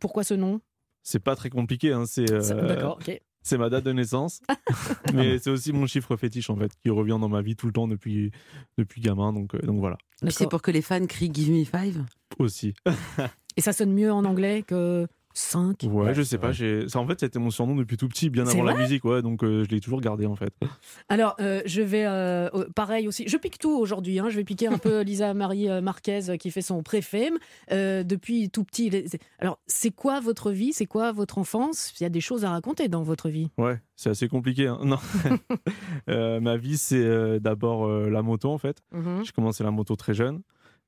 [0.00, 0.60] pourquoi ce nom?
[1.02, 3.18] C'est pas très compliqué, hein, euh, C'est- D'accord, ok.
[3.42, 4.40] C'est ma date de naissance,
[5.14, 7.72] mais c'est aussi mon chiffre fétiche en fait, qui revient dans ma vie tout le
[7.72, 8.30] temps depuis,
[8.78, 9.98] depuis gamin, donc, euh, donc voilà.
[10.28, 12.04] C'est pour que les fans crient Give me five?
[12.38, 12.74] Aussi.
[13.56, 17.20] Et ça sonne mieux en anglais que 5 Ouais, je sais pas, ça, en fait
[17.20, 19.80] c'était mon surnom depuis tout petit, bien avant la musique, ouais, donc euh, je l'ai
[19.80, 20.52] toujours gardé en fait.
[21.08, 24.18] Alors, euh, je vais, euh, pareil aussi, je pique tout aujourd'hui.
[24.18, 24.28] hein.
[24.28, 27.38] Je vais piquer un peu Lisa Marie Marquez qui fait son préfème
[27.70, 28.90] euh, depuis tout petit.
[29.38, 31.92] Alors, c'est quoi votre vie C'est quoi votre enfance?
[32.00, 33.50] Il y a des choses à raconter dans votre vie.
[33.58, 34.66] Ouais, c'est assez compliqué.
[34.66, 34.78] hein.
[34.84, 34.98] Non,
[36.08, 38.78] Euh, ma vie c'est euh, d'abord euh, la moto en fait.
[38.92, 39.22] Mhm.
[39.24, 40.40] J'ai commencé la moto très jeune.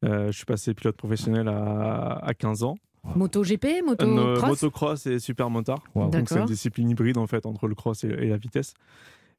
[0.05, 2.75] Euh, je suis passé pilote professionnel à, à 15 ans.
[3.17, 5.83] Moto GP, moto Euh, cross motocross et super motard.
[5.95, 6.11] Wow.
[6.11, 8.75] Donc c'est une discipline hybride en fait entre le cross et, et la vitesse.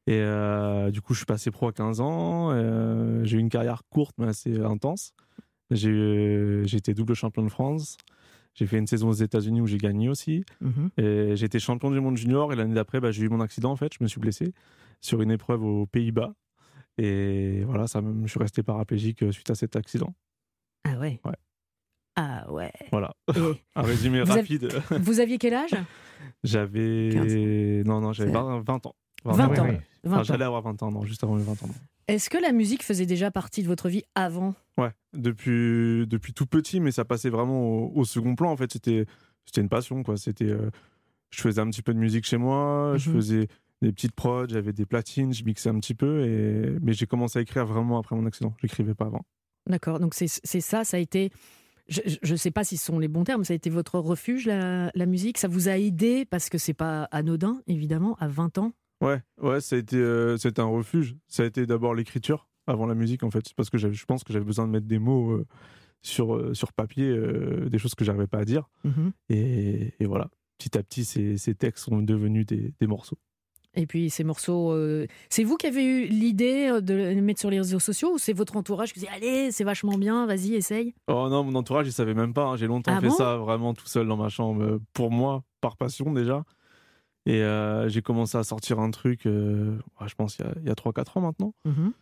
[0.06, 2.50] Et euh, du coup, je suis passé pro à 15 ans.
[2.52, 5.14] Euh, j'ai eu une carrière courte mais assez intense.
[5.70, 7.96] J'ai euh, été double champion de France.
[8.54, 10.44] J'ai fait une saison aux États-Unis où j'ai gagné aussi.
[10.98, 12.52] Et j'ai été champion du monde junior.
[12.52, 13.92] Et l'année d'après, bah, j'ai eu mon accident en fait.
[13.98, 14.52] Je me suis blessé
[15.00, 16.34] sur une épreuve aux Pays-Bas.
[16.98, 20.14] Et voilà, ça, je suis resté paraplégique suite à cet accident.
[20.84, 21.20] Ah ouais.
[21.24, 21.34] Ouais.
[22.16, 22.72] Ah ouais.
[22.92, 23.12] Voilà.
[23.34, 23.40] Et
[23.76, 24.68] Un résumé vous avez- rapide.
[25.00, 25.74] Vous aviez quel âge?
[26.42, 27.82] J'avais.
[27.84, 28.94] Non, non, j'avais C'est- 20, 20 ans.
[29.24, 29.64] 20 ans.
[29.64, 29.80] ouais.
[30.04, 30.22] 20 Enfin, ans.
[30.24, 31.68] J'allais avoir 20 ans, non, juste avant mes 20 ans.
[32.08, 34.54] Est-ce que la musique faisait déjà partie de votre vie avant?
[34.76, 38.50] Ouais, depuis, depuis tout petit, mais ça passait vraiment au, au second plan.
[38.50, 39.06] En fait, c'était
[39.46, 40.16] c'était une passion, quoi.
[40.16, 40.70] C'était, euh,
[41.30, 43.16] je faisais un petit peu de musique chez moi, je Mhm.
[43.16, 43.48] faisais
[43.82, 46.78] des petites prods, j'avais des platines, je mixais un petit peu, et...
[46.80, 48.54] mais j'ai commencé à écrire vraiment après mon accident.
[48.62, 49.22] J'écrivais pas avant.
[49.68, 51.30] D'accord, donc c'est c'est ça, ça a été.
[51.88, 54.46] Je ne sais pas si ce sont les bons termes, ça a été votre refuge,
[54.46, 55.38] la, la musique?
[55.38, 56.24] Ça vous a aidé?
[56.24, 60.36] Parce que c'est pas anodin, évidemment, à 20 ans Ouais, ouais, ça a été, euh,
[60.38, 61.14] c'était un refuge.
[61.28, 63.52] Ça a été d'abord l'écriture avant la musique, en fait.
[63.54, 65.46] Parce que je pense que j'avais besoin de mettre des mots euh,
[66.00, 67.14] sur, euh, sur papier,
[67.68, 68.70] des choses que j'arrivais pas à dire.
[68.84, 69.12] Mhm.
[69.28, 73.18] et, et voilà, petit à petit, ces, ces textes sont devenus des, des morceaux.
[73.76, 77.40] Et puis ces morceaux, euh, c'est vous qui avez eu l'idée euh, de les mettre
[77.40, 80.54] sur les réseaux sociaux ou c'est votre entourage qui dit allez, c'est vachement bien, vas-y,
[80.54, 80.94] essaye?
[81.08, 82.44] Oh non, mon entourage, il savait même pas.
[82.44, 82.56] hein.
[82.56, 83.14] J'ai longtemps Ah fait bon?
[83.14, 86.44] ça vraiment tout seul dans ma chambre, euh, pour moi, par passion déjà.
[87.26, 90.74] Et euh, j'ai commencé à sortir un truc, euh, je pense, il y a, a
[90.74, 91.54] 3-4 ans maintenant.
[91.64, 91.92] Mhm.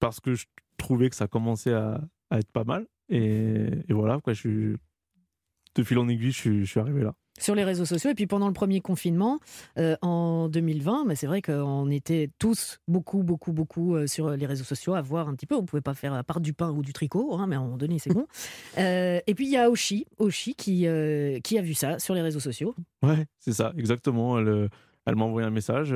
[0.00, 0.46] Parce que je
[0.76, 2.00] trouvais que ça commençait à,
[2.30, 2.86] à être pas mal.
[3.08, 4.76] Et, et voilà, quoi, je suis,
[5.76, 7.14] de fil en aiguille, je suis, je suis arrivé là.
[7.38, 8.10] Sur les réseaux sociaux.
[8.10, 9.40] Et puis pendant le premier confinement,
[9.78, 14.46] euh, en 2020, mais c'est vrai qu'on était tous beaucoup, beaucoup, beaucoup euh, sur les
[14.46, 15.56] réseaux sociaux à voir un petit peu.
[15.56, 17.58] On ne pouvait pas faire à part du pain ou du tricot, hein, mais à
[17.58, 18.26] un moment donné, c'est bon.
[18.76, 20.86] Euh, et puis il y a Oshi, Oshi qui,
[21.44, 22.74] qui a vu ça sur les réseaux sociaux.
[23.02, 24.38] Ouais, c'est ça, exactement.
[24.38, 24.68] Elle,
[25.06, 25.94] elle m'a envoyé un message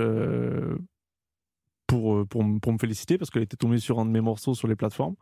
[1.87, 4.69] pour, pour, pour me féliciter parce qu'elle était tombée sur un de mes morceaux sur
[4.69, 5.17] les plateformes.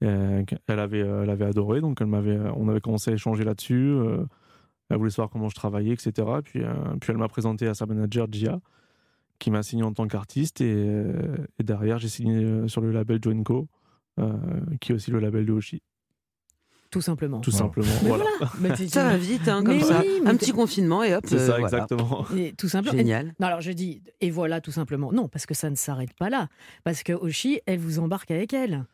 [0.00, 3.98] Elle, avait, elle avait adoré, donc elle m'avait, on avait commencé à échanger là-dessus.
[4.90, 6.12] Elle voulait savoir comment je travaillais, etc.
[6.44, 8.60] Puis, euh, puis elle m'a présenté à sa manager Gia,
[9.38, 10.60] qui m'a signé en tant qu'artiste.
[10.60, 13.68] Et, euh, et derrière, j'ai signé euh, sur le label Joinco,
[14.18, 14.32] euh,
[14.80, 15.82] qui est aussi le label de Oshi.
[16.90, 17.40] Tout simplement.
[17.40, 18.24] Tout simplement, Mais voilà.
[18.88, 20.00] Ça va vite, hein, comme Mais ça.
[20.00, 21.22] oui, mais un petit confinement et hop.
[21.26, 21.64] C'est ça, euh, voilà.
[21.66, 22.24] exactement.
[22.34, 22.96] Et tout simplement.
[22.96, 23.34] Génial.
[23.38, 25.12] Non, alors je dis, et voilà, tout simplement.
[25.12, 26.48] Non, parce que ça ne s'arrête pas là.
[26.84, 28.86] Parce que Oshi, elle vous embarque avec elle.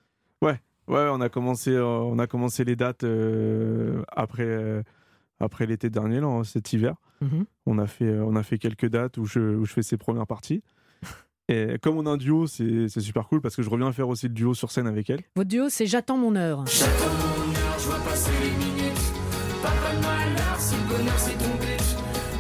[0.43, 4.83] Ouais, ouais, on a commencé, euh, on a commencé les dates euh, après, euh,
[5.45, 6.95] après l'été dernier, là, cet hiver.
[7.21, 7.45] Mhm.
[7.67, 9.97] On a fait, euh, on a fait quelques dates où je, où je fais ses
[9.97, 10.63] premières parties.
[11.49, 14.09] Et comme on a un duo, c'est c'est super cool parce que je reviens faire
[14.09, 15.21] aussi le duo sur scène avec elle.
[15.37, 16.65] Votre duo, c'est J'attends mon heure.
[16.67, 16.85] Je
[17.87, 19.13] vois passer les minutes.
[19.63, 21.85] Pas de malheur si le bonheur c'est ton but.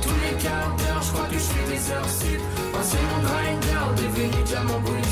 [0.02, 2.40] Tous les quarts d'heure, je crois que je fais des heures sup.
[2.78, 5.04] Ancien mon grinder, devenu diamant brut.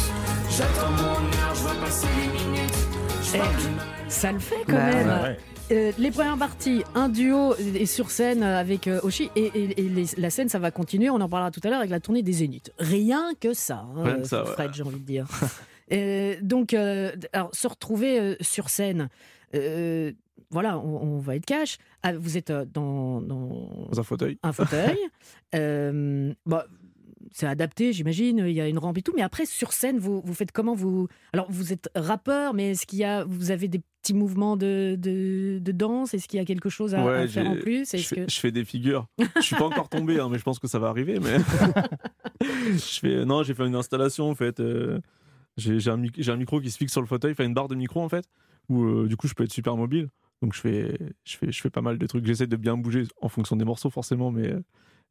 [0.51, 2.78] J'attends mon heure, je vois passer les minutes.
[3.22, 3.86] Je parle du mal.
[4.09, 5.22] Ça le fait quand Bah même.
[5.22, 5.38] ouais.
[5.73, 9.89] Euh, les premières parties, un duo est sur scène avec euh, Oshi et, et- et
[9.89, 11.09] les- la scène, ça va continuer.
[11.09, 12.70] On en parlera tout à l'heure avec la tournée des Zéniths.
[12.79, 14.73] Rien que ça, hein, Rien que ça, Fred, ouais.
[14.75, 15.27] j'ai envie de dire.
[15.93, 19.11] Euh, donc, euh, alors, se retrouver euh, sur scène,
[19.55, 20.11] euh,
[20.49, 21.77] voilà, on, on va être cash.
[22.03, 24.39] Ah, vous êtes euh, dans, dans Dans un fauteuil.
[24.43, 24.97] un fauteuil.
[25.55, 26.64] Euh, bah,
[27.33, 28.39] c'est adapté, j'imagine.
[28.47, 29.12] Il y a une rampe et tout.
[29.16, 32.87] Mais après, sur scène, vous, vous faites comment vous Alors, vous êtes rappeur, mais est-ce
[32.87, 36.14] qu'il y a, vous avez des petits mouvements de, de, de danse?
[36.14, 37.91] Est-ce qu'il y a quelque chose à, faire en plus?
[37.91, 39.07] je, fais, que je fais des figures.
[39.37, 41.18] Je suis pas encore tombé, hein, mais je pense que ça va arriver.
[41.20, 41.39] Mais
[42.41, 44.61] je fais, non, j'ai fait une installation en fait.
[44.61, 45.01] euh,
[45.57, 47.68] j'ai un, mic- j'ai un micro qui se fixe sur le fauteuil, enfin une barre
[47.68, 48.24] de micro en fait,
[48.68, 50.09] où euh, du coup je peux être super mobile.
[50.41, 52.26] Donc je fais, je fais, je fais pas mal de trucs.
[52.26, 54.53] J'essaie de bien bouger en fonction des morceaux forcément, mais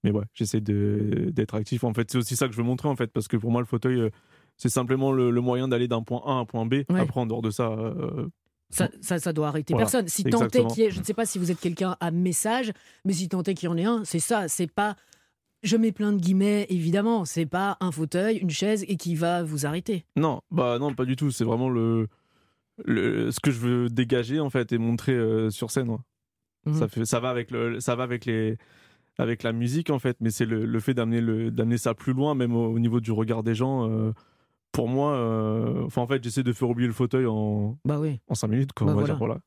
[0.04, 1.84] mais ouais, j'essaie d'être actif.
[1.84, 3.62] En fait, c'est aussi ça que je veux montrer en fait, parce que pour moi
[3.62, 4.10] le fauteuil euh,
[4.58, 6.74] c'est simplement le, le moyen d'aller d'un point A à un point B.
[6.90, 7.00] Ouais.
[7.00, 7.70] Après en dehors de ça.
[7.72, 8.28] euh,
[8.70, 10.08] ça, ça, ça doit arrêter Voilà, personne.
[10.08, 12.10] Si tant est qu'il y ait, je ne sais pas si vous êtes quelqu'un à
[12.12, 12.72] message,
[13.06, 14.48] mais si tant est qu'il y en ait un, c'est ça.
[14.48, 14.96] C'est pas,
[15.64, 17.26] je mets plein de guillemets, évidemment.
[17.26, 20.06] C'est pas un fauteuil, une chaise et qui va vous arrêter.
[20.16, 21.32] Non, bah non, pas du tout.
[21.32, 22.08] C'est vraiment le,
[22.86, 25.90] le ce que je veux dégager en fait et montrer euh, sur scène.
[25.90, 25.98] ouais.
[26.68, 26.74] Mhm.
[26.76, 28.58] Ça fait, ça va avec le, ça va avec les,
[29.22, 30.18] avec la musique en fait.
[30.20, 33.00] Mais c'est le, le fait d'amener le, d'amener ça plus loin, même au, au niveau
[33.00, 33.90] du regard des gens.
[33.90, 34.12] euh,
[34.72, 38.20] pour moi, euh, enfin en fait, j'essaie de faire oublier le fauteuil en, bah oui.
[38.30, 38.72] en cinq minutes.
[38.74, 39.14] Quoi, Bah on va voilà.
[39.14, 39.40] dire, voilà.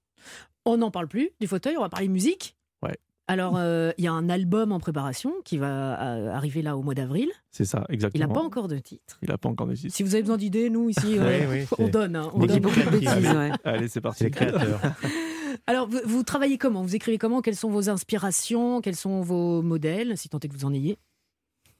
[0.66, 2.56] On n'en parle plus du fauteuil, on va parler musique.
[2.82, 2.96] Ouais.
[3.26, 6.82] Alors, euh, il y a un album en préparation qui va euh, arriver là au
[6.82, 7.30] mois d'avril.
[7.50, 8.26] C'est ça, Il exactement.
[8.28, 9.18] n'a pas encore de titre.
[9.22, 9.94] Il a pas encore de titre.
[9.94, 11.16] Si vous avez besoin d'idées, nous ici,
[11.78, 12.16] on donne.
[12.16, 13.08] hein, on Des donne beaucoup de bêtises.
[13.08, 14.24] Allez, allez, c'est parti.
[14.24, 14.78] C'est créateur.
[15.66, 16.82] Alors, vous, travaillez comment?
[16.82, 17.42] Vous écrivez comment?
[17.42, 18.80] Quelles sont vos inspirations?
[18.80, 20.98] Quels sont vos modèles, si tant est que vous en ayez.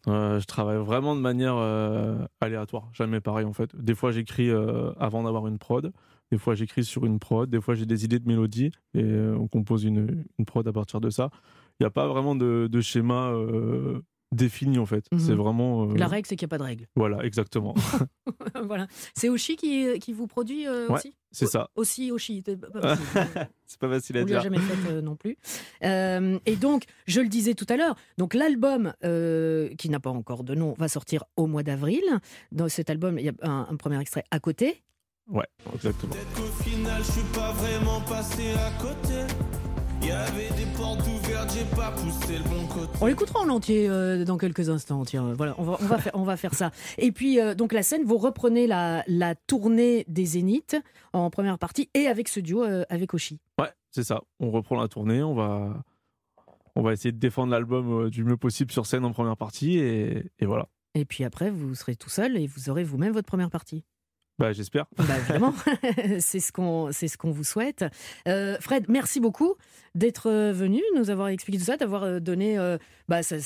[0.06, 3.74] Euh, je travaille vraiment de manière euh, aléatoire, jamais pareil en fait.
[3.74, 5.92] Des fois j'écris euh, avant d'avoir une prod,
[6.30, 9.48] des fois j'écris sur une prod, des fois j'ai des idées de mélodie et on
[9.48, 11.30] compose une, prod à partir de ça.
[11.80, 13.32] Il n'y a pas vraiment de schéma
[14.34, 15.04] euh, défini en fait.
[15.12, 15.18] Mhm.
[15.18, 15.84] C'est vraiment.
[15.90, 16.86] euh, La règle, c'est qu'il n'y a pas de règle.
[16.96, 17.74] Voilà, exactement.
[18.64, 18.86] voilà.
[19.14, 21.14] C'est Oshi qui, qui vous produit euh, Ouais, aussi?
[21.32, 21.70] c'est ça.
[21.76, 22.42] Aussi Oshi.
[23.66, 24.40] c'est pas facile à On dire.
[24.42, 25.36] jamais fait euh, non plus.
[25.84, 30.10] Euh, et donc, je le disais tout à l'heure, donc l'album euh, qui n'a pas
[30.10, 32.02] encore de nom va sortir au mois d'avril.
[32.52, 34.82] Dans cet album, il y a un, un premier extrait à côté.
[35.28, 36.12] Ouais, exactement.
[36.36, 39.20] Au final, je suis pas vraiment passé à côté.
[43.00, 45.04] On l'écoutera en entier euh, dans quelques instants.
[45.04, 46.70] Tiens, voilà, on va, on va, faire, on va faire ça.
[46.98, 50.76] Et puis, euh, donc la scène, vous reprenez la, la tournée des Zéniths
[51.12, 53.40] en première partie et avec ce duo euh, avec Oshi.
[53.60, 54.22] Ouais, c'est ça.
[54.40, 55.82] On reprend la tournée, on va,
[56.76, 59.78] on va essayer de défendre l'album euh, du mieux possible sur scène en première partie
[59.78, 60.68] et, et voilà.
[60.94, 63.84] Et puis après, vous serez tout seul et vous aurez vous-même votre première partie.
[64.38, 64.86] Bah, j'espère.
[64.96, 65.54] Bah, évidemment,
[66.18, 67.84] c'est ce qu'on c'est ce qu'on vous souhaite.
[68.28, 69.54] Euh, Fred, merci beaucoup
[69.94, 72.58] d'être venu, nous avoir expliqué tout ça, d'avoir euh, donné.
[72.58, 72.78] euh,
[73.08, 73.36] bah, ça,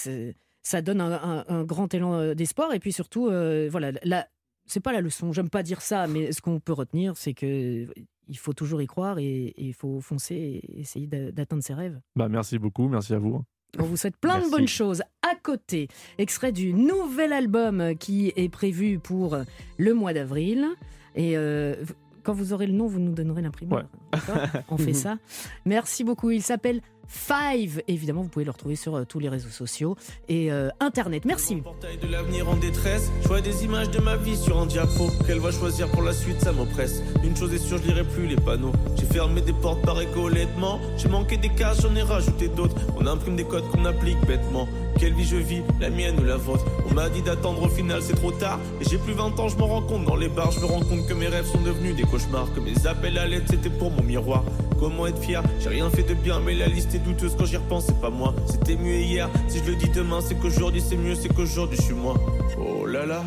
[0.63, 4.27] ça donne un, un- un grand élan euh, d'espoir et puis surtout, euh, voilà, la,
[4.67, 5.33] c'est pas la leçon.
[5.33, 7.87] J'aime pas dire ça, mais ce qu'on peut retenir, c'est que
[8.31, 11.99] il faut toujours y croire et, il faut foncer et essayer d'a- d'atteindre ses rêves.
[12.17, 13.43] Bah, merci beaucoup, merci à vous.
[13.79, 14.51] On vous souhaite plein Merci.
[14.51, 15.03] de bonnes choses.
[15.31, 19.37] À côté, extrait du nouvel album qui est prévu pour
[19.77, 20.67] le mois d'avril.
[21.15, 21.75] Et euh,
[22.23, 23.85] quand vous aurez le nom, vous nous donnerez l'imprimeur.
[24.13, 24.37] D'accord
[24.71, 25.19] On fait ça.
[25.67, 26.31] Merci beaucoup.
[26.31, 27.83] Il s'appelle Five.
[27.89, 29.97] Évidemment, vous pouvez le retrouver sur euh, tous les réseaux sociaux
[30.29, 31.25] et euh, Internet.
[31.25, 31.57] Merci.
[31.57, 33.11] Portail de l'avenir en détresse.
[33.23, 35.09] Je vois des images de ma vie sur un diapo.
[35.27, 37.03] Quelle voie choisir pour la suite, ça m'oppresse.
[37.25, 38.73] Une chose est sûre, je lirai plus les panneaux.
[38.97, 40.79] J'ai fermé des portes par égolettement.
[40.99, 42.77] J'ai manqué des cases, j'en ai rajouté d'autres.
[42.99, 44.69] On imprime des codes qu'on applique bêtement.
[44.99, 48.03] Quelle vie je vis, la mienne ou la vôtre On m'a dit d'attendre au final,
[48.03, 48.59] c'est trop tard.
[48.81, 50.51] Et j'ai plus 20 ans, je me rends compte dans les bars.
[50.51, 52.53] Je me rends compte que mes rêves sont devenus des cauchemars.
[52.53, 54.43] Que mes appels à l'aide, c'était pour mon miroir.
[54.79, 55.43] Comment être fier?
[55.61, 58.11] J'ai rien fait de bien, mais la liste est douteuse quand j'y repense, c'est pas
[58.11, 58.35] moi.
[58.47, 59.31] C'était mieux hier.
[59.47, 62.15] Si je le dis demain, c'est qu'aujourd'hui c'est mieux, c'est qu'aujourd'hui je suis moi.
[62.59, 63.23] Oh là là.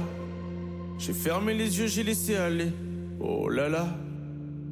[0.97, 2.71] J'ai fermé les yeux, j'ai laissé aller.
[3.19, 3.87] Oh là là.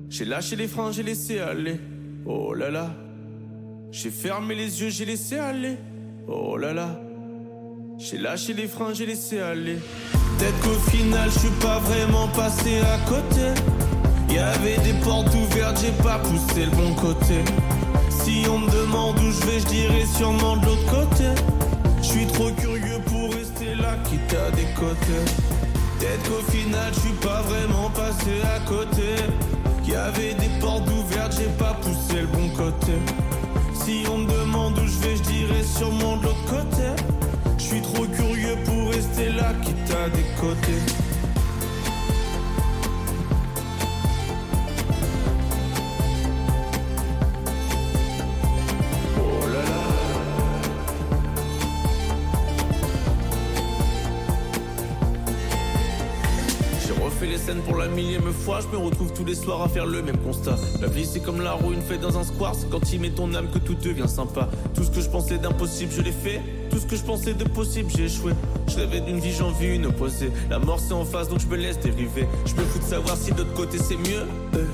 [0.10, 1.80] J'ai lâché les freins, j'ai laissé aller.
[2.26, 2.94] Oh là là.
[3.92, 5.78] J'ai fermé les yeux, j'ai laissé aller.
[6.32, 6.90] Oh là là.
[7.98, 9.80] J'ai lâché les freins, j'ai laissé aller.
[10.38, 13.48] Peut-être qu'au final, je suis pas vraiment passé à côté.
[14.30, 17.44] Y avait des portes ouvertes, j'ai pas poussé le bon côté.
[18.12, 21.26] Si on me demande où je vais, je dirais sûrement de l'autre côté.
[22.02, 25.26] Je suis trop curieux pour rester là, quitte à des côtés.
[25.98, 29.16] Peut-être qu'au final, je suis pas vraiment passé à côté.
[29.88, 32.94] Y avait des portes ouvertes, j'ai pas poussé le bon côté.
[33.86, 36.88] Si on me demande où je vais, je dirais sûrement de l'autre côté.
[37.58, 40.26] Je suis trop curieux pour rester là, quitte à des
[57.58, 60.56] Pour la millième fois, je me retrouve tous les soirs à faire le même constat.
[60.82, 63.10] La vie c'est comme la roue, une fête dans un square, c'est quand il met
[63.10, 64.48] ton âme que tout devient sympa.
[64.76, 66.42] Tout ce que je pensais d'impossible, je l'ai fait.
[66.70, 68.34] Tout ce que je pensais de possible, j'ai échoué.
[68.68, 70.32] Je rêvais d'une vie, j'en vis une opposée.
[70.52, 72.28] La mort c'est en face, donc je me laisse dériver.
[72.46, 74.28] Je me fous de savoir si de l'autre côté c'est mieux.
[74.56, 74.66] Euh,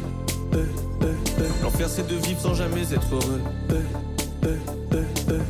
[0.56, 0.66] euh,
[1.04, 1.50] euh.
[1.64, 3.42] L'enfer c'est de vivre sans jamais être heureux.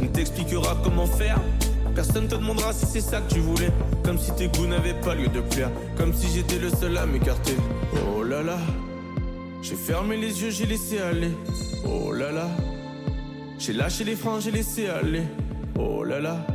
[0.01, 1.39] On t'expliquera comment faire.
[1.95, 3.71] Personne te demandera si c'est ça que tu voulais.
[4.03, 5.71] Comme si tes goûts n'avaient pas lieu de plaire.
[5.97, 7.55] Comme si j'étais le seul à m'écarter.
[8.05, 8.57] Oh là là.
[9.61, 11.31] J'ai fermé les yeux, j'ai laissé aller.
[11.85, 12.49] Oh là là.
[13.57, 15.23] J'ai lâché les freins, j'ai laissé aller.
[15.79, 16.45] Oh là là.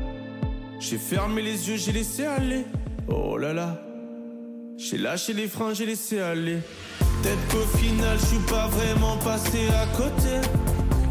[0.78, 2.66] J'ai fermé les yeux, j'ai laissé aller.
[3.08, 3.80] Oh là là.
[4.76, 6.58] J'ai lâché les freins, j'ai laissé aller.
[6.98, 10.46] Peut-être qu'au final, je suis pas vraiment passé à côté.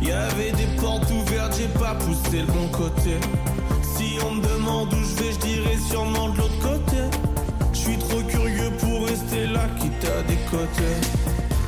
[0.01, 3.17] Y avait des portes ouvertes, j'ai pas poussé le bon côté.
[4.19, 6.97] Si on me demande où je vais, je dirais sûrement de l'autre côté.
[7.71, 10.95] Je suis trop curieux pour rester là, quitte à des côtés.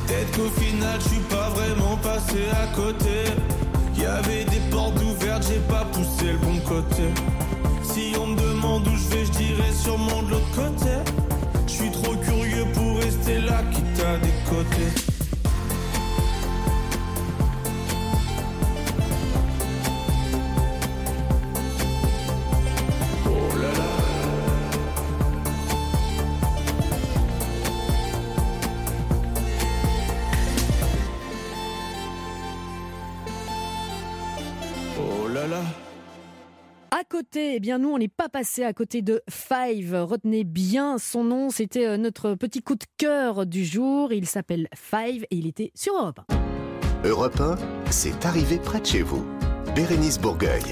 [0.06, 3.24] Peut-être qu'au final, je suis pas vraiment passé à côté.
[3.96, 7.04] Y avait des portes ouvertes, j'ai pas poussé le bon côté.
[7.82, 10.92] Si on me demande où je vais, je dirais sûrement de l'autre côté.
[11.66, 15.11] Je suis trop curieux pour rester là, quitte à des
[37.32, 39.94] côté, eh bien nous, on n'est pas passé à côté de Five.
[39.94, 41.48] Retenez bien son nom.
[41.48, 44.12] C'était euh, notre petit coup de cœur du jour.
[44.12, 47.08] Il s'appelle Five et il était sur Europe 1.
[47.08, 47.56] Europe 1,
[47.90, 49.24] c'est arrivé près de chez vous.
[49.74, 50.62] Bérénice Bourgueil.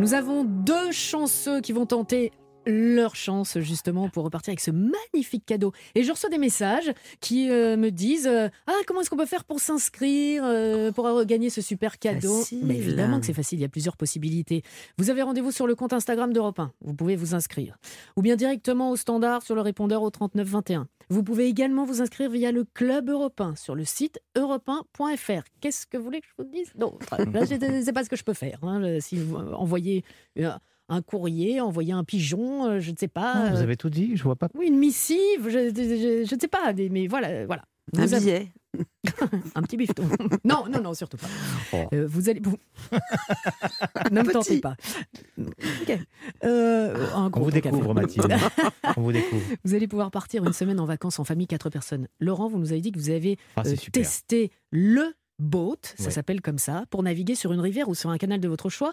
[0.00, 2.32] Nous avons deux chanceux qui vont tenter
[2.66, 5.72] leur chance justement pour repartir avec ce magnifique cadeau.
[5.94, 9.26] Et je reçois des messages qui euh, me disent euh, Ah, comment est-ce qu'on peut
[9.26, 12.60] faire pour s'inscrire, euh, pour gagner ce super cadeau Facile.
[12.64, 14.62] Mais évidemment que c'est facile, il y a plusieurs possibilités.
[14.98, 17.76] Vous avez rendez-vous sur le compte Instagram d'Europe 1, vous pouvez vous inscrire.
[18.16, 20.88] Ou bien directement au standard sur le répondeur au 3921.
[21.08, 25.42] Vous pouvez également vous inscrire via le Club Europe 1 sur le site europe1.fr.
[25.60, 26.98] Qu'est-ce que vous voulez que je vous dise Non,
[27.32, 28.58] là, je ne sais pas ce que je peux faire.
[28.62, 28.98] hein.
[29.00, 30.04] Si vous envoyez
[30.88, 33.32] un courrier, envoyer un pigeon, euh, je ne sais pas.
[33.34, 34.48] Ah, vous euh, avez tout dit, je vois pas.
[34.54, 37.46] Oui, une missive, je, je- je ne sais pas, mais voilà.
[37.46, 37.64] voilà.
[37.96, 38.48] Un Vous avez- billet.
[39.54, 40.02] un petit bifton.
[40.44, 41.28] non, non, non, surtout pas.
[41.72, 41.84] Oh.
[41.94, 42.40] Euh, vous allez.
[42.40, 42.58] vous-
[44.10, 44.76] ne me tentez pas.
[45.38, 45.98] Ok.
[46.44, 48.36] Euh, un On vous découvre, Mathilde.
[48.96, 49.42] On vous découvre.
[49.64, 52.06] Vous allez pouvoir partir une semaine en vacances en famille, quatre personnes.
[52.20, 56.10] Laurent, vous nous avez dit que vous avez Ah, euh, testé le boat, ça Ouais.
[56.10, 58.92] s'appelle comme ça, pour naviguer sur une rivière ou sur un canal de votre choix,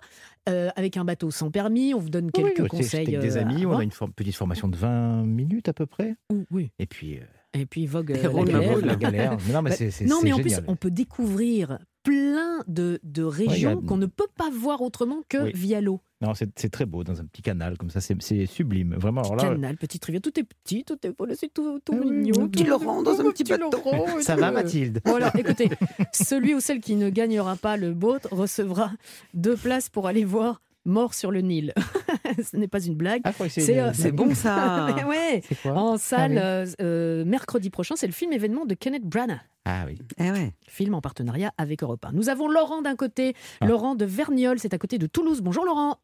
[0.50, 1.94] euh, avec un bateau sans permis.
[1.94, 3.08] On vous donne quelques Oui, conseils.
[3.16, 5.86] Avec des euh, amis, on a une for- petite formation de 20 minutes à peu
[5.86, 6.16] près.
[6.52, 6.72] Oui.
[6.80, 7.18] Et puis.
[7.20, 8.10] euh, Et puis vogue
[8.86, 9.38] la galère.
[9.38, 10.66] la non, mais Bah, c'est- non, mais en plus, génial.
[10.68, 15.38] on peut découvrir plein de, de régions a- qu'on ne peut pas voir autrement que
[15.44, 15.52] Oui.
[15.54, 16.00] via l'eau.
[16.22, 18.96] Non, c'est c'est très beau dans un petit canal comme ça, c'est c'est sublime.
[18.98, 19.44] Vraiment, alors là.
[19.44, 22.42] Canal, petite rivière, tout est petit, tout est voilà, c'est tout, tout mignon.
[22.42, 23.70] mon petit tout- Laurent dans un petit bateau.
[23.72, 24.52] Laurent, et Ça va.
[24.52, 25.02] Mathilde?
[25.06, 25.70] Voilà, écoutez,
[26.14, 28.92] celui ou celle qui ne gagnera pas le boat recevra
[29.34, 31.74] deux places pour aller voir Mort sur le Nil.
[32.44, 33.22] Ce n'est pas une blague.
[33.26, 34.88] Ah, c'est euh, une- C'est bon, ça.
[35.08, 36.74] Ouais, quoi en salle Ah oui.
[36.82, 39.40] euh, euh, mercredi prochain, c'est le film événement de Kenneth Branagh.
[39.66, 39.98] Ah oui.
[40.18, 40.54] Eh ouais.
[40.68, 42.12] Film en partenariat avec Europe 1.
[42.12, 43.66] Nous avons Laurent d'un côté, Ah.
[43.68, 45.42] Laurent de Verniolle, c'est à côté de Toulouse.
[45.42, 45.98] Bonjour Laurent.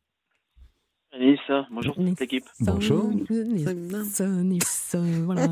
[1.20, 1.40] Nice,
[1.72, 2.46] bonjour toute l'équipe.
[2.60, 3.10] Bonjour.
[3.32, 4.96] Nice, Nice,
[5.26, 5.48] voilà.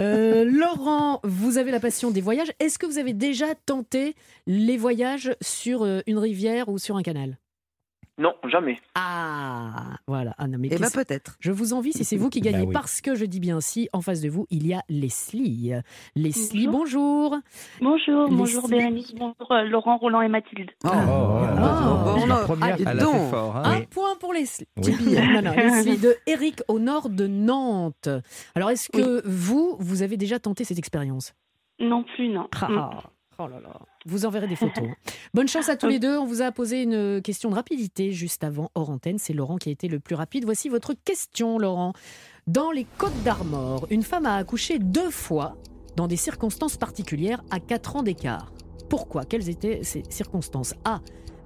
[0.00, 2.52] Euh, Laurent, vous avez la passion des voyages.
[2.60, 4.14] Est-ce que vous avez déjà tenté
[4.46, 7.38] les voyages sur une rivière ou sur un canal?
[8.18, 8.78] Non, jamais.
[8.94, 10.34] Ah, voilà.
[10.38, 11.36] Ah, non, mais Eh ben, peut-être.
[11.38, 12.72] Je vous envie si c'est vous qui gagnez, Bah oui.
[12.72, 15.72] parce que je dis bien si, en face de vous, il y a Leslie.
[16.14, 17.36] Leslie, bonjour.
[17.82, 20.70] Bonjour, bonjour Bérénice, bonjour euh, Laurent, Roland et Mathilde.
[20.84, 23.56] Oh, Ah, la première, ah, elle a donc, fait fort.
[23.56, 23.62] hein.
[23.66, 23.86] Un Oui.
[23.90, 24.66] point pour Leslie.
[24.78, 24.96] Oui.
[24.96, 25.26] Billet.
[25.34, 28.08] Non, non, Leslie de Eric au nord de Nantes.
[28.54, 31.34] Alors, est-ce que vous, vous avez déjà tenté cette expérience?
[31.78, 32.48] Non plus, non.
[32.60, 32.78] Ah, Mm.
[32.78, 32.98] ah.
[33.38, 33.80] Oh là là.
[34.06, 34.88] Vous enverrez des photos.
[35.34, 36.16] Bonne chance à tous les deux.
[36.16, 39.18] On vous a posé une question de rapidité juste avant hors antenne.
[39.18, 40.44] C'est Laurent qui a été le plus rapide.
[40.44, 41.92] Voici votre question, Laurent.
[42.46, 45.56] Dans les Côtes d'Armor, une femme a accouché deux fois
[45.96, 48.52] dans des circonstances particulières à 4 ans d'écart.
[48.88, 49.24] Pourquoi?
[49.24, 50.74] Quelles étaient ces circonstances?
[50.84, 51.00] A.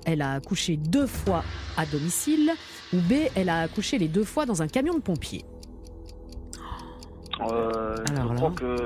[0.04, 1.42] Elle a accouché deux fois
[1.76, 2.52] à domicile.
[2.92, 3.12] Ou B.
[3.34, 5.44] Elle a accouché les deux fois dans un camion de pompiers.
[7.42, 8.34] Euh, Alors je, là.
[8.36, 8.76] crois que,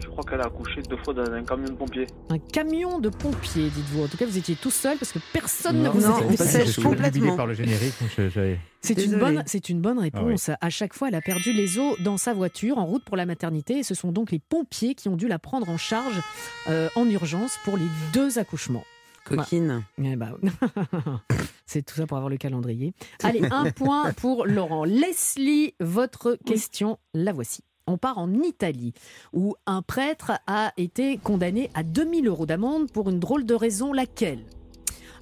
[0.00, 2.06] je crois qu'elle a accouché deux fois dans un camion de pompiers.
[2.30, 4.04] Un camion de pompiers, dites-vous.
[4.04, 6.84] En tout cas, vous étiez tout seul parce que personne ne vous non, je suis
[6.86, 7.94] obnubilé par le générique.
[8.00, 10.50] donc je- je- C'est une, bonne, c'est une bonne réponse.
[10.60, 13.26] À chaque fois, elle a perdu les os dans sa voiture en route pour la
[13.26, 13.78] maternité.
[13.78, 16.20] Et ce sont donc les pompiers qui ont dû la prendre en charge
[16.68, 18.84] euh, en urgence pour les deux accouchements.
[19.24, 19.84] Coquine.
[20.02, 20.34] Eh ben,
[21.66, 22.92] c'est tout ça pour avoir le calendrier.
[23.22, 24.84] Allez, un point pour Laurent.
[24.84, 27.62] Leslie, votre question, la voici.
[27.86, 28.94] On part en Italie,
[29.32, 33.92] où un prêtre a été condamné à 2000 euros d'amende pour une drôle de raison,
[33.92, 34.44] laquelle?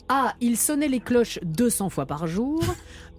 [0.08, 0.34] A.
[0.40, 2.60] Il sonnait les cloches 200 fois par jour.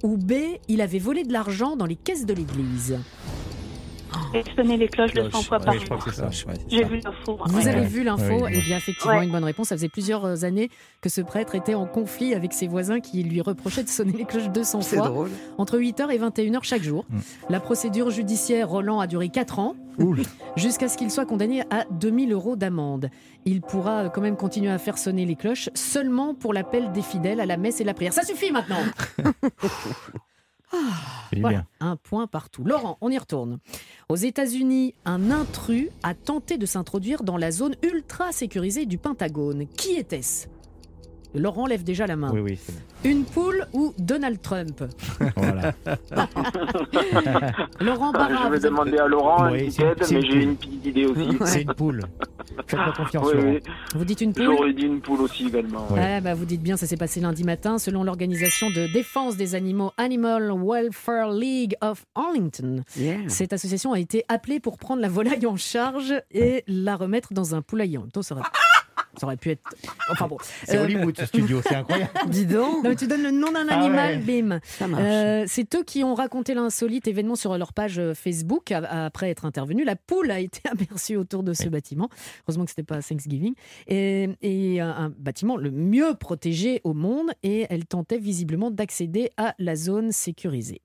[0.04, 0.34] Ou B.
[0.68, 3.00] Il avait volé de l'argent dans les caisses de l'église.
[4.34, 5.98] Et sonner les cloches de 100 fois par jour.
[6.68, 7.38] J'ai vu l'info.
[7.46, 9.68] Vous avez vu l'info Oui, Eh bien, effectivement, une bonne réponse.
[9.70, 10.70] Ça faisait plusieurs années
[11.02, 14.26] que ce prêtre était en conflit avec ses voisins qui lui reprochaient de sonner les
[14.26, 15.30] cloches 200 C'est fois, drôle.
[15.58, 17.06] entre 8h et 21h chaque jour.
[17.10, 17.20] Mm.
[17.50, 19.76] La procédure judiciaire Roland a duré 4 ans,
[20.56, 23.10] jusqu'à ce qu'il soit condamné à 2000 euros d'amende.
[23.46, 27.02] Il pourra euh, quand même continuer à faire sonner les cloches seulement pour l'appel des
[27.02, 28.14] fidèles à la messe et la prière.
[28.14, 28.82] Ça suffit maintenant
[31.40, 31.68] Voilà, bien.
[31.80, 32.64] un point partout.
[32.64, 33.60] Laurent, on y retourne.
[34.10, 39.68] Aux États-Unis, un intrus a tenté de s'introduire dans la zone ultra sécurisée du Pentagone.
[39.68, 40.48] Qui était-ce?
[41.34, 42.32] Laurent lève déjà la main.
[42.34, 42.60] Oui, oui.
[43.04, 44.84] Une poule ou Donald Trump
[45.36, 45.74] Voilà.
[47.80, 48.46] Laurent Barra.
[48.48, 51.38] je vais demander à Laurent Oui, une petite aide, mais j'ai une petite idée aussi.
[51.46, 52.02] C'est une poule.
[52.68, 53.50] Faites-moi confiance, Oui, Laurent.
[53.54, 53.60] oui.
[53.96, 55.88] Vous dites une poule J'aurais dit une poule aussi également.
[55.92, 57.78] Ouais, bah vous dites bien, ça s'est passé lundi matin.
[57.80, 63.18] Selon l'organisation de défense des animaux Animal Welfare League of Arlington, Yeah.
[63.30, 67.56] cette association a été appelée pour prendre la volaille en charge et la remettre dans
[67.56, 67.98] un poulailler.
[67.98, 68.44] En même temps, ça aurait,
[69.18, 69.62] ça aurait pu être.
[70.10, 70.38] Enfin bon.
[70.66, 72.12] C'est Euh, Hollywood ce studio, c'est incroyable.
[72.30, 72.84] Dis donc.
[72.84, 74.42] Non, mais tu donnes le nom d'un Ah animal, ouais.
[74.42, 74.60] bim.
[74.64, 75.04] Ça marche.
[75.06, 79.46] Euh, c'est eux qui ont raconté l'insolite événement sur leur page euh, Facebook après être
[79.46, 79.84] intervenu.
[79.84, 82.10] La poule a été aperçue autour de ce bâtiment.
[82.48, 83.54] Heureusement que c'était pas Thanksgiving.
[83.88, 87.32] Et, et un, un bâtiment le mieux protégé au monde.
[87.44, 90.82] Et elle tentait visiblement d'accéder à la zone sécurisée.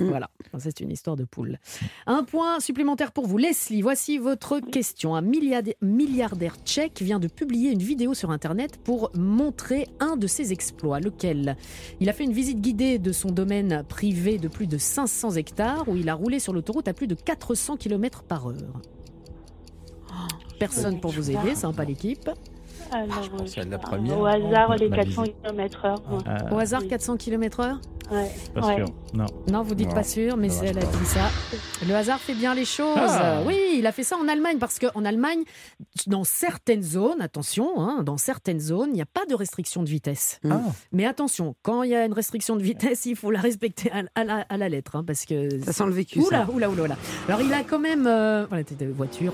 [0.00, 0.08] Mm.
[0.08, 1.58] Voilà, c'est une histoire de poule.
[2.06, 3.38] Un point supplémentaire pour vous.
[3.38, 5.14] Leslie, voici votre question.
[5.14, 10.26] Un milliardaire, milliardaire tchèque vient de publier une vidéo sur Internet pour montrer un de
[10.26, 10.98] ses exploits.
[10.98, 11.56] Lequel?
[12.00, 15.88] Il a fait une visite guidée de son domaine privé de plus de 500 hectares
[15.88, 18.80] où il a roulé sur l'autoroute à plus de 400 km par heure.
[20.10, 20.12] Oh,
[20.58, 22.28] Personne pour vous aider, sympa l'équipe.
[22.94, 24.18] Alors, C'est la première.
[24.20, 25.36] Au hasard, les Ma 400 visite.
[25.42, 26.52] km/h.
[26.52, 27.76] Au hasard, 400 km/h
[28.12, 28.30] Ouais.
[28.54, 28.76] Pas ouais.
[28.76, 28.86] sûr.
[29.14, 29.24] Non.
[29.50, 31.30] Non, vous dites Non, pas sûr, mais elle a dit ça.
[31.88, 32.98] Le hasard fait bien les choses.
[32.98, 33.40] Ah.
[33.46, 35.42] Oui, il a fait ça en Allemagne parce qu'en Allemagne,
[36.06, 39.88] dans certaines zones, attention, hein, dans certaines zones, il n'y a pas de restriction de
[39.88, 40.38] vitesse.
[40.50, 40.60] Ah.
[40.92, 44.02] Mais attention, quand il y a une restriction de vitesse, il faut la respecter à,
[44.20, 46.18] à la, à la lettre, hein, parce que Ça sent le vécu.
[46.20, 46.52] Oula, ça.
[46.52, 46.96] oula, oula, oula.
[47.26, 49.32] Alors il a quand même, euh, voilà, c'était voiture,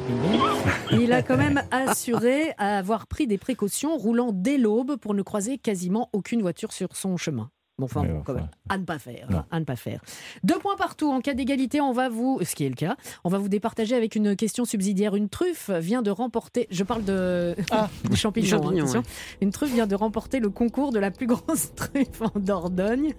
[0.93, 3.49] il a quand même assuré avoir pris des précautions,
[3.97, 7.51] roulant dès l'aube pour ne croiser quasiment aucune voiture sur son chemin.
[7.81, 9.43] Bon, enfin, bon, quand même, à ne pas faire, non.
[9.51, 10.02] à ne pas faire.
[10.44, 11.10] Deux points partout.
[11.10, 13.94] En cas d'égalité, on va vous, ce qui est le cas, on va vous départager
[13.94, 15.16] avec une question subsidiaire.
[15.16, 17.56] Une truffe vient de remporter, je parle de
[18.10, 19.02] du champignon, du champignon, hein, ouais.
[19.40, 23.14] Une truffe vient de remporter le concours de la plus grosse truffe en Dordogne.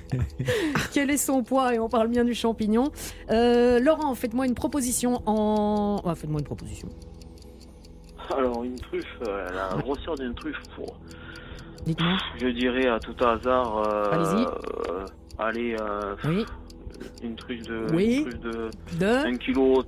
[0.92, 1.72] Quel est son poids?
[1.72, 2.90] Et on parle bien du champignon.
[3.30, 6.02] Euh, Laurent, faites-moi une proposition en.
[6.04, 6.88] Ah, faites-moi une proposition.
[8.36, 10.98] Alors, une truffe, euh, la grosseur d'une truffe, pour,
[11.86, 12.18] Dites-moi.
[12.40, 13.78] je dirais à tout hasard.
[13.86, 14.46] euh, Allez-y.
[14.46, 15.06] euh,
[15.38, 16.44] allez, euh, Oui.
[17.22, 17.86] une truffe de.
[17.94, 18.16] Oui.
[18.16, 18.70] Une truffe de.
[18.98, 19.86] De 1 kg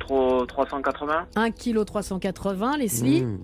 [0.48, 3.22] 380 1 kg 380, Leslie.
[3.24, 3.38] Mmh.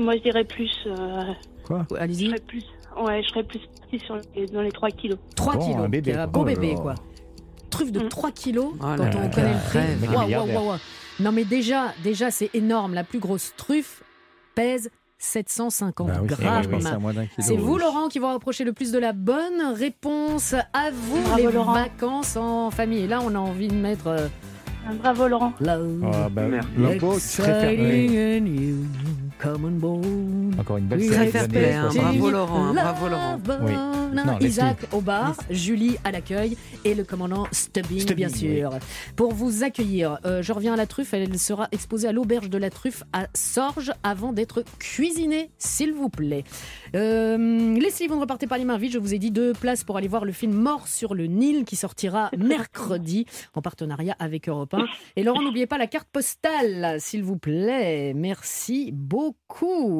[0.00, 0.70] Moi, je dirais plus.
[0.86, 1.20] euh,
[1.64, 1.86] Quoi?
[1.90, 2.26] Je Allez-y.
[2.28, 2.64] serais plus.
[3.00, 5.18] Ouais, je serais plus partie sur les- dans les 3 kilos.
[5.36, 5.84] 3 Bon, kilos.
[5.84, 6.42] un bébé, Un quoi.
[6.42, 6.80] Oh bébé, là.
[6.80, 6.94] quoi.
[7.70, 8.08] Truffe de Mm.
[8.08, 9.78] 3 kilos, Oh quand on là, connaît le prix.
[9.78, 10.12] rêve.
[10.14, 10.78] Waouh, waouh, waouh.
[11.22, 12.94] Non, mais déjà, déjà c'est énorme.
[12.94, 14.02] La plus grosse truffe
[14.54, 16.80] pèse 750 Bah oui, grammes.
[17.38, 20.54] C'est vous, Laurent, qui va rapprocher le plus de la bonne réponse.
[20.72, 21.72] À vous, Bravo, les Laurent.
[21.74, 23.04] vacances en famille.
[23.04, 24.26] Et là, on a envie de mettre euh,
[25.00, 25.52] Bravo, Laurent.
[25.60, 26.00] Love.
[26.32, 26.42] Bah,
[29.44, 29.50] Merci.
[29.50, 29.50] l'impôt très fair play.
[29.50, 30.60] Exciting and you, come on board.
[30.60, 31.90] Encore une belle série Très des fair années play, hein.
[31.90, 32.18] 70.
[32.18, 32.72] Bravo, Laurent, hein.
[32.74, 33.40] Bravo, Laurent.
[33.62, 33.72] Oui.
[34.12, 34.38] Non.
[34.40, 38.70] Isaac au bar, Julie à l'accueil et le commandant Stubbing, Stubbing, bien sûr.
[39.16, 41.14] Pour vous accueillir, euh, je reviens à la truffe.
[41.14, 46.10] Elle sera exposée à l'auberge de la truffe à Sorge avant d'être cuisinée, s'il vous
[46.10, 46.44] plaît.
[46.94, 48.92] Euh, Leslie, vous ne repartez pas les mains vides.
[48.92, 51.64] Je vous ai dit deux places pour aller voir le film Mort sur le Nil
[51.64, 53.24] qui sortira mercredi
[53.54, 54.84] en partenariat avec Europe 1.
[55.16, 58.12] Et Laurent, n'oubliez pas la carte postale, s'il vous plaît.
[58.14, 59.31] Merci beaucoup.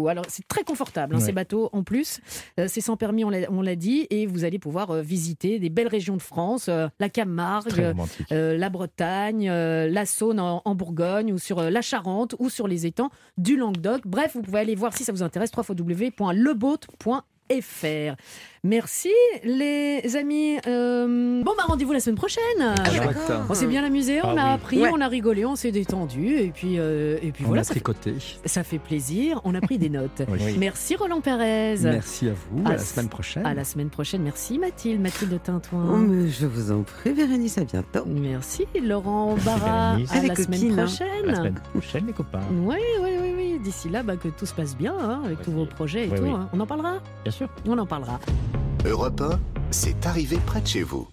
[0.09, 1.25] Alors, c'est très confortable, hein, Ouais.
[1.25, 2.21] ces bateaux en plus.
[2.59, 4.07] Euh, c'est sans permis, on l'a dit.
[4.11, 7.95] Et vous allez pouvoir euh, visiter des belles régions de France, euh, la Camargue,
[8.31, 13.11] la Bretagne, la Saône en, en Bourgogne, ou sur la Charente, ou sur les étangs
[13.39, 14.03] du Languedoc.
[14.07, 18.17] Bref, vous pouvez aller voir si ça vous intéresse, www.leboat.fr.
[18.65, 19.11] Merci
[19.43, 20.57] les amis.
[20.69, 22.43] Euh, bon, bah rendez-vous la semaine prochaine.
[22.95, 23.33] Chouette.
[23.51, 24.55] On s'est bien amusé, on Ah a oui.
[24.55, 24.91] appris, Ouais.
[24.95, 27.75] on a rigolé, on s'est détendu, et puis, euh, et puis On voilà, a ça
[27.75, 28.15] fait, tricoté.
[28.45, 29.41] ça fait plaisir.
[29.43, 30.23] On a pris des notes.
[30.29, 30.57] Oui.
[30.59, 31.75] Merci Roland Pérez.
[31.83, 32.63] Merci à vous.
[32.65, 33.45] À À la semaine prochaine.
[33.47, 34.23] À la semaine prochaine.
[34.23, 35.99] Merci Mathilde, Mathilde Oh, Tintouin.
[35.99, 38.05] mais je vous en prie, Bérénice, à bientôt.
[38.07, 39.91] Merci Laurent Merci, Barra.
[39.97, 40.13] Bérénice.
[40.13, 40.85] À Avec la semaine hein.
[40.85, 41.09] prochaine.
[41.25, 42.41] À la semaine prochaine, les copains.
[42.53, 43.59] Oui, oui, oui, oui.
[43.63, 46.23] D'ici là, bah, que tout se passe bien hein, avec tous vos projets et tout.
[46.23, 46.31] oui.
[46.31, 46.49] hein.
[46.53, 47.01] On en parlera?
[47.25, 47.49] Bien sûr.
[47.67, 48.21] On en parlera.
[48.85, 49.39] Europe 1,
[49.71, 51.09] c'est arrivé près de chez vous.